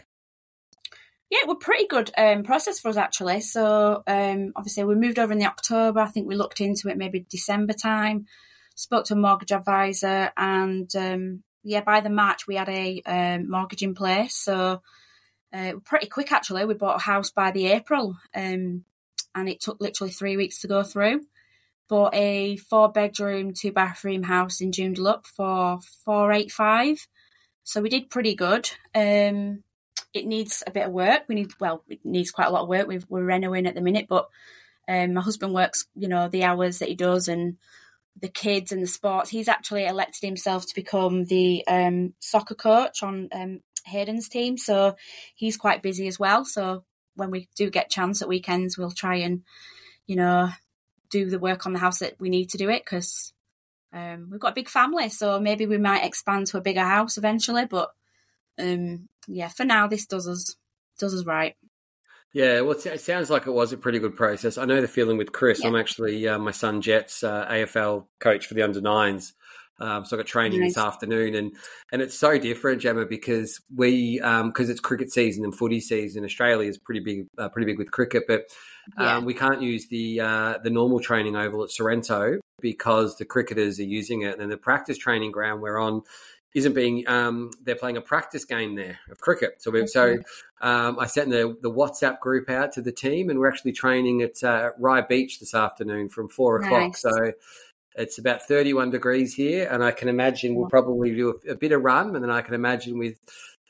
Yeah, 1.31 1.39
it 1.43 1.47
was 1.47 1.57
pretty 1.61 1.87
good 1.87 2.11
um, 2.17 2.43
process 2.43 2.79
for 2.79 2.89
us 2.89 2.97
actually. 2.97 3.39
So 3.39 4.03
um, 4.05 4.51
obviously 4.55 4.83
we 4.83 4.95
moved 4.95 5.17
over 5.17 5.31
in 5.31 5.39
the 5.39 5.45
October. 5.45 6.01
I 6.01 6.07
think 6.07 6.27
we 6.27 6.35
looked 6.35 6.59
into 6.59 6.89
it 6.89 6.97
maybe 6.97 7.25
December 7.29 7.73
time. 7.73 8.25
Spoke 8.75 9.05
to 9.05 9.13
a 9.13 9.17
mortgage 9.17 9.51
advisor, 9.51 10.31
and 10.35 10.93
um, 10.95 11.43
yeah, 11.63 11.81
by 11.81 11.99
the 12.01 12.09
March 12.09 12.47
we 12.47 12.55
had 12.55 12.69
a 12.69 13.01
um, 13.05 13.49
mortgage 13.49 13.83
in 13.83 13.93
place, 13.95 14.35
so 14.35 14.81
uh, 15.53 15.73
pretty 15.83 16.07
quick 16.07 16.31
actually. 16.31 16.65
We 16.65 16.73
bought 16.73 16.97
a 16.97 17.03
house 17.03 17.31
by 17.31 17.51
the 17.51 17.67
April, 17.67 18.17
um, 18.35 18.85
and 19.35 19.49
it 19.49 19.61
took 19.61 19.79
literally 19.79 20.11
three 20.11 20.37
weeks 20.37 20.59
to 20.61 20.67
go 20.67 20.83
through. 20.83 21.21
Bought 21.87 22.15
a 22.15 22.57
four 22.57 22.91
bedroom, 22.91 23.53
two 23.53 23.71
bathroom 23.71 24.23
house 24.23 24.61
in 24.61 24.71
Joondalup 24.71 25.25
for 25.25 25.79
four 26.05 26.31
eight 26.31 26.51
five, 26.51 27.07
so 27.63 27.81
we 27.81 27.89
did 27.89 28.09
pretty 28.09 28.35
good. 28.35 28.69
Um, 28.95 29.63
it 30.13 30.25
needs 30.25 30.63
a 30.65 30.71
bit 30.71 30.87
of 30.87 30.91
work. 30.91 31.23
We 31.27 31.35
need 31.35 31.51
well, 31.59 31.83
it 31.87 32.03
needs 32.03 32.31
quite 32.31 32.47
a 32.47 32.51
lot 32.51 32.63
of 32.63 32.69
work. 32.69 32.87
we 32.87 32.97
are 32.97 33.23
renovating 33.23 33.67
at 33.67 33.75
the 33.75 33.81
minute, 33.81 34.07
but 34.09 34.29
um, 34.87 35.13
my 35.13 35.21
husband 35.21 35.53
works, 35.53 35.85
you 35.95 36.07
know, 36.07 36.27
the 36.27 36.43
hours 36.43 36.79
that 36.79 36.89
he 36.89 36.95
does 36.95 37.27
and 37.27 37.57
the 38.19 38.29
kids 38.29 38.71
and 38.71 38.81
the 38.81 38.87
sports. 38.87 39.29
He's 39.29 39.47
actually 39.47 39.85
elected 39.85 40.23
himself 40.23 40.65
to 40.67 40.75
become 40.75 41.25
the 41.25 41.65
um, 41.67 42.13
soccer 42.19 42.55
coach 42.55 43.03
on 43.03 43.29
um, 43.31 43.61
Hayden's 43.85 44.29
team, 44.29 44.57
so 44.57 44.95
he's 45.35 45.57
quite 45.57 45.81
busy 45.81 46.07
as 46.07 46.19
well. 46.19 46.45
So 46.45 46.83
when 47.15 47.31
we 47.31 47.47
do 47.55 47.69
get 47.69 47.89
chance 47.89 48.21
at 48.21 48.27
weekends, 48.27 48.77
we'll 48.77 48.91
try 48.91 49.15
and 49.15 49.43
you 50.05 50.15
know 50.15 50.49
do 51.09 51.29
the 51.29 51.39
work 51.39 51.65
on 51.65 51.73
the 51.73 51.79
house 51.79 51.99
that 51.99 52.15
we 52.19 52.29
need 52.29 52.49
to 52.49 52.57
do 52.57 52.69
it 52.69 52.83
because 52.83 53.33
um, 53.93 54.29
we've 54.31 54.39
got 54.39 54.53
a 54.53 54.55
big 54.55 54.69
family. 54.69 55.09
So 55.09 55.39
maybe 55.39 55.65
we 55.65 55.77
might 55.77 56.05
expand 56.05 56.47
to 56.47 56.57
a 56.57 56.61
bigger 56.61 56.83
house 56.83 57.17
eventually, 57.17 57.65
but 57.65 57.91
um, 58.57 59.09
yeah, 59.27 59.49
for 59.49 59.65
now 59.65 59.87
this 59.87 60.05
does 60.05 60.27
us 60.27 60.55
does 60.97 61.13
us 61.13 61.25
right. 61.25 61.55
Yeah, 62.33 62.61
well, 62.61 62.77
it 62.77 63.01
sounds 63.01 63.29
like 63.29 63.45
it 63.45 63.51
was 63.51 63.73
a 63.73 63.77
pretty 63.77 63.99
good 63.99 64.15
process. 64.15 64.57
I 64.57 64.65
know 64.65 64.79
the 64.79 64.87
feeling 64.87 65.17
with 65.17 65.33
Chris. 65.33 65.61
Yeah. 65.61 65.67
I'm 65.67 65.75
actually 65.75 66.27
uh, 66.27 66.39
my 66.39 66.51
son 66.51 66.81
Jet's 66.81 67.23
uh, 67.23 67.45
AFL 67.45 68.05
coach 68.19 68.45
for 68.47 68.53
the 68.53 68.61
under 68.61 68.79
nines. 68.79 69.33
Um, 69.81 70.05
so 70.05 70.15
I 70.15 70.19
got 70.19 70.27
training 70.27 70.59
nice. 70.61 70.75
this 70.75 70.77
afternoon, 70.77 71.33
and 71.33 71.55
and 71.91 72.01
it's 72.01 72.17
so 72.17 72.37
different, 72.37 72.81
Gemma, 72.81 73.05
because 73.05 73.59
we 73.75 74.17
because 74.17 74.41
um, 74.41 74.71
it's 74.71 74.79
cricket 74.79 75.11
season 75.11 75.43
and 75.43 75.57
footy 75.57 75.81
season. 75.81 76.23
Australia 76.23 76.69
is 76.69 76.77
pretty 76.77 76.99
big, 76.99 77.25
uh, 77.37 77.49
pretty 77.49 77.65
big 77.65 77.79
with 77.79 77.91
cricket, 77.91 78.23
but 78.27 78.43
um, 78.97 79.05
yeah. 79.05 79.19
we 79.19 79.33
can't 79.33 79.61
use 79.61 79.87
the 79.87 80.21
uh, 80.21 80.57
the 80.63 80.69
normal 80.69 80.99
training 80.99 81.35
oval 81.35 81.63
at 81.63 81.71
Sorrento 81.71 82.37
because 82.61 83.17
the 83.17 83.25
cricketers 83.25 83.79
are 83.79 83.83
using 83.83 84.21
it, 84.21 84.39
and 84.39 84.51
the 84.51 84.57
practice 84.57 84.99
training 84.99 85.31
ground 85.31 85.61
we're 85.61 85.79
on 85.79 86.03
isn't 86.53 86.73
being 86.73 87.07
um, 87.07 87.51
they're 87.63 87.75
playing 87.75 87.97
a 87.97 88.01
practice 88.01 88.45
game 88.45 88.75
there 88.75 88.99
of 89.09 89.19
cricket. 89.19 89.61
So 89.61 89.71
we, 89.71 89.87
so 89.87 90.17
um, 90.61 90.99
I 90.99 91.05
sent 91.07 91.29
the 91.29 91.57
the 91.61 91.71
WhatsApp 91.71 92.19
group 92.19 92.49
out 92.49 92.73
to 92.73 92.81
the 92.81 92.91
team, 92.91 93.29
and 93.29 93.39
we're 93.39 93.49
actually 93.49 93.71
training 93.71 94.21
at 94.21 94.43
uh, 94.43 94.71
Rye 94.77 95.01
Beach 95.01 95.39
this 95.39 95.53
afternoon 95.53 96.09
from 96.09 96.27
four 96.27 96.59
nice. 96.59 96.67
o'clock. 96.67 96.97
So 96.97 97.31
it's 97.95 98.17
about 98.17 98.43
thirty 98.43 98.73
one 98.73 98.89
degrees 98.89 99.33
here, 99.33 99.67
and 99.71 99.83
I 99.83 99.91
can 99.91 100.09
imagine 100.09 100.55
we'll 100.55 100.69
probably 100.69 101.15
do 101.15 101.39
a, 101.47 101.51
a, 101.51 101.55
bit 101.55 101.71
of 101.71 101.83
run, 101.83 102.15
and 102.15 102.23
then 102.23 102.31
I 102.31 102.41
can 102.41 102.53
imagine 102.53 102.97
with 102.97 103.17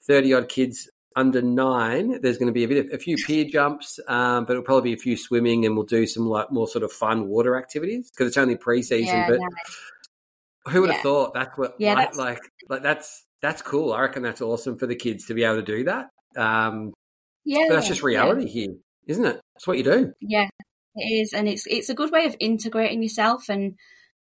thirty 0.07 0.33
odd 0.33 0.49
kids 0.49 0.89
under 1.15 1.41
nine, 1.41 2.21
there's 2.21 2.37
going 2.37 2.47
to 2.47 2.53
be 2.53 2.63
a 2.63 2.67
bit 2.69 2.85
of 2.85 2.93
a 2.93 2.97
few 2.97 3.17
pier 3.27 3.43
jumps, 3.43 3.99
um, 4.07 4.45
but 4.45 4.53
it'll 4.53 4.63
probably 4.63 4.91
be 4.91 4.93
a 4.93 4.97
few 4.97 5.17
swimming, 5.17 5.65
and 5.65 5.75
we'll 5.75 5.85
do 5.85 6.07
some 6.07 6.25
like 6.25 6.51
more 6.51 6.67
sort 6.67 6.83
of 6.83 6.91
fun 6.91 7.27
water 7.27 7.57
activities 7.57 8.09
because 8.09 8.27
it's 8.27 8.37
only 8.37 8.55
pre-season, 8.55 9.15
yeah, 9.15 9.29
but. 9.29 9.39
Nice 9.39 9.90
who 10.69 10.81
would 10.81 10.89
yeah. 10.89 10.95
have 10.95 11.03
thought 11.03 11.33
that's 11.33 11.57
what 11.57 11.75
yeah, 11.79 11.93
like, 11.93 12.07
that's... 12.07 12.17
like 12.17 12.39
like 12.69 12.83
that's 12.83 13.25
that's 13.41 13.61
cool. 13.61 13.93
I 13.93 14.01
reckon 14.01 14.23
that's 14.23 14.41
awesome 14.41 14.77
for 14.77 14.87
the 14.87 14.95
kids 14.95 15.25
to 15.25 15.33
be 15.33 15.43
able 15.43 15.57
to 15.57 15.61
do 15.63 15.83
that. 15.85 16.09
Um, 16.37 16.93
yeah, 17.43 17.65
that's 17.69 17.87
just 17.87 18.03
reality 18.03 18.43
yeah. 18.45 18.51
here, 18.51 18.73
isn't 19.07 19.25
it? 19.25 19.41
That's 19.55 19.67
what 19.67 19.77
you 19.77 19.83
do. 19.83 20.13
Yeah, 20.21 20.47
it 20.95 21.21
is, 21.21 21.33
and 21.33 21.47
it's 21.47 21.65
it's 21.67 21.89
a 21.89 21.95
good 21.95 22.11
way 22.11 22.25
of 22.25 22.35
integrating 22.39 23.01
yourself. 23.01 23.49
And 23.49 23.75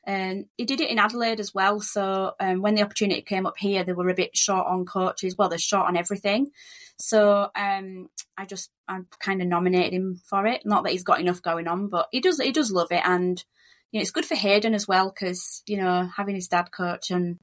um, 0.08 0.46
he 0.58 0.66
did 0.66 0.80
it 0.80 0.90
in 0.90 1.00
Adelaide 1.00 1.40
as 1.40 1.54
well. 1.54 1.82
So 1.82 2.34
um, 2.40 2.62
when 2.62 2.76
the 2.76 2.84
opportunity 2.84 3.22
came 3.22 3.46
up 3.46 3.58
here, 3.58 3.84
they 3.84 3.94
were 3.94 4.10
a 4.10 4.16
bit 4.16 4.36
short 4.36 4.68
on 4.68 4.86
coaches. 4.86 5.36
Well, 5.38 5.50
they're 5.50 5.60
short 5.60 5.88
on 5.88 5.98
everything. 5.98 6.52
So 6.98 7.50
um, 7.56 8.10
I 8.38 8.46
just 8.46 8.72
I 8.88 9.00
kind 9.20 9.42
of 9.42 9.48
nominated 9.48 9.94
him 9.94 10.22
for 10.26 10.46
it. 10.46 10.66
Not 10.66 10.84
that 10.84 10.92
he's 10.92 11.04
got 11.04 11.20
enough 11.20 11.42
going 11.42 11.68
on, 11.68 11.90
but 11.90 12.08
he 12.12 12.22
does 12.22 12.40
he 12.40 12.52
does 12.52 12.72
love 12.72 12.92
it, 12.92 13.02
and 13.04 13.44
you 13.92 14.00
know, 14.00 14.02
it's 14.02 14.12
good 14.12 14.26
for 14.26 14.36
Hayden 14.36 14.74
as 14.74 14.88
well 14.88 15.10
because 15.10 15.64
you 15.68 15.78
know 15.78 16.10
having 16.16 16.36
his 16.36 16.48
dad 16.48 16.72
coach 16.72 17.12
and 17.12 17.40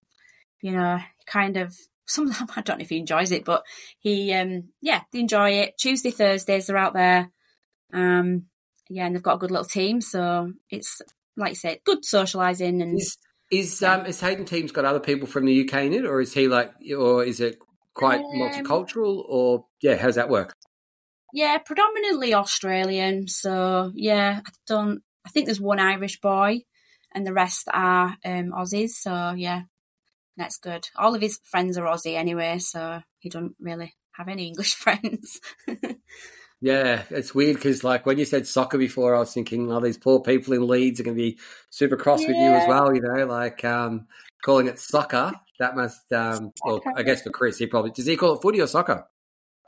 you 0.61 0.73
know 0.73 0.99
kind 1.27 1.57
of 1.57 1.75
some 2.07 2.29
of 2.29 2.39
them, 2.39 2.49
I 2.57 2.63
don't 2.63 2.79
know 2.79 2.83
if 2.83 2.91
he 2.91 2.99
enjoys 2.99 3.33
it, 3.33 3.45
but 3.45 3.65
he 3.99 4.33
um 4.33 4.71
yeah 4.81 5.03
they 5.13 5.21
enjoy 5.21 5.51
it. 5.51 5.79
Tuesday 5.79 6.11
Thursdays 6.11 6.67
they're 6.67 6.77
out 6.77 6.95
there, 6.95 7.31
um 7.93 8.47
yeah, 8.89 9.07
and 9.07 9.15
they've 9.15 9.23
got 9.23 9.35
a 9.35 9.39
good 9.39 9.51
little 9.51 9.65
team, 9.65 10.01
so 10.01 10.53
it's 10.71 11.03
like 11.37 11.51
I 11.51 11.55
said, 11.55 11.79
good 11.85 12.03
socialising 12.03 12.83
and. 12.83 12.99
Is, 12.99 13.19
is 13.51 13.83
yeah. 13.83 13.95
um 13.95 14.07
is 14.07 14.21
Hayden 14.21 14.45
team's 14.45 14.73
got 14.73 14.85
other 14.85 15.01
people 15.01 15.27
from 15.27 15.45
the 15.47 15.69
UK 15.69 15.85
in 15.85 15.93
it, 15.93 16.05
or 16.05 16.21
is 16.21 16.35
he 16.35 16.49
like, 16.49 16.73
or 16.97 17.25
is 17.25 17.41
it 17.41 17.59
quite 17.95 18.21
um, 18.21 18.27
multicultural, 18.37 19.25
or 19.29 19.67
yeah, 19.83 19.97
how's 19.97 20.17
that 20.17 20.29
work? 20.29 20.53
Yeah, 21.33 21.59
predominantly 21.59 22.35
Australian. 22.35 23.29
So 23.29 23.93
yeah, 23.95 24.41
I 24.45 24.51
don't 24.67 25.03
I 25.27 25.31
think 25.31 25.47
there's 25.47 25.61
one 25.61 25.81
Irish 25.81 26.21
boy, 26.21 26.61
and 27.13 27.27
the 27.27 27.33
rest 27.33 27.69
are 27.73 28.17
um, 28.25 28.53
Aussies. 28.53 28.91
So 28.91 29.35
yeah, 29.37 29.63
that's 30.37 30.59
good. 30.59 30.89
All 30.97 31.15
of 31.15 31.21
his 31.21 31.41
friends 31.45 31.77
are 31.77 31.85
Aussie 31.85 32.17
anyway, 32.17 32.59
so 32.59 33.03
he 33.19 33.29
don't 33.29 33.57
really 33.61 33.95
have 34.13 34.29
any 34.29 34.47
English 34.47 34.75
friends. 34.75 35.41
yeah, 36.61 37.03
it's 37.11 37.35
weird 37.35 37.57
because 37.57 37.83
like 37.83 38.07
when 38.07 38.19
you 38.19 38.25
said 38.25 38.47
soccer 38.47 38.79
before, 38.79 39.15
I 39.17 39.19
was 39.19 39.35
thinking, 39.35 39.71
oh, 39.73 39.81
these 39.81 39.99
poor 39.99 40.21
people 40.21 40.55
in 40.55 40.67
Leeds 40.67 41.01
are 41.01 41.05
going 41.05 41.17
to 41.17 41.23
be 41.23 41.39
super 41.71 41.97
cross 41.97 42.23
yeah. 42.23 42.29
with 42.29 42.37
you 42.37 42.51
as 42.51 42.69
well. 42.69 42.95
You 42.95 43.01
know, 43.01 43.27
like 43.27 43.65
um, 43.65 44.07
calling 44.45 44.69
it 44.69 44.79
soccer. 44.79 45.33
That 45.59 45.75
must, 45.75 46.13
um, 46.13 46.53
well, 46.65 46.83
I 46.95 47.03
guess 47.03 47.23
for 47.23 47.31
Chris, 47.31 47.57
he 47.57 47.67
probably 47.67 47.91
does 47.91 48.05
he 48.05 48.17
call 48.17 48.35
it 48.35 48.43
footy 48.43 48.61
or 48.61 48.67
soccer? 48.67 49.07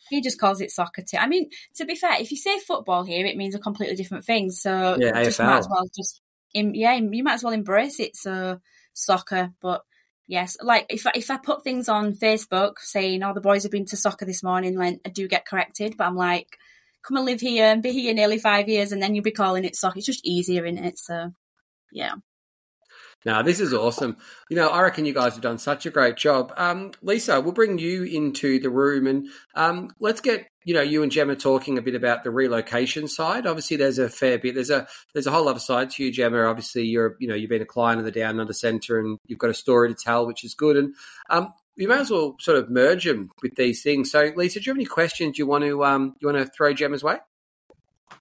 He 0.08 0.20
just 0.20 0.40
calls 0.40 0.60
it 0.60 0.70
soccer 0.70 1.02
too. 1.02 1.18
I 1.18 1.26
mean, 1.26 1.50
to 1.76 1.84
be 1.84 1.94
fair, 1.94 2.20
if 2.20 2.30
you 2.30 2.36
say 2.36 2.58
football 2.58 3.04
here, 3.04 3.26
it 3.26 3.36
means 3.36 3.54
a 3.54 3.58
completely 3.58 3.96
different 3.96 4.24
thing. 4.24 4.50
So 4.50 4.96
yeah, 4.98 5.22
just 5.22 5.40
might 5.40 5.58
as 5.58 5.68
well 5.68 5.84
just 5.96 6.20
yeah, 6.54 6.94
you 6.94 7.24
might 7.24 7.34
as 7.34 7.44
well 7.44 7.52
embrace 7.52 8.00
it. 8.00 8.16
So 8.16 8.60
soccer, 8.94 9.52
but 9.60 9.82
yes, 10.26 10.56
like 10.62 10.86
if 10.88 11.06
I, 11.06 11.12
if 11.14 11.30
I 11.30 11.36
put 11.36 11.64
things 11.64 11.88
on 11.88 12.14
Facebook 12.14 12.78
saying, 12.78 13.22
"Oh, 13.22 13.34
the 13.34 13.40
boys 13.40 13.62
have 13.64 13.72
been 13.72 13.86
to 13.86 13.96
soccer 13.96 14.24
this 14.24 14.42
morning," 14.42 14.76
like 14.76 15.00
I 15.04 15.10
do 15.10 15.28
get 15.28 15.46
corrected, 15.46 15.96
but 15.96 16.06
I'm 16.06 16.16
like, 16.16 16.58
"Come 17.02 17.16
and 17.16 17.26
live 17.26 17.40
here 17.40 17.66
and 17.66 17.82
be 17.82 17.92
here 17.92 18.14
nearly 18.14 18.38
five 18.38 18.68
years, 18.68 18.92
and 18.92 19.02
then 19.02 19.14
you'll 19.14 19.24
be 19.24 19.30
calling 19.30 19.64
it 19.64 19.76
soccer." 19.76 19.98
It's 19.98 20.06
just 20.06 20.26
easier, 20.26 20.64
in 20.64 20.78
it? 20.78 20.98
So 20.98 21.32
yeah. 21.92 22.14
Now, 23.24 23.42
this 23.42 23.58
is 23.58 23.74
awesome. 23.74 24.16
You 24.48 24.56
know, 24.56 24.68
I 24.68 24.82
reckon 24.82 25.04
you 25.04 25.12
guys 25.12 25.34
have 25.34 25.42
done 25.42 25.58
such 25.58 25.86
a 25.86 25.90
great 25.90 26.16
job. 26.16 26.52
Um, 26.56 26.92
Lisa, 27.02 27.40
we'll 27.40 27.52
bring 27.52 27.78
you 27.78 28.04
into 28.04 28.60
the 28.60 28.70
room 28.70 29.06
and 29.06 29.28
um, 29.54 29.90
let's 29.98 30.20
get 30.20 30.48
you 30.64 30.74
know 30.74 30.82
you 30.82 31.02
and 31.02 31.10
Gemma 31.10 31.34
talking 31.34 31.78
a 31.78 31.82
bit 31.82 31.94
about 31.94 32.24
the 32.24 32.30
relocation 32.30 33.08
side. 33.08 33.46
Obviously, 33.46 33.76
there's 33.76 33.98
a 33.98 34.08
fair 34.08 34.38
bit. 34.38 34.54
There's 34.54 34.70
a 34.70 34.86
there's 35.14 35.26
a 35.26 35.30
whole 35.30 35.48
other 35.48 35.58
side 35.58 35.90
to 35.90 36.04
you, 36.04 36.12
Gemma. 36.12 36.44
Obviously, 36.44 36.84
you're 36.84 37.16
you 37.18 37.26
know 37.26 37.34
you've 37.34 37.50
been 37.50 37.62
a 37.62 37.66
client 37.66 37.98
of 37.98 38.04
the 38.04 38.12
Down 38.12 38.38
Under 38.38 38.52
Centre 38.52 38.98
and 38.98 39.18
you've 39.26 39.38
got 39.38 39.50
a 39.50 39.54
story 39.54 39.88
to 39.88 39.96
tell, 39.98 40.26
which 40.26 40.44
is 40.44 40.54
good. 40.54 40.76
And 40.76 40.94
um, 41.30 41.52
you 41.76 41.88
may 41.88 41.98
as 42.00 42.10
well 42.10 42.36
sort 42.38 42.58
of 42.58 42.70
merge 42.70 43.04
them 43.04 43.30
with 43.42 43.54
these 43.54 43.82
things. 43.82 44.10
So, 44.10 44.30
Lisa, 44.36 44.60
do 44.60 44.64
you 44.66 44.72
have 44.72 44.78
any 44.78 44.84
questions 44.84 45.38
you 45.38 45.46
want 45.46 45.64
to 45.64 45.84
um, 45.84 46.16
you 46.20 46.28
want 46.28 46.38
to 46.38 46.52
throw 46.52 46.74
Gemma's 46.74 47.02
way? 47.02 47.16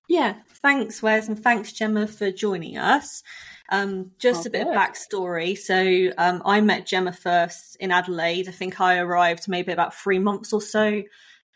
Yeah, 0.08 0.36
thanks, 0.62 1.02
Wes, 1.02 1.28
and 1.28 1.42
thanks, 1.42 1.74
Gemma, 1.74 2.08
for 2.08 2.32
joining 2.32 2.78
us. 2.78 3.24
Um, 3.70 4.12
just 4.18 4.46
oh, 4.46 4.48
a 4.48 4.52
bit 4.52 4.64
good. 4.64 4.76
of 4.76 4.82
backstory. 4.82 5.58
So 5.58 6.14
um, 6.18 6.42
I 6.46 6.62
met 6.62 6.86
Gemma 6.86 7.12
first 7.12 7.76
in 7.78 7.92
Adelaide. 7.92 8.48
I 8.48 8.52
think 8.52 8.80
I 8.80 8.98
arrived 8.98 9.48
maybe 9.48 9.72
about 9.72 9.94
three 9.94 10.20
months 10.20 10.54
or 10.54 10.62
so 10.62 11.04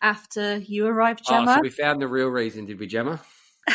after 0.02 0.58
you 0.58 0.88
arrived, 0.88 1.24
Gemma. 1.26 1.52
Oh, 1.52 1.56
so 1.56 1.62
we 1.62 1.70
found 1.70 2.02
the 2.02 2.08
real 2.08 2.28
reason, 2.28 2.66
did 2.66 2.80
we, 2.80 2.88
Gemma? 2.88 3.22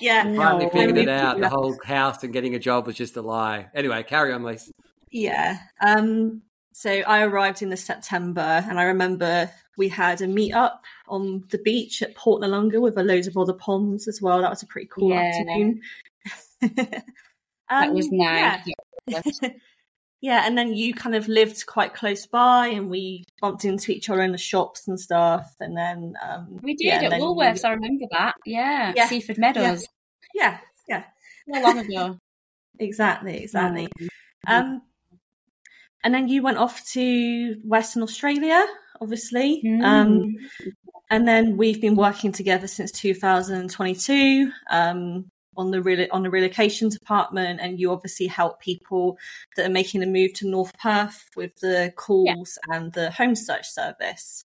yeah. 0.00 0.22
Finally 0.22 0.64
no, 0.64 0.70
figured 0.70 0.98
it 0.98 1.08
out. 1.08 1.40
The 1.40 1.48
whole 1.48 1.76
house 1.84 2.22
and 2.22 2.32
getting 2.32 2.54
a 2.54 2.58
job 2.58 2.86
was 2.86 2.96
just 2.96 3.16
a 3.16 3.22
lie. 3.22 3.68
Anyway, 3.74 4.02
carry 4.04 4.32
on, 4.32 4.42
Lisa. 4.42 4.72
Yeah. 5.10 5.58
Um, 5.80 6.42
so 6.72 6.90
I 6.90 7.22
arrived 7.22 7.62
in 7.62 7.68
the 7.68 7.76
September, 7.76 8.40
and 8.40 8.80
I 8.80 8.84
remember 8.84 9.50
we 9.76 9.88
had 9.88 10.20
a 10.20 10.26
meet 10.26 10.54
up 10.54 10.84
on 11.08 11.44
the 11.50 11.58
beach 11.58 12.02
at 12.02 12.14
Port 12.14 12.42
Noarlunga 12.42 12.80
with 12.80 12.96
a 12.96 13.02
loads 13.02 13.26
of 13.26 13.36
other 13.36 13.52
poms 13.52 14.08
as 14.08 14.20
well. 14.22 14.40
That 14.40 14.50
was 14.50 14.62
a 14.62 14.66
pretty 14.66 14.88
cool 14.88 15.10
yeah. 15.10 15.20
afternoon. 15.20 15.82
that 17.70 17.92
was 17.92 18.06
um, 18.06 18.16
nice. 18.16 18.60
Yeah. 19.06 19.22
yeah, 20.20 20.46
and 20.46 20.56
then 20.56 20.74
you 20.74 20.94
kind 20.94 21.14
of 21.14 21.28
lived 21.28 21.66
quite 21.66 21.94
close 21.94 22.26
by, 22.26 22.68
and 22.68 22.88
we 22.88 23.24
bumped 23.40 23.64
into 23.64 23.92
each 23.92 24.08
other 24.08 24.22
in 24.22 24.32
the 24.32 24.38
shops 24.38 24.86
and 24.86 24.98
stuff. 24.98 25.54
And 25.60 25.76
then 25.76 26.14
um, 26.22 26.58
we 26.62 26.74
did 26.74 26.86
yeah, 26.86 27.02
at 27.02 27.12
Woolworths. 27.12 27.62
You... 27.62 27.68
I 27.68 27.72
remember 27.72 28.04
that. 28.12 28.34
Yeah, 28.46 28.92
yeah. 28.96 29.06
Seaford 29.06 29.38
Meadows. 29.38 29.86
Yeah, 30.34 30.58
yeah, 30.88 31.04
yeah. 31.46 31.60
long 31.60 31.78
ago. 31.78 32.18
exactly, 32.78 33.42
exactly. 33.42 33.88
Mm-hmm. 34.00 34.52
Um, 34.52 34.82
and 36.04 36.14
then 36.14 36.28
you 36.28 36.42
went 36.42 36.58
off 36.58 36.84
to 36.92 37.56
Western 37.64 38.02
Australia, 38.02 38.64
obviously. 39.00 39.62
Mm. 39.64 39.84
Um, 39.84 40.34
and 41.10 41.28
then 41.28 41.56
we've 41.56 41.80
been 41.80 41.96
working 41.96 42.32
together 42.32 42.66
since 42.66 42.90
2022. 42.92 44.50
Um, 44.70 45.30
on 45.56 45.70
the 45.70 45.82
real 45.82 46.06
on 46.10 46.22
the 46.22 46.30
relocation 46.30 46.88
department, 46.88 47.60
and 47.60 47.78
you 47.78 47.90
obviously 47.90 48.26
help 48.26 48.60
people 48.60 49.18
that 49.56 49.66
are 49.66 49.72
making 49.72 50.02
a 50.02 50.06
move 50.06 50.32
to 50.34 50.48
North 50.48 50.76
Perth 50.78 51.28
with 51.36 51.54
the 51.60 51.92
calls 51.96 52.58
yeah. 52.68 52.76
and 52.76 52.92
the 52.92 53.10
home 53.10 53.34
search 53.34 53.68
service. 53.68 54.44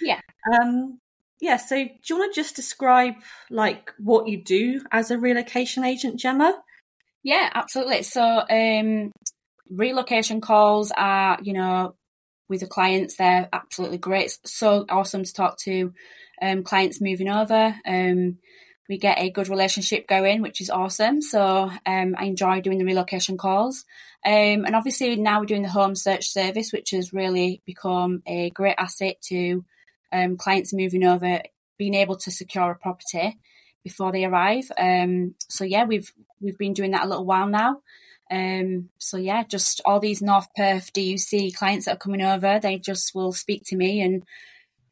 Yeah. 0.00 0.20
Um. 0.52 0.98
Yeah. 1.40 1.56
So, 1.56 1.76
do 1.76 1.90
you 2.08 2.18
want 2.18 2.34
to 2.34 2.40
just 2.40 2.56
describe 2.56 3.14
like 3.50 3.92
what 3.98 4.28
you 4.28 4.42
do 4.42 4.80
as 4.90 5.10
a 5.10 5.18
relocation 5.18 5.84
agent, 5.84 6.18
Gemma? 6.18 6.60
Yeah, 7.22 7.50
absolutely. 7.54 8.02
So, 8.02 8.22
um, 8.22 9.12
relocation 9.70 10.40
calls 10.40 10.92
are, 10.96 11.38
you 11.42 11.54
know, 11.54 11.94
with 12.48 12.60
the 12.60 12.66
clients, 12.66 13.16
they're 13.16 13.48
absolutely 13.52 13.98
great. 13.98 14.26
It's 14.26 14.38
so 14.44 14.84
awesome 14.88 15.24
to 15.24 15.32
talk 15.32 15.58
to 15.60 15.92
um, 16.40 16.62
clients 16.62 17.00
moving 17.00 17.28
over. 17.28 17.74
Um, 17.86 18.38
we 18.88 18.98
get 18.98 19.18
a 19.18 19.30
good 19.30 19.48
relationship 19.48 20.06
going, 20.06 20.42
which 20.42 20.60
is 20.60 20.70
awesome. 20.70 21.22
So 21.22 21.70
um, 21.86 22.14
I 22.18 22.24
enjoy 22.24 22.60
doing 22.60 22.78
the 22.78 22.84
relocation 22.84 23.36
calls. 23.36 23.84
Um, 24.26 24.64
and 24.64 24.74
obviously 24.74 25.16
now 25.16 25.40
we're 25.40 25.46
doing 25.46 25.62
the 25.62 25.68
home 25.68 25.94
search 25.94 26.28
service, 26.28 26.72
which 26.72 26.90
has 26.90 27.12
really 27.12 27.62
become 27.64 28.22
a 28.26 28.50
great 28.50 28.76
asset 28.78 29.20
to 29.28 29.64
um, 30.12 30.36
clients 30.36 30.72
moving 30.72 31.04
over, 31.04 31.42
being 31.78 31.94
able 31.94 32.16
to 32.16 32.30
secure 32.30 32.70
a 32.70 32.76
property 32.76 33.38
before 33.82 34.12
they 34.12 34.24
arrive. 34.24 34.70
Um, 34.78 35.34
so 35.48 35.64
yeah, 35.64 35.84
we've 35.84 36.12
we've 36.40 36.58
been 36.58 36.72
doing 36.72 36.92
that 36.92 37.04
a 37.04 37.08
little 37.08 37.26
while 37.26 37.48
now. 37.48 37.82
Um, 38.30 38.88
so 38.98 39.16
yeah, 39.16 39.44
just 39.44 39.80
all 39.84 40.00
these 40.00 40.22
North 40.22 40.48
Perth 40.56 40.92
DUC 40.92 41.54
clients 41.54 41.86
that 41.86 41.96
are 41.96 41.98
coming 41.98 42.22
over, 42.22 42.58
they 42.58 42.78
just 42.78 43.14
will 43.14 43.32
speak 43.32 43.64
to 43.66 43.76
me 43.76 44.00
and 44.00 44.24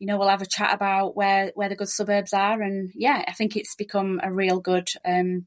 you 0.02 0.06
know, 0.08 0.18
we'll 0.18 0.30
have 0.30 0.42
a 0.42 0.46
chat 0.46 0.74
about 0.74 1.14
where 1.14 1.52
where 1.54 1.68
the 1.68 1.76
good 1.76 1.88
suburbs 1.88 2.32
are, 2.32 2.60
and 2.60 2.90
yeah, 2.92 3.24
I 3.28 3.30
think 3.34 3.56
it's 3.56 3.76
become 3.76 4.18
a 4.20 4.32
real 4.32 4.58
good 4.58 4.88
um, 5.04 5.46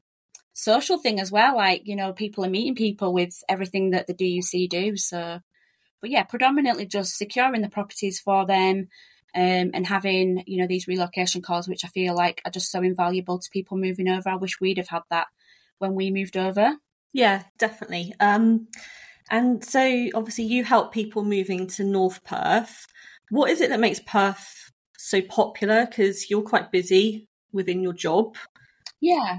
social 0.54 0.96
thing 0.96 1.20
as 1.20 1.30
well. 1.30 1.54
Like 1.54 1.82
you 1.84 1.94
know, 1.94 2.14
people 2.14 2.42
are 2.42 2.48
meeting 2.48 2.74
people 2.74 3.12
with 3.12 3.34
everything 3.50 3.90
that 3.90 4.06
the 4.06 4.14
DUC 4.14 4.66
do. 4.70 4.96
So, 4.96 5.40
but 6.00 6.08
yeah, 6.08 6.22
predominantly 6.22 6.86
just 6.86 7.18
securing 7.18 7.60
the 7.60 7.68
properties 7.68 8.18
for 8.18 8.46
them. 8.46 8.88
Um, 9.34 9.72
and 9.74 9.86
having 9.86 10.42
you 10.46 10.62
know 10.62 10.66
these 10.66 10.88
relocation 10.88 11.42
calls, 11.42 11.68
which 11.68 11.84
I 11.84 11.88
feel 11.88 12.14
like 12.14 12.40
are 12.46 12.50
just 12.50 12.70
so 12.70 12.80
invaluable 12.80 13.38
to 13.38 13.50
people 13.52 13.76
moving 13.76 14.08
over. 14.08 14.30
I 14.30 14.36
wish 14.36 14.58
we'd 14.58 14.78
have 14.78 14.88
had 14.88 15.02
that 15.10 15.26
when 15.80 15.94
we 15.94 16.10
moved 16.10 16.38
over. 16.38 16.76
Yeah, 17.12 17.42
definitely. 17.58 18.14
Um, 18.20 18.68
and 19.30 19.62
so 19.62 20.08
obviously 20.14 20.44
you 20.44 20.64
help 20.64 20.94
people 20.94 21.24
moving 21.24 21.66
to 21.66 21.84
North 21.84 22.24
Perth. 22.24 22.86
What 23.30 23.50
is 23.50 23.60
it 23.60 23.70
that 23.70 23.80
makes 23.80 24.00
Perth 24.00 24.72
so 24.96 25.20
popular? 25.20 25.86
Because 25.86 26.30
you're 26.30 26.42
quite 26.42 26.70
busy 26.70 27.28
within 27.52 27.82
your 27.82 27.92
job. 27.92 28.36
Yeah. 29.00 29.38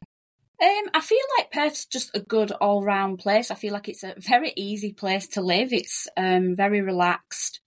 Um, 0.60 0.90
I 0.94 1.02
feel 1.02 1.20
like 1.38 1.52
Perth's 1.52 1.86
just 1.86 2.16
a 2.16 2.20
good 2.20 2.52
all 2.52 2.84
round 2.84 3.20
place. 3.20 3.52
I 3.52 3.56
feel 3.56 3.74
like 3.74 3.88
it's 3.88 4.04
a 4.04 4.16
very 4.18 4.54
easy 4.56 4.92
place 4.92 5.28
to 5.30 5.42
live. 5.42 5.72
It's 5.72 6.08
um, 6.18 6.56
very 6.56 6.82
relaxed. 6.82 7.60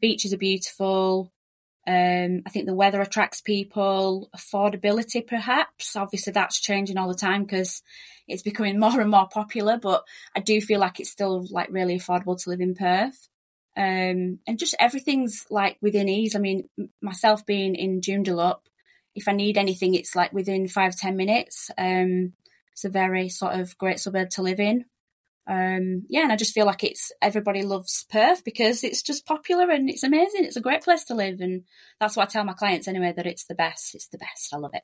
Beaches 0.00 0.34
are 0.34 0.38
beautiful. 0.38 1.32
Um, 1.86 2.42
I 2.44 2.50
think 2.50 2.66
the 2.66 2.74
weather 2.74 3.00
attracts 3.00 3.40
people. 3.40 4.28
Affordability, 4.36 5.26
perhaps. 5.26 5.96
Obviously, 5.96 6.32
that's 6.32 6.60
changing 6.60 6.98
all 6.98 7.08
the 7.08 7.14
time 7.14 7.44
because 7.44 7.82
it's 8.28 8.42
becoming 8.42 8.78
more 8.80 9.00
and 9.00 9.10
more 9.10 9.28
popular. 9.28 9.78
But 9.78 10.04
I 10.34 10.40
do 10.40 10.60
feel 10.60 10.80
like 10.80 11.00
it's 11.00 11.10
still 11.10 11.46
like 11.50 11.68
really 11.70 11.96
affordable 11.96 12.40
to 12.42 12.50
live 12.50 12.60
in 12.60 12.74
Perth. 12.74 13.28
Um, 13.76 14.38
and 14.46 14.58
just 14.58 14.74
everything's 14.80 15.44
like 15.50 15.76
within 15.82 16.08
ease. 16.08 16.34
I 16.34 16.38
mean, 16.38 16.68
myself 17.02 17.44
being 17.44 17.74
in 17.74 18.00
Joondalup, 18.00 18.60
if 19.14 19.28
I 19.28 19.32
need 19.32 19.58
anything, 19.58 19.94
it's 19.94 20.16
like 20.16 20.32
within 20.32 20.68
five 20.68 20.96
ten 20.96 21.16
minutes. 21.16 21.70
Um, 21.76 22.32
it's 22.72 22.84
a 22.84 22.90
very 22.90 23.28
sort 23.28 23.58
of 23.58 23.76
great 23.78 24.00
suburb 24.00 24.30
to 24.30 24.42
live 24.42 24.60
in. 24.60 24.84
Um, 25.48 26.04
yeah, 26.08 26.22
and 26.22 26.32
I 26.32 26.36
just 26.36 26.54
feel 26.54 26.66
like 26.66 26.82
it's 26.82 27.12
everybody 27.22 27.62
loves 27.62 28.04
Perth 28.10 28.44
because 28.44 28.82
it's 28.82 29.02
just 29.02 29.26
popular 29.26 29.70
and 29.70 29.88
it's 29.88 30.02
amazing. 30.02 30.44
It's 30.44 30.56
a 30.56 30.62
great 30.62 30.82
place 30.82 31.04
to 31.04 31.14
live, 31.14 31.40
and 31.40 31.64
that's 32.00 32.16
what 32.16 32.28
I 32.28 32.30
tell 32.30 32.44
my 32.44 32.52
clients 32.52 32.88
anyway 32.88 33.12
that 33.16 33.26
it's 33.26 33.44
the 33.44 33.54
best. 33.54 33.94
It's 33.94 34.08
the 34.08 34.18
best. 34.18 34.52
I 34.52 34.56
love 34.56 34.72
it. 34.74 34.82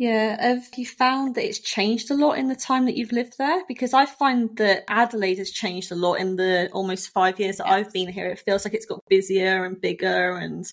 Yeah, 0.00 0.42
have 0.42 0.66
you 0.78 0.86
found 0.86 1.34
that 1.34 1.44
it's 1.44 1.58
changed 1.58 2.10
a 2.10 2.14
lot 2.14 2.38
in 2.38 2.48
the 2.48 2.56
time 2.56 2.86
that 2.86 2.96
you've 2.96 3.12
lived 3.12 3.36
there? 3.36 3.62
Because 3.68 3.92
I 3.92 4.06
find 4.06 4.56
that 4.56 4.84
Adelaide 4.88 5.36
has 5.36 5.50
changed 5.50 5.92
a 5.92 5.94
lot 5.94 6.14
in 6.14 6.36
the 6.36 6.70
almost 6.72 7.10
five 7.10 7.38
years 7.38 7.58
that. 7.58 7.66
I've 7.66 7.92
been 7.92 8.10
here. 8.10 8.30
It 8.30 8.38
feels 8.38 8.64
like 8.64 8.72
it's 8.72 8.86
got 8.86 9.04
busier 9.10 9.62
and 9.66 9.78
bigger 9.78 10.38
and 10.38 10.64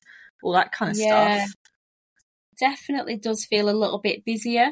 all 0.41 0.53
that 0.53 0.71
kind 0.71 0.91
of 0.91 0.97
yeah. 0.97 1.43
stuff. 1.43 1.55
Definitely 2.57 3.17
does 3.17 3.43
feel 3.43 3.69
a 3.69 3.75
little 3.75 3.99
bit 3.99 4.23
busier. 4.23 4.67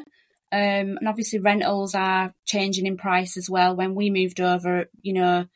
Um, 0.50 0.96
and 0.96 1.06
obviously, 1.06 1.38
rentals 1.38 1.94
are 1.94 2.32
changing 2.46 2.86
in 2.86 2.96
price 2.96 3.36
as 3.36 3.50
well. 3.50 3.76
When 3.76 3.94
we 3.94 4.08
moved 4.08 4.40
over, 4.40 4.86
you 5.02 5.12
know, 5.12 5.48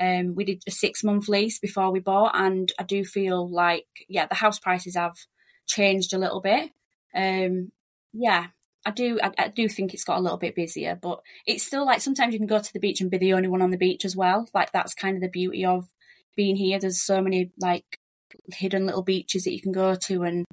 um, 0.00 0.34
we 0.34 0.42
did 0.42 0.64
a 0.66 0.72
six 0.72 1.04
month 1.04 1.28
lease 1.28 1.60
before 1.60 1.92
we 1.92 2.00
bought, 2.00 2.32
and 2.34 2.72
I 2.80 2.82
do 2.82 3.04
feel 3.04 3.48
like, 3.48 3.86
yeah, 4.08 4.26
the 4.26 4.34
house 4.34 4.58
prices 4.58 4.96
have 4.96 5.14
changed 5.68 6.12
a 6.12 6.18
little 6.18 6.40
bit. 6.40 6.72
Um, 7.14 7.70
yeah, 8.12 8.48
I 8.84 8.90
do. 8.90 9.18
I, 9.22 9.30
I, 9.38 9.48
do 9.48 9.68
think 9.68 9.92
it's 9.92 10.04
got 10.04 10.18
a 10.18 10.22
little 10.22 10.38
bit 10.38 10.54
busier, 10.54 10.98
but 11.00 11.20
it's 11.46 11.64
still 11.64 11.84
like 11.84 12.00
sometimes 12.00 12.32
you 12.32 12.38
can 12.38 12.46
go 12.46 12.58
to 12.58 12.72
the 12.72 12.80
beach 12.80 13.00
and 13.00 13.10
be 13.10 13.18
the 13.18 13.34
only 13.34 13.48
one 13.48 13.62
on 13.62 13.70
the 13.70 13.76
beach 13.76 14.04
as 14.04 14.16
well. 14.16 14.48
Like 14.54 14.72
that's 14.72 14.94
kind 14.94 15.16
of 15.16 15.22
the 15.22 15.28
beauty 15.28 15.64
of 15.64 15.86
being 16.36 16.56
here. 16.56 16.78
There's 16.78 17.00
so 17.00 17.20
many 17.20 17.50
like 17.58 17.84
hidden 18.52 18.86
little 18.86 19.02
beaches 19.02 19.44
that 19.44 19.52
you 19.52 19.60
can 19.60 19.72
go 19.72 19.94
to, 19.94 20.22
and 20.22 20.46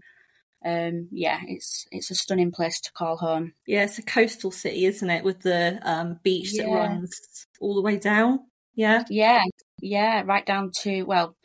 um, 0.66 1.08
yeah, 1.12 1.40
it's 1.48 1.86
it's 1.92 2.12
a 2.12 2.16
stunning 2.16 2.52
place 2.52 2.82
to 2.82 2.92
call 2.92 3.18
home. 3.18 3.54
Yeah, 3.66 3.84
it's 3.84 3.98
a 3.98 4.04
coastal 4.04 4.52
city, 4.52 4.86
isn't 4.86 5.10
it, 5.10 5.24
with 5.24 5.42
the 5.42 5.80
um, 5.84 6.20
beach 6.22 6.52
yeah. 6.54 6.64
that 6.64 6.72
runs 6.72 7.48
all 7.62 7.76
the 7.76 7.82
way 7.82 7.98
down. 7.98 8.40
Yeah, 8.76 9.04
yeah, 9.10 9.44
yeah, 9.82 10.24
right 10.26 10.46
down 10.46 10.72
to 10.82 11.04
well, 11.04 11.38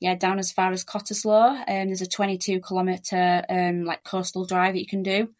yeah, 0.00 0.16
down 0.16 0.38
as 0.38 0.52
far 0.52 0.70
as 0.70 0.84
Cottesloe. 0.84 1.64
And 1.66 1.82
um, 1.82 1.86
there's 1.88 2.02
a 2.02 2.06
22 2.06 2.60
kilometre 2.60 3.44
um, 3.48 3.84
like 3.84 4.04
coastal 4.04 4.44
drive 4.44 4.74
that 4.74 4.80
you 4.80 4.86
can 4.86 5.02
do. 5.02 5.30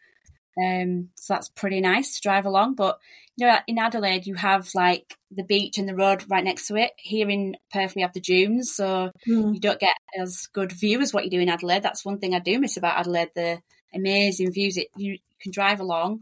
Um, 0.62 1.10
so 1.16 1.34
that's 1.34 1.48
pretty 1.48 1.80
nice 1.80 2.14
to 2.14 2.20
drive 2.20 2.46
along. 2.46 2.74
But 2.74 2.98
you 3.36 3.46
know, 3.46 3.56
in 3.66 3.78
Adelaide, 3.78 4.26
you 4.26 4.34
have 4.34 4.68
like 4.74 5.16
the 5.30 5.44
beach 5.44 5.78
and 5.78 5.88
the 5.88 5.94
road 5.94 6.24
right 6.28 6.44
next 6.44 6.66
to 6.66 6.76
it. 6.76 6.92
Here 6.96 7.28
in 7.28 7.56
Perth, 7.72 7.94
we 7.94 8.02
have 8.02 8.12
the 8.12 8.20
dunes, 8.20 8.74
so 8.74 9.12
mm. 9.26 9.54
you 9.54 9.60
don't 9.60 9.80
get 9.80 9.96
as 10.18 10.46
good 10.52 10.72
view 10.72 11.00
as 11.00 11.14
what 11.14 11.24
you 11.24 11.30
do 11.30 11.40
in 11.40 11.48
Adelaide. 11.48 11.82
That's 11.82 12.04
one 12.04 12.18
thing 12.18 12.34
I 12.34 12.38
do 12.38 12.58
miss 12.58 12.76
about 12.76 12.98
Adelaide: 12.98 13.30
the 13.34 13.60
amazing 13.94 14.52
views. 14.52 14.76
It 14.76 14.88
you 14.96 15.18
can 15.40 15.52
drive 15.52 15.80
along, 15.80 16.20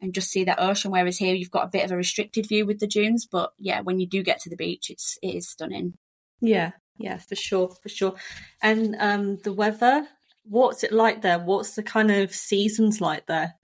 and 0.00 0.14
just 0.14 0.30
see 0.30 0.44
that 0.44 0.60
ocean. 0.60 0.90
Whereas 0.90 1.18
here 1.18 1.34
you've 1.34 1.50
got 1.50 1.64
a 1.64 1.70
bit 1.70 1.84
of 1.84 1.90
a 1.90 1.96
restricted 1.96 2.46
view 2.46 2.66
with 2.66 2.78
the 2.78 2.86
dunes, 2.86 3.26
but 3.26 3.52
yeah, 3.58 3.80
when 3.80 3.98
you 3.98 4.06
do 4.06 4.22
get 4.22 4.40
to 4.40 4.50
the 4.50 4.56
beach, 4.56 4.90
it's 4.90 5.18
it 5.22 5.34
is 5.34 5.48
stunning. 5.48 5.94
Yeah, 6.40 6.72
yeah, 6.96 7.18
for 7.18 7.34
sure, 7.34 7.74
for 7.82 7.88
sure. 7.88 8.14
And 8.62 8.96
um, 8.98 9.38
the 9.38 9.52
weather, 9.52 10.06
what's 10.44 10.84
it 10.84 10.92
like 10.92 11.22
there? 11.22 11.38
What's 11.38 11.74
the 11.74 11.82
kind 11.82 12.10
of 12.10 12.34
seasons 12.34 13.00
like 13.00 13.26
there? 13.26 13.54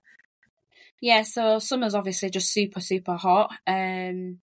Yeah, 1.00 1.22
so 1.22 1.58
summer's 1.58 1.94
obviously 1.94 2.30
just 2.30 2.52
super, 2.52 2.80
super 2.80 3.16
hot. 3.16 3.52
Um, 3.66 4.38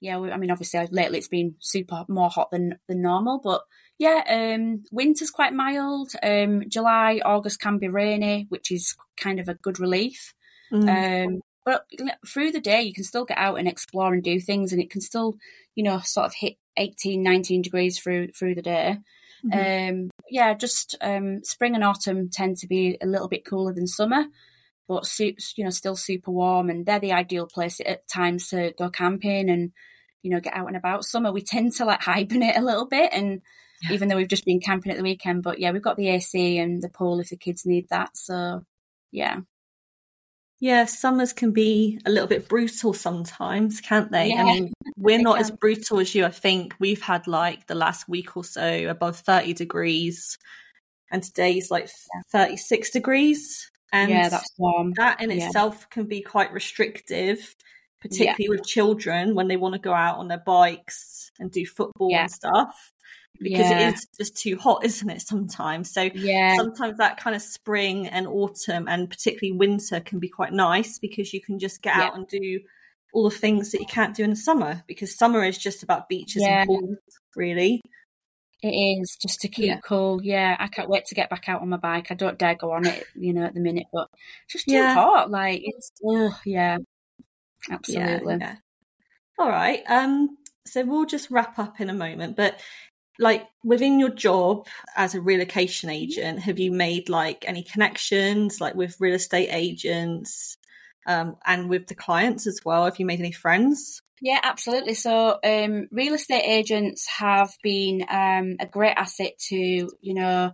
yeah, 0.00 0.18
I 0.18 0.36
mean, 0.36 0.50
obviously 0.50 0.86
lately 0.90 1.18
it's 1.18 1.28
been 1.28 1.54
super 1.60 2.04
more 2.08 2.30
hot 2.30 2.50
than 2.50 2.78
than 2.88 3.02
normal, 3.02 3.40
but 3.42 3.62
yeah, 3.98 4.22
um, 4.28 4.82
winter's 4.90 5.30
quite 5.30 5.52
mild. 5.52 6.10
Um, 6.22 6.68
July, 6.68 7.20
August 7.24 7.60
can 7.60 7.78
be 7.78 7.88
rainy, 7.88 8.46
which 8.48 8.70
is 8.70 8.96
kind 9.16 9.38
of 9.38 9.48
a 9.48 9.54
good 9.54 9.78
relief. 9.78 10.34
Mm. 10.72 11.26
Um, 11.26 11.40
but 11.64 11.86
through 12.26 12.52
the 12.52 12.60
day, 12.60 12.82
you 12.82 12.92
can 12.92 13.04
still 13.04 13.24
get 13.24 13.38
out 13.38 13.58
and 13.58 13.68
explore 13.68 14.12
and 14.12 14.22
do 14.22 14.40
things, 14.40 14.72
and 14.72 14.82
it 14.82 14.90
can 14.90 15.00
still, 15.00 15.36
you 15.74 15.84
know, 15.84 16.00
sort 16.00 16.26
of 16.26 16.34
hit 16.34 16.56
18, 16.76 17.22
19 17.22 17.62
degrees 17.62 17.98
through 17.98 18.28
through 18.28 18.56
the 18.56 18.62
day. 18.62 18.98
Mm-hmm. 19.44 19.90
Um, 20.04 20.10
yeah, 20.28 20.54
just 20.54 20.96
um, 21.00 21.42
spring 21.44 21.74
and 21.74 21.84
autumn 21.84 22.30
tend 22.30 22.58
to 22.58 22.66
be 22.66 22.98
a 23.00 23.06
little 23.06 23.28
bit 23.28 23.44
cooler 23.44 23.72
than 23.72 23.86
summer, 23.86 24.24
but 24.86 25.06
suits 25.06 25.54
you 25.56 25.64
know, 25.64 25.70
still 25.70 25.96
super 25.96 26.30
warm, 26.30 26.70
and 26.70 26.86
they're 26.86 27.00
the 27.00 27.12
ideal 27.12 27.46
place 27.46 27.80
at 27.84 28.06
times 28.08 28.48
to 28.48 28.72
go 28.78 28.90
camping 28.90 29.50
and 29.50 29.72
you 30.22 30.30
know 30.30 30.40
get 30.40 30.54
out 30.54 30.68
and 30.68 30.76
about. 30.76 31.04
Summer 31.04 31.32
we 31.32 31.42
tend 31.42 31.72
to 31.74 31.84
like 31.84 32.00
hibernate 32.02 32.56
a 32.56 32.62
little 32.62 32.86
bit, 32.86 33.10
and 33.12 33.42
yeah. 33.82 33.92
even 33.92 34.08
though 34.08 34.16
we've 34.16 34.28
just 34.28 34.44
been 34.44 34.60
camping 34.60 34.92
at 34.92 34.98
the 34.98 35.04
weekend, 35.04 35.42
but 35.42 35.58
yeah, 35.58 35.70
we've 35.70 35.82
got 35.82 35.96
the 35.96 36.08
AC 36.08 36.58
and 36.58 36.82
the 36.82 36.88
pool 36.88 37.20
if 37.20 37.30
the 37.30 37.36
kids 37.36 37.66
need 37.66 37.88
that. 37.90 38.16
So 38.16 38.64
yeah. 39.10 39.40
Yeah, 40.60 40.86
summers 40.86 41.32
can 41.32 41.50
be 41.50 42.00
a 42.06 42.10
little 42.10 42.28
bit 42.28 42.48
brutal 42.48 42.94
sometimes, 42.94 43.80
can't 43.80 44.10
they? 44.10 44.28
Yeah, 44.28 44.42
I 44.42 44.44
mean, 44.44 44.72
we're 44.96 45.20
not 45.20 45.38
as 45.38 45.50
brutal 45.50 46.00
as 46.00 46.14
you, 46.14 46.24
I 46.24 46.30
think. 46.30 46.74
We've 46.78 47.02
had 47.02 47.26
like 47.26 47.66
the 47.66 47.74
last 47.74 48.08
week 48.08 48.36
or 48.36 48.44
so 48.44 48.88
above 48.88 49.18
30 49.18 49.52
degrees, 49.52 50.38
and 51.10 51.22
today's 51.22 51.70
like 51.70 51.90
36 52.32 52.90
degrees. 52.90 53.70
And 53.94 54.10
yeah, 54.10 54.28
that's 54.28 54.50
warm. 54.58 54.92
That 54.96 55.20
in 55.20 55.30
yeah. 55.30 55.46
itself 55.46 55.88
can 55.90 56.06
be 56.06 56.20
quite 56.20 56.52
restrictive, 56.52 57.54
particularly 58.00 58.44
yeah. 58.44 58.50
with 58.50 58.66
children 58.66 59.34
when 59.34 59.48
they 59.48 59.56
want 59.56 59.74
to 59.74 59.80
go 59.80 59.92
out 59.92 60.18
on 60.18 60.28
their 60.28 60.42
bikes 60.44 61.30
and 61.38 61.50
do 61.50 61.64
football 61.64 62.14
and 62.14 62.30
stuff 62.30 62.92
because 63.40 63.70
yeah. 63.70 63.88
it 63.88 63.94
is 63.94 64.06
just 64.16 64.36
too 64.36 64.56
hot, 64.56 64.84
isn't 64.84 65.10
it? 65.10 65.22
Sometimes, 65.22 65.92
so 65.92 66.02
yeah. 66.14 66.56
sometimes 66.56 66.98
that 66.98 67.18
kind 67.18 67.36
of 67.36 67.42
spring 67.42 68.08
and 68.08 68.26
autumn, 68.26 68.88
and 68.88 69.10
particularly 69.10 69.56
winter, 69.56 70.00
can 70.00 70.18
be 70.18 70.28
quite 70.28 70.52
nice 70.52 70.98
because 70.98 71.32
you 71.32 71.40
can 71.40 71.58
just 71.58 71.82
get 71.82 71.96
yeah. 71.96 72.04
out 72.04 72.16
and 72.16 72.26
do 72.26 72.60
all 73.12 73.28
the 73.28 73.36
things 73.36 73.70
that 73.70 73.80
you 73.80 73.86
can't 73.86 74.16
do 74.16 74.24
in 74.24 74.30
the 74.30 74.36
summer. 74.36 74.82
Because 74.86 75.16
summer 75.16 75.44
is 75.44 75.58
just 75.58 75.82
about 75.82 76.08
beaches 76.08 76.42
yeah. 76.42 76.60
and 76.60 76.66
pools, 76.66 76.98
really. 77.36 77.80
It 78.64 79.00
is 79.00 79.14
just 79.20 79.42
to 79.42 79.48
keep 79.48 79.66
cool. 79.86 80.24
Yeah, 80.24 80.56
I 80.58 80.68
can't 80.68 80.88
wait 80.88 81.04
to 81.06 81.14
get 81.14 81.28
back 81.28 81.50
out 81.50 81.60
on 81.60 81.68
my 81.68 81.76
bike. 81.76 82.06
I 82.10 82.14
don't 82.14 82.38
dare 82.38 82.54
go 82.54 82.72
on 82.72 82.86
it, 82.86 83.04
you 83.14 83.34
know, 83.34 83.44
at 83.44 83.52
the 83.52 83.60
minute, 83.60 83.84
but 83.92 84.08
it's 84.46 84.54
just 84.54 84.66
too 84.66 84.82
hot. 84.94 85.30
Like 85.30 85.60
it's, 85.62 85.92
ugh, 86.08 86.32
yeah, 86.46 86.78
absolutely. 87.70 88.38
All 89.38 89.50
right. 89.50 89.82
Um. 89.86 90.38
So 90.66 90.82
we'll 90.82 91.04
just 91.04 91.30
wrap 91.30 91.58
up 91.58 91.78
in 91.78 91.90
a 91.90 91.94
moment, 91.94 92.36
but 92.36 92.58
like 93.18 93.46
within 93.62 93.98
your 94.00 94.08
job 94.08 94.66
as 94.96 95.14
a 95.14 95.20
relocation 95.20 95.90
agent 95.90 96.40
have 96.40 96.58
you 96.58 96.72
made 96.72 97.08
like 97.08 97.44
any 97.46 97.62
connections 97.62 98.60
like 98.60 98.74
with 98.74 98.96
real 98.98 99.14
estate 99.14 99.50
agents 99.52 100.56
um, 101.06 101.36
and 101.46 101.68
with 101.68 101.86
the 101.86 101.94
clients 101.94 102.46
as 102.46 102.58
well 102.64 102.84
have 102.84 102.98
you 102.98 103.06
made 103.06 103.20
any 103.20 103.30
friends 103.30 104.02
yeah 104.20 104.40
absolutely 104.42 104.94
so 104.94 105.38
um, 105.44 105.88
real 105.90 106.14
estate 106.14 106.44
agents 106.44 107.06
have 107.18 107.52
been 107.62 108.04
um, 108.08 108.56
a 108.60 108.66
great 108.66 108.94
asset 108.96 109.32
to 109.38 109.56
you 109.56 110.14
know 110.14 110.52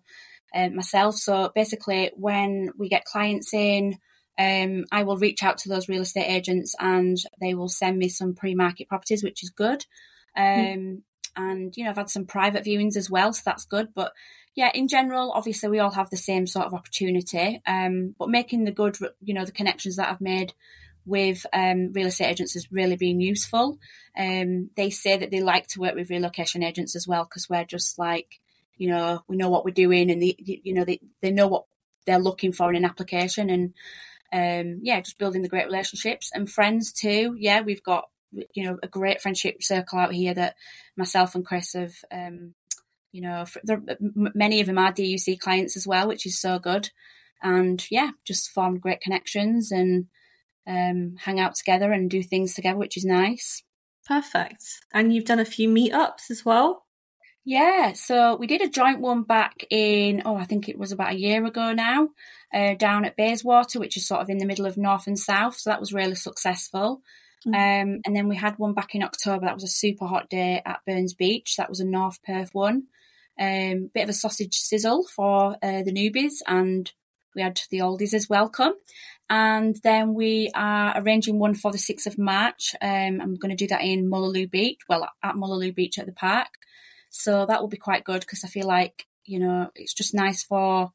uh, 0.55 0.69
myself 0.71 1.15
so 1.15 1.51
basically 1.55 2.11
when 2.15 2.71
we 2.79 2.89
get 2.89 3.05
clients 3.05 3.53
in 3.55 3.97
um, 4.39 4.87
I 4.91 5.03
will 5.03 5.19
reach 5.19 5.43
out 5.43 5.59
to 5.59 5.69
those 5.69 5.89
real 5.89 6.01
estate 6.01 6.27
agents 6.27 6.75
and 6.81 7.19
they 7.43 7.53
will 7.53 7.69
send 7.69 7.99
me 7.99 8.09
some 8.09 8.35
pre-market 8.35 8.89
properties, 8.89 9.23
which 9.23 9.43
is 9.43 9.51
good. 9.51 9.85
Um, 10.35 10.45
mm 10.47 11.03
and 11.37 11.77
you 11.77 11.85
know 11.85 11.91
I've 11.91 11.97
had 11.97 12.11
some 12.11 12.27
private 12.27 12.65
viewings 12.65 12.97
as 12.97 13.11
well, 13.11 13.33
so 13.33 13.43
that's 13.45 13.65
good. 13.65 13.89
But 13.95 14.13
yeah, 14.55 14.71
in 14.75 14.89
general, 14.89 15.33
obviously 15.33 15.69
we 15.69 15.79
all 15.79 15.93
have 15.93 16.11
the 16.11 16.17
same 16.17 16.47
sort 16.47 16.67
of 16.67 16.75
opportunity, 16.75 17.63
um, 17.67 18.15
but 18.19 18.29
making 18.29 18.65
the 18.65 18.73
good, 18.73 18.97
you 19.21 19.35
know, 19.35 19.45
the 19.45 19.53
connections 19.53 19.97
that 19.97 20.09
I've 20.09 20.21
made 20.21 20.53
with 21.11 21.45
um, 21.53 21.93
real 21.93 22.07
estate 22.07 22.31
agents 22.31 22.55
has 22.55 22.71
really 22.73 22.97
been 22.97 23.21
useful. 23.21 23.79
Um, 24.17 24.71
they 24.77 24.91
say 24.91 25.19
that 25.19 25.31
they 25.31 25.41
like 25.41 25.67
to 25.69 25.81
work 25.81 25.95
with 25.95 26.09
relocation 26.09 26.63
agents 26.63 26.97
as 26.97 27.07
well 27.07 27.25
because 27.25 27.51
we're 27.51 27.65
just 27.65 27.99
like, 27.99 28.41
you 28.77 28.89
know, 28.89 29.23
we 29.29 29.37
know 29.37 29.51
what 29.51 29.65
we're 29.65 29.73
doing 29.73 30.11
and 30.11 30.23
they, 30.23 30.37
you 30.39 30.73
know, 30.73 30.85
they, 30.85 31.01
they 31.21 31.31
know 31.31 31.49
what 31.49 31.65
they're 32.07 32.19
looking 32.19 32.53
for 32.53 32.71
in 32.71 32.77
an 32.77 32.85
application 32.85 33.51
and 33.51 33.75
um, 34.33 34.81
yeah, 34.83 35.01
just 35.01 35.19
building 35.19 35.43
the 35.43 35.49
great 35.49 35.67
relationships 35.67 36.31
and 36.33 36.51
friends 36.51 36.93
too. 36.93 37.35
Yeah, 37.39 37.63
we've 37.63 37.83
got 37.83 38.09
you 38.55 38.63
know 38.63 38.79
a 38.81 38.87
great 38.87 39.21
friendship 39.21 39.61
circle 39.61 39.99
out 39.99 40.13
here 40.13 40.33
that 40.35 40.55
myself 40.97 41.35
and 41.35 41.45
Chris 41.45 41.73
have. 41.75 41.95
Um, 42.13 42.55
you 43.13 43.23
know, 43.23 43.45
there, 43.65 43.83
many 43.99 44.61
of 44.61 44.69
them 44.69 44.79
are 44.79 44.93
DUC 44.93 45.41
clients 45.41 45.77
as 45.77 45.85
well, 45.85 46.07
which 46.07 46.27
is 46.27 46.41
so 46.41 46.61
good. 46.61 46.91
And 47.43 47.85
yeah, 47.91 48.11
just 48.25 48.51
formed 48.51 48.83
great 48.83 49.01
connections 49.01 49.73
and 49.73 50.07
um, 50.71 51.17
hang 51.19 51.41
out 51.41 51.57
together 51.57 51.91
and 51.93 52.09
do 52.09 52.23
things 52.23 52.55
together, 52.55 52.79
which 52.79 52.97
is 52.97 53.05
nice. 53.05 53.63
Perfect. 54.07 54.65
And 54.95 55.13
you've 55.13 55.25
done 55.25 55.41
a 55.41 55.45
few 55.45 55.69
meetups 55.69 56.31
as 56.31 56.45
well. 56.45 56.87
Yeah, 57.45 57.95
so 57.95 58.37
we 58.37 58.47
did 58.47 58.61
a 58.61 58.69
joint 58.69 59.01
one 59.01 59.23
back 59.23 59.65
in, 59.71 60.23
oh, 60.25 60.37
I 60.37 60.45
think 60.45 60.69
it 60.69 60.79
was 60.79 60.93
about 60.93 61.13
a 61.13 61.19
year 61.19 61.45
ago 61.45 61.73
now, 61.73 62.11
uh, 62.55 62.75
down 62.75 63.05
at 63.05 63.17
Bayswater, 63.17 63.81
which 63.81 63.97
is 63.97 64.07
sort 64.07 64.21
of 64.21 64.29
in 64.29 64.39
the 64.39 64.47
middle 64.47 64.67
of 64.67 64.77
North 64.77 65.07
and 65.07 65.19
South. 65.19 65.57
So 65.57 65.71
that 65.71 65.81
was 65.81 65.93
really 65.93 66.17
successful. 66.17 67.03
Mm. 67.47 67.55
Um, 67.55 68.01
and 68.05 68.15
then 68.15 68.29
we 68.29 68.37
had 68.37 68.59
one 68.59 68.75
back 68.75 68.95
in 68.95 69.03
October. 69.03 69.47
That 69.47 69.55
was 69.55 69.65
a 69.65 69.69
super 69.69 70.07
hot 70.07 70.29
day 70.29 70.63
at 70.65 70.81
Burns 70.87 71.15
Beach. 71.15 71.57
That 71.57 71.71
was 71.71 71.81
a 71.81 71.87
North 71.87 72.23
Perth 72.23 72.51
one. 72.53 72.85
Um, 73.41 73.91
bit 73.95 74.03
of 74.05 74.11
a 74.11 74.15
sausage 74.15 74.57
sizzle 74.59 75.07
for 75.09 75.57
uh, 75.63 75.83
the 75.83 75.93
newbies, 75.93 76.43
and 76.47 76.93
we 77.35 77.43
had 77.43 77.61
the 77.71 77.79
oldies 77.79 78.15
as 78.15 78.29
welcome. 78.29 78.73
And 79.29 79.77
then 79.85 80.15
we 80.15 80.51
are 80.55 80.93
arranging 80.97 81.39
one 81.39 81.55
for 81.55 81.71
the 81.71 81.79
6th 81.79 82.07
of 82.07 82.19
March. 82.19 82.75
Um, 82.83 83.21
I'm 83.21 83.37
going 83.37 83.51
to 83.51 83.65
do 83.65 83.69
that 83.69 83.83
in 83.83 84.09
Mullaloo 84.09 84.49
Beach, 84.49 84.81
well, 84.89 85.09
at 85.23 85.37
Mullaloo 85.37 85.73
Beach 85.73 85.99
at 85.99 86.07
the 86.07 86.13
park. 86.13 86.49
So 87.11 87.47
that 87.47 87.61
will 87.61 87.69
be 87.69 87.77
quite 87.77 88.05
good 88.05 88.21
because 88.21 88.45
I 88.45 88.49
feel 88.49 88.67
like, 88.67 89.07
you 89.25 89.39
know, 89.39 89.71
it's 89.77 89.95
just 89.95 90.15
nice 90.15 90.43
for 90.43 90.93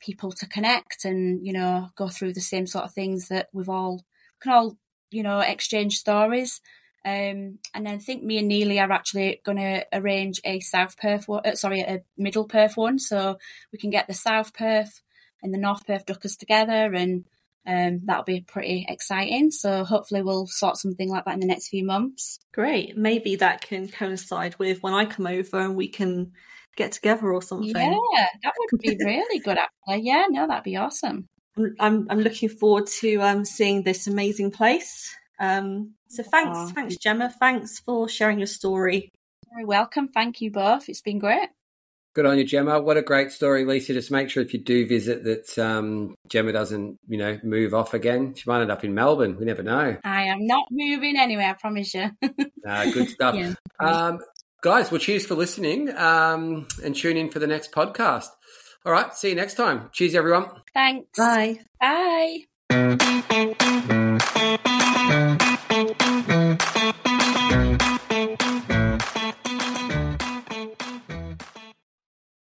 people 0.00 0.32
to 0.32 0.46
connect 0.46 1.04
and, 1.04 1.46
you 1.46 1.52
know, 1.52 1.88
go 1.96 2.08
through 2.08 2.34
the 2.34 2.40
same 2.40 2.66
sort 2.66 2.84
of 2.84 2.92
things 2.92 3.28
that 3.28 3.48
we've 3.52 3.68
all 3.68 4.04
can 4.40 4.52
all 4.52 4.78
you 5.10 5.22
know, 5.22 5.40
exchange 5.40 5.98
stories. 5.98 6.60
Um, 7.04 7.58
and 7.74 7.86
then 7.86 7.94
I 7.94 7.98
think 7.98 8.22
me 8.22 8.38
and 8.38 8.48
Neely 8.48 8.78
are 8.78 8.92
actually 8.92 9.40
going 9.44 9.58
to 9.58 9.86
arrange 9.92 10.40
a 10.44 10.60
South 10.60 10.96
Perth, 10.96 11.28
one, 11.28 11.42
uh, 11.44 11.54
sorry, 11.54 11.80
a 11.80 12.02
Middle 12.16 12.44
Perth 12.44 12.76
one, 12.76 12.98
so 12.98 13.38
we 13.72 13.78
can 13.78 13.90
get 13.90 14.06
the 14.06 14.14
South 14.14 14.52
Perth 14.52 15.00
and 15.42 15.52
the 15.52 15.58
North 15.58 15.86
Perth 15.86 16.06
Duckers 16.06 16.36
together, 16.36 16.92
and 16.94 17.24
um, 17.66 18.00
that'll 18.04 18.24
be 18.24 18.40
pretty 18.40 18.86
exciting. 18.88 19.50
So 19.50 19.84
hopefully 19.84 20.22
we'll 20.22 20.46
sort 20.46 20.76
something 20.76 21.08
like 21.08 21.24
that 21.24 21.34
in 21.34 21.40
the 21.40 21.46
next 21.46 21.68
few 21.68 21.84
months. 21.84 22.38
Great, 22.52 22.96
maybe 22.96 23.36
that 23.36 23.62
can 23.62 23.88
coincide 23.88 24.58
with 24.58 24.82
when 24.82 24.94
I 24.94 25.04
come 25.04 25.26
over 25.26 25.58
and 25.60 25.76
we 25.76 25.88
can 25.88 26.32
get 26.76 26.92
together 26.92 27.32
or 27.32 27.42
something. 27.42 27.74
Yeah, 27.74 28.26
that 28.42 28.52
would 28.58 28.80
be 28.80 28.96
really 29.04 29.40
good. 29.40 29.58
Actually, 29.58 30.06
yeah, 30.06 30.24
no, 30.28 30.46
that'd 30.46 30.64
be 30.64 30.76
awesome. 30.76 31.26
I'm 31.78 32.06
I'm 32.08 32.20
looking 32.20 32.48
forward 32.48 32.86
to 33.00 33.16
um, 33.22 33.44
seeing 33.44 33.82
this 33.82 34.06
amazing 34.06 34.50
place. 34.50 35.14
Um, 35.38 35.94
so 36.08 36.22
thanks, 36.22 36.58
oh. 36.58 36.66
thanks 36.74 36.96
Gemma. 36.96 37.32
Thanks 37.38 37.80
for 37.80 38.08
sharing 38.08 38.38
your 38.38 38.46
story. 38.46 39.10
Very 39.52 39.64
welcome. 39.64 40.08
Thank 40.08 40.40
you 40.40 40.50
both. 40.50 40.88
It's 40.88 41.02
been 41.02 41.18
great. 41.18 41.48
Good 42.12 42.26
on 42.26 42.38
you, 42.38 42.44
Gemma. 42.44 42.80
What 42.80 42.96
a 42.96 43.02
great 43.02 43.30
story, 43.30 43.64
Lisa. 43.64 43.92
Just 43.92 44.10
make 44.10 44.30
sure 44.30 44.42
if 44.42 44.52
you 44.52 44.58
do 44.58 44.84
visit 44.86 45.22
that 45.24 45.56
um, 45.58 46.16
Gemma 46.28 46.52
doesn't, 46.52 46.98
you 47.06 47.18
know, 47.18 47.38
move 47.44 47.72
off 47.72 47.94
again. 47.94 48.34
She 48.34 48.42
might 48.50 48.62
end 48.62 48.72
up 48.72 48.82
in 48.82 48.94
Melbourne. 48.94 49.36
We 49.38 49.44
never 49.44 49.62
know. 49.62 49.96
I 50.02 50.24
am 50.24 50.44
not 50.44 50.66
moving 50.72 51.16
anywhere. 51.16 51.50
I 51.50 51.52
promise 51.52 51.94
you. 51.94 52.10
uh, 52.66 52.84
good 52.92 53.10
stuff. 53.10 53.36
yeah. 53.36 53.54
um, 53.78 54.18
guys, 54.60 54.90
well, 54.90 54.98
cheers 54.98 55.24
for 55.24 55.36
listening 55.36 55.96
um, 55.96 56.66
and 56.82 56.96
tune 56.96 57.16
in 57.16 57.30
for 57.30 57.38
the 57.38 57.46
next 57.46 57.70
podcast. 57.70 58.26
All 58.84 58.92
right. 58.92 59.14
See 59.14 59.28
you 59.28 59.36
next 59.36 59.54
time. 59.54 59.90
Cheers, 59.92 60.16
everyone. 60.16 60.46
Thanks. 60.74 61.16
Bye. 61.16 61.60
Bye. 61.80 62.46